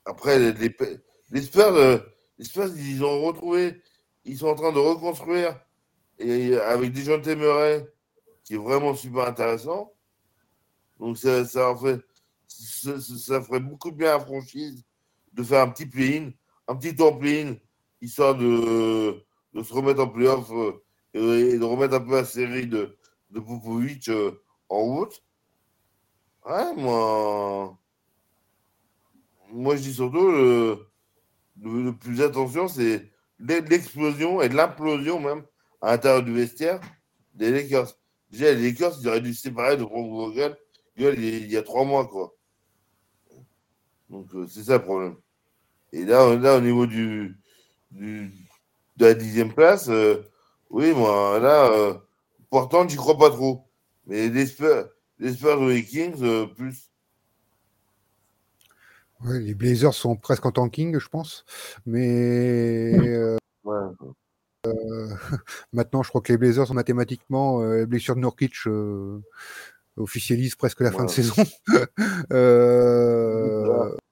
après, 0.05 0.39
les, 0.39 0.53
les, 0.53 1.51
ils 2.77 3.05
ont 3.05 3.23
retrouvé, 3.23 3.81
ils 4.25 4.39
sont 4.39 4.49
en 4.49 4.55
train 4.55 4.73
de 4.73 4.79
reconstruire 4.79 5.59
et 6.19 6.57
avec 6.57 6.93
des 6.93 7.03
gens 7.03 7.19
Murray 7.19 7.87
qui 8.45 8.55
est 8.55 8.59
vraiment 8.59 8.95
super 8.95 9.27
intéressant. 9.27 9.93
Donc 10.99 11.19
ça, 11.19 11.45
ça, 11.45 11.75
ça, 12.47 13.43
ferait 13.43 13.61
beaucoup 13.61 13.91
bien 13.91 14.11
à 14.11 14.19
la 14.19 14.25
franchise 14.25 14.85
de 15.33 15.43
faire 15.43 15.63
un 15.63 15.69
petit 15.69 15.87
play-in, 15.87 16.31
un 16.69 16.77
petit 16.77 16.95
play-in, 17.19 17.57
histoire 18.01 18.35
de, 18.37 19.25
de 19.55 19.63
se 19.63 19.73
remettre 19.73 20.01
en 20.03 20.09
playoff 20.09 20.51
euh, 20.53 20.73
et, 21.15 21.59
de 21.59 21.65
remettre 21.65 21.95
un 21.95 22.01
peu 22.01 22.13
la 22.13 22.25
série 22.25 22.67
de, 22.67 22.97
de 23.31 23.41
euh, 24.09 24.33
en 24.69 24.81
route. 24.83 25.23
Ouais, 26.45 26.73
moi, 26.75 27.77
moi 29.51 29.77
je 29.77 29.83
dis 29.83 29.95
surtout 29.95 30.31
le, 30.31 30.79
le, 31.63 31.93
plus 31.93 32.23
attention, 32.23 32.69
c'est 32.69 33.11
l'e- 33.39 33.61
l'explosion 33.69 34.43
et 34.43 34.49
l'implosion 34.49 35.21
même 35.21 35.45
à 35.83 35.93
l'intérieur 35.93 36.23
du 36.25 36.35
vestiaire 36.35 36.81
des 37.35 37.51
Lakers. 37.51 37.93
Déjà, 38.31 38.53
les 38.55 38.71
Lakers, 38.71 38.95
ils 39.01 39.09
auraient 39.09 39.21
dû 39.21 39.35
se 39.35 39.43
séparer 39.43 39.77
de 39.77 39.85
Frank 39.85 40.09
Vogel 40.11 40.57
il 40.97 41.53
y 41.53 41.57
a- 41.57 41.63
trois 41.63 41.85
mois, 41.85 42.07
quoi. 42.09 42.35
Donc, 44.11 44.35
euh, 44.35 44.47
c'est 44.49 44.65
ça 44.65 44.79
le 44.79 44.83
problème. 44.85 45.17
Et 45.97 46.05
là, 46.05 46.37
là 46.37 46.59
au 46.59 46.61
niveau 46.61 46.87
du, 46.87 47.35
du- 47.91 48.31
de 48.99 49.07
la 49.07 49.15
dixième 49.15 49.55
place, 49.55 49.89
euh, 49.89 50.23
oui, 50.69 50.93
moi, 50.93 51.39
là, 51.39 51.73
euh, 51.73 51.95
pourtant, 52.51 52.87
j'y 52.87 52.97
crois 52.97 53.17
pas 53.17 53.31
trop. 53.31 53.67
Mais 54.07 54.29
les 54.29 54.47
Spurs, 54.47 54.91
les 55.19 55.33
Spurs 55.33 55.65
les 55.67 55.83
Kings, 55.83 56.23
euh, 56.23 56.47
plus. 56.47 56.91
Ouais, 59.25 59.41
Les 59.41 59.55
Blazers 59.55 59.95
sont 59.95 60.17
presque 60.17 60.45
en 60.45 60.53
tanking, 60.53 60.99
je 60.99 61.09
pense. 61.09 61.47
Mais 61.87 62.93
Ouais. 63.65 63.75
maintenant, 65.73 66.03
je 66.03 66.11
crois 66.11 66.21
que 66.21 66.33
les 66.33 66.39
Blazers, 66.39 66.75
mathématiquement, 66.75 67.63
euh, 67.63 67.79
la 67.79 67.87
blessure 67.87 68.17
de 68.17 68.21
Nurkic 68.21 68.53
euh, 68.67 69.23
officialise 69.97 70.57
presque 70.57 70.81
la 70.81 70.93
fin 70.93 71.07
de 71.07 71.11
saison. 71.11 71.43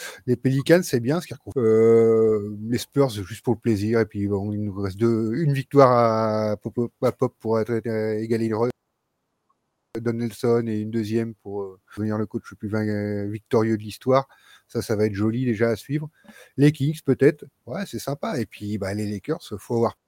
Euh, 0.00 0.20
les 0.26 0.36
Pelicans, 0.36 0.82
c'est 0.82 1.00
bien 1.00 1.20
ce. 1.20 1.34
Euh, 1.56 2.56
les 2.68 2.78
Spurs, 2.78 3.10
juste 3.10 3.44
pour 3.44 3.54
le 3.54 3.60
plaisir. 3.60 4.00
Et 4.00 4.06
puis, 4.06 4.26
bon, 4.28 4.52
il 4.52 4.62
nous 4.62 4.74
reste 4.80 4.98
deux, 4.98 5.34
une 5.34 5.52
victoire 5.52 5.92
à 5.92 6.56
Pop, 6.56 7.34
pour 7.40 7.60
être, 7.60 7.70
euh, 7.86 8.18
égaler 8.18 8.48
le 8.48 8.56
Don 10.00 10.12
Nelson 10.12 10.64
et 10.68 10.78
une 10.80 10.90
deuxième 10.90 11.34
pour 11.34 11.62
euh, 11.62 11.80
devenir 11.96 12.16
le 12.16 12.26
coach 12.26 12.44
le 12.50 12.56
plus 12.56 13.30
victorieux 13.30 13.76
de 13.76 13.82
l'histoire. 13.82 14.28
Ça, 14.68 14.82
ça 14.82 14.94
va 14.94 15.06
être 15.06 15.14
joli 15.14 15.44
déjà 15.44 15.70
à 15.70 15.76
suivre. 15.76 16.08
Les 16.56 16.70
Kings, 16.72 17.00
peut-être. 17.04 17.44
Ouais, 17.66 17.84
c'est 17.86 17.98
sympa. 17.98 18.40
Et 18.40 18.46
puis, 18.46 18.78
bah, 18.78 18.94
les 18.94 19.10
Lakers, 19.10 19.42
faut 19.58 19.76
avoir 19.76 19.98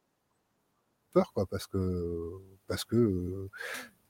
peur, 1.12 1.32
quoi, 1.34 1.46
parce 1.46 1.66
que, 1.66 2.30
parce 2.68 2.84
que, 2.84 3.48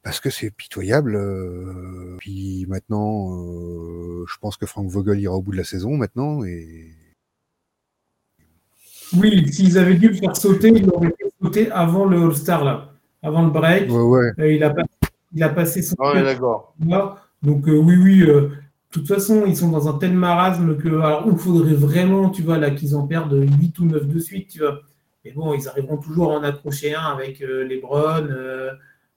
parce 0.03 0.21
que 0.21 0.31
c'est 0.31 0.51
pitoyable. 0.51 1.17
Euh, 1.17 2.17
puis 2.19 2.67
maintenant, 2.69 3.35
euh, 3.35 4.25
je 4.29 4.37
pense 4.39 4.57
que 4.57 4.67
Frank 4.67 4.89
Vogel 4.89 5.21
ira 5.21 5.35
au 5.35 5.43
bout 5.43 5.53
de 5.53 5.57
la 5.57 5.65
saison 5.65 5.97
maintenant. 5.97 6.45
Et... 6.45 6.93
Oui, 9.17 9.53
s'ils 9.53 9.79
avaient 9.79 9.95
dû 9.95 10.09
le 10.09 10.15
faire 10.15 10.37
sauter, 10.37 10.69
ils 10.69 10.87
l'auraient 10.87 11.15
fait 11.19 11.33
sauter 11.43 11.71
avant 11.71 12.07
le 12.07 12.23
All-Star, 12.23 12.65
là, 12.65 12.93
avant 13.23 13.45
le 13.45 13.51
break. 13.51 13.91
Ouais, 13.91 14.33
ouais. 14.37 14.57
il 14.57 14.65
a 14.65 14.71
pas 14.71 14.83
il 15.35 15.43
a 15.43 15.49
passé 15.49 15.83
son. 15.83 15.97
Ah 15.99 16.21
d'accord. 16.23 16.75
Donc, 17.43 17.67
euh, 17.69 17.77
oui, 17.77 17.97
oui. 17.97 18.23
Euh, 18.23 18.49
de 18.49 18.51
toute 18.91 19.09
façon, 19.09 19.45
ils 19.47 19.57
sont 19.57 19.71
dans 19.71 19.89
un 19.89 19.99
tel 19.99 20.13
marasme 20.13 20.77
que. 20.77 20.89
Alors, 20.89 21.25
il 21.27 21.39
faudrait 21.39 21.75
vraiment, 21.75 22.31
tu 22.31 22.43
vois, 22.43 22.59
là, 22.59 22.71
qu'ils 22.71 22.95
en 22.95 23.07
perdent 23.07 23.35
8 23.35 23.79
ou 23.79 23.87
9 23.87 24.07
de 24.07 24.19
suite, 24.19 24.49
tu 24.49 24.59
vois. 24.61 24.81
Mais 25.25 25.33
bon, 25.33 25.55
ils 25.55 25.69
arriveront 25.69 25.97
toujours 25.97 26.33
à 26.33 26.37
en 26.37 26.43
accrocher 26.43 26.95
un 26.95 27.03
avec 27.03 27.41
euh, 27.43 27.65
Lebron. 27.65 28.29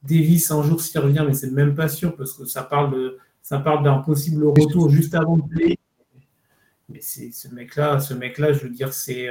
Davis, 0.03 0.51
un 0.51 0.63
jour, 0.63 0.81
s'il 0.81 0.99
revient, 0.99 1.23
mais 1.27 1.33
c'est 1.33 1.51
même 1.51 1.75
pas 1.75 1.87
sûr 1.87 2.15
parce 2.15 2.33
que 2.33 2.45
ça 2.45 2.63
parle. 2.63 3.13
Ça 3.41 3.59
parle 3.59 3.83
d'un 3.83 3.99
possible 3.99 4.43
retour 4.45 4.89
juste 4.89 5.13
avant 5.13 5.37
de 5.37 5.43
play. 5.43 5.77
Mais 6.89 6.99
c'est 6.99 7.31
ce 7.31 7.47
mec-là, 7.53 7.99
ce 7.99 8.15
mec-là, 8.15 8.53
je 8.53 8.63
veux 8.63 8.69
dire, 8.69 8.91
c'est 8.91 9.29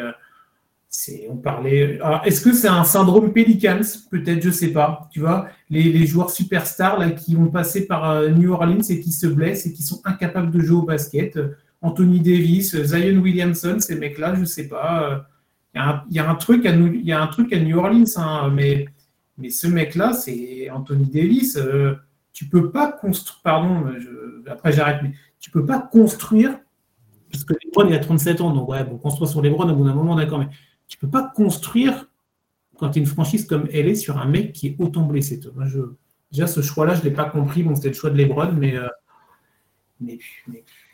on 1.28 1.36
parlait. 1.36 1.98
Est-ce 2.24 2.40
que 2.40 2.52
c'est 2.52 2.68
un 2.68 2.84
syndrome 2.84 3.32
Pelicans? 3.32 3.82
Peut-être, 4.10 4.42
je 4.42 4.50
sais 4.50 4.72
pas. 4.72 5.08
Tu 5.12 5.20
vois, 5.20 5.48
les, 5.70 6.06
joueurs 6.06 6.30
superstars 6.30 6.98
là, 6.98 7.10
qui 7.10 7.34
vont 7.34 7.48
passer 7.48 7.86
par 7.86 8.10
euh, 8.10 8.28
New 8.28 8.52
Orleans 8.52 8.82
et 8.88 9.00
qui 9.00 9.12
se 9.12 9.26
blessent 9.26 9.66
et 9.66 9.72
qui 9.72 9.82
sont 9.82 10.00
incapables 10.04 10.50
de 10.50 10.60
jouer 10.60 10.78
au 10.78 10.82
basket. 10.82 11.38
Anthony 11.82 12.20
Davis, 12.20 12.80
Zion 12.82 13.20
Williamson, 13.20 13.78
ces 13.78 13.96
mecs-là, 13.96 14.34
je 14.38 14.44
sais 14.44 14.68
pas. 14.68 15.26
Il 15.74 16.14
y, 16.14 16.18
a 16.20 16.30
un 16.30 16.34
truc 16.36 16.64
à 16.66 16.72
New, 16.72 16.94
il 16.94 17.04
y 17.04 17.12
a 17.12 17.20
un 17.20 17.26
truc 17.26 17.52
à 17.52 17.58
New 17.58 17.76
Orleans, 17.76 18.04
hein, 18.16 18.48
mais, 18.54 18.86
mais 19.38 19.50
ce 19.50 19.66
mec-là, 19.66 20.12
c'est 20.12 20.70
Anthony 20.70 21.06
Davis. 21.06 21.56
Euh, 21.56 21.94
tu 22.32 22.46
peux 22.46 22.70
pas 22.70 22.92
construire. 22.92 23.40
Pardon, 23.42 23.92
après 24.46 24.72
j'arrête, 24.72 25.00
mais 25.02 25.12
tu 25.40 25.50
peux 25.50 25.64
pas 25.64 25.80
construire. 25.80 26.58
Parce 27.30 27.44
que 27.44 27.54
LeBron, 27.64 27.88
il 27.88 27.94
a 27.94 27.98
37 27.98 28.40
ans, 28.40 28.52
donc 28.52 28.68
ouais, 28.68 28.84
bon, 28.84 28.96
construire 28.96 29.28
sur 29.28 29.42
LeBron 29.42 29.68
au 29.68 29.74
bout 29.74 29.84
d'un 29.84 29.94
moment, 29.94 30.14
d'accord, 30.14 30.38
mais 30.38 30.48
tu 30.86 30.98
peux 30.98 31.08
pas 31.08 31.32
construire 31.34 32.08
quand 32.78 32.90
tu 32.90 32.98
es 32.98 33.02
une 33.02 33.08
franchise 33.08 33.46
comme 33.46 33.68
elle 33.72 33.88
est 33.88 33.94
sur 33.94 34.18
un 34.18 34.26
mec 34.26 34.52
qui 34.52 34.68
est 34.68 34.76
autant 34.78 35.02
blessé. 35.02 35.40
Moi, 35.54 35.64
déjà, 36.30 36.46
ce 36.46 36.60
choix-là, 36.60 36.94
je 36.94 37.00
ne 37.00 37.04
l'ai 37.04 37.10
pas 37.10 37.24
compris. 37.24 37.62
Bon, 37.62 37.74
c'était 37.74 37.88
le 37.88 37.94
choix 37.94 38.10
de 38.10 38.16
Lebron, 38.16 38.52
mais, 38.52 38.76
euh, 38.76 38.88
mais, 40.00 40.18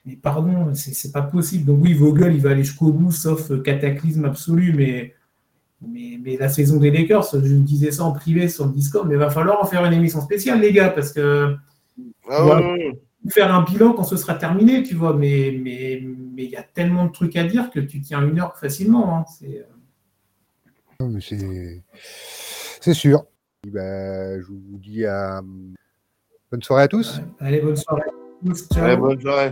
mais, 0.05 0.17
pardon, 0.17 0.75
c'est 0.75 1.13
pas 1.13 1.23
possible. 1.23 1.67
Donc 1.67 1.83
oui, 1.83 1.93
Vogel, 1.95 2.35
il 2.35 2.41
va 2.41 2.51
aller 2.51 2.65
jusqu'au 2.65 2.93
bout, 2.93 3.13
sauf 3.13 3.51
cataclysme 3.63 4.25
absolu, 4.25 4.73
mais, 4.75 5.15
mais, 5.87 6.37
la 6.39 6.49
saison 6.49 6.79
des 6.79 6.91
Lakers, 6.91 7.29
je 7.33 7.39
disais 7.39 7.91
ça 7.91 8.05
en 8.05 8.13
privé 8.13 8.49
sur 8.49 8.67
le 8.67 8.73
Discord, 8.73 9.09
mais 9.09 9.15
il 9.15 9.19
va 9.19 9.31
falloir 9.31 9.63
en 9.63 9.67
faire 9.67 9.85
une 9.85 9.93
émission 9.93 10.21
spéciale, 10.21 10.61
les 10.61 10.73
gars, 10.73 10.91
parce 10.91 11.13
que 11.13 11.57
ah 12.29 12.61
faire 13.29 13.55
un 13.55 13.63
bilan 13.63 13.93
quand 13.93 14.05
ce 14.05 14.17
sera 14.17 14.35
terminé, 14.35 14.83
tu 14.83 14.95
vois, 14.95 15.15
mais 15.15 15.59
mais 15.63 16.03
mais 16.35 16.45
il 16.45 16.51
y 16.51 16.57
a 16.57 16.63
tellement 16.63 17.07
de 17.07 17.13
trucs 17.13 17.37
à 17.37 17.45
dire 17.45 17.71
que 17.71 17.81
tu 17.81 18.01
tiens 18.01 18.27
une 18.27 18.41
heure 18.41 18.57
facilement. 18.57 19.17
Hein. 19.17 19.25
C'est 19.39 19.67
euh, 21.03 21.77
c'est 22.81 22.95
sûr. 22.95 23.27
Bah, 23.67 24.41
je 24.41 24.47
vous 24.47 24.79
dis 24.79 25.05
à 25.05 25.43
bonne 26.51 26.63
soirée 26.63 26.85
à 26.85 26.89
tous. 26.89 27.21
Allez, 27.39 27.61
bonne 27.61 27.77
soirée. 27.77 28.03
bonne 28.43 29.21
soirée. 29.21 29.51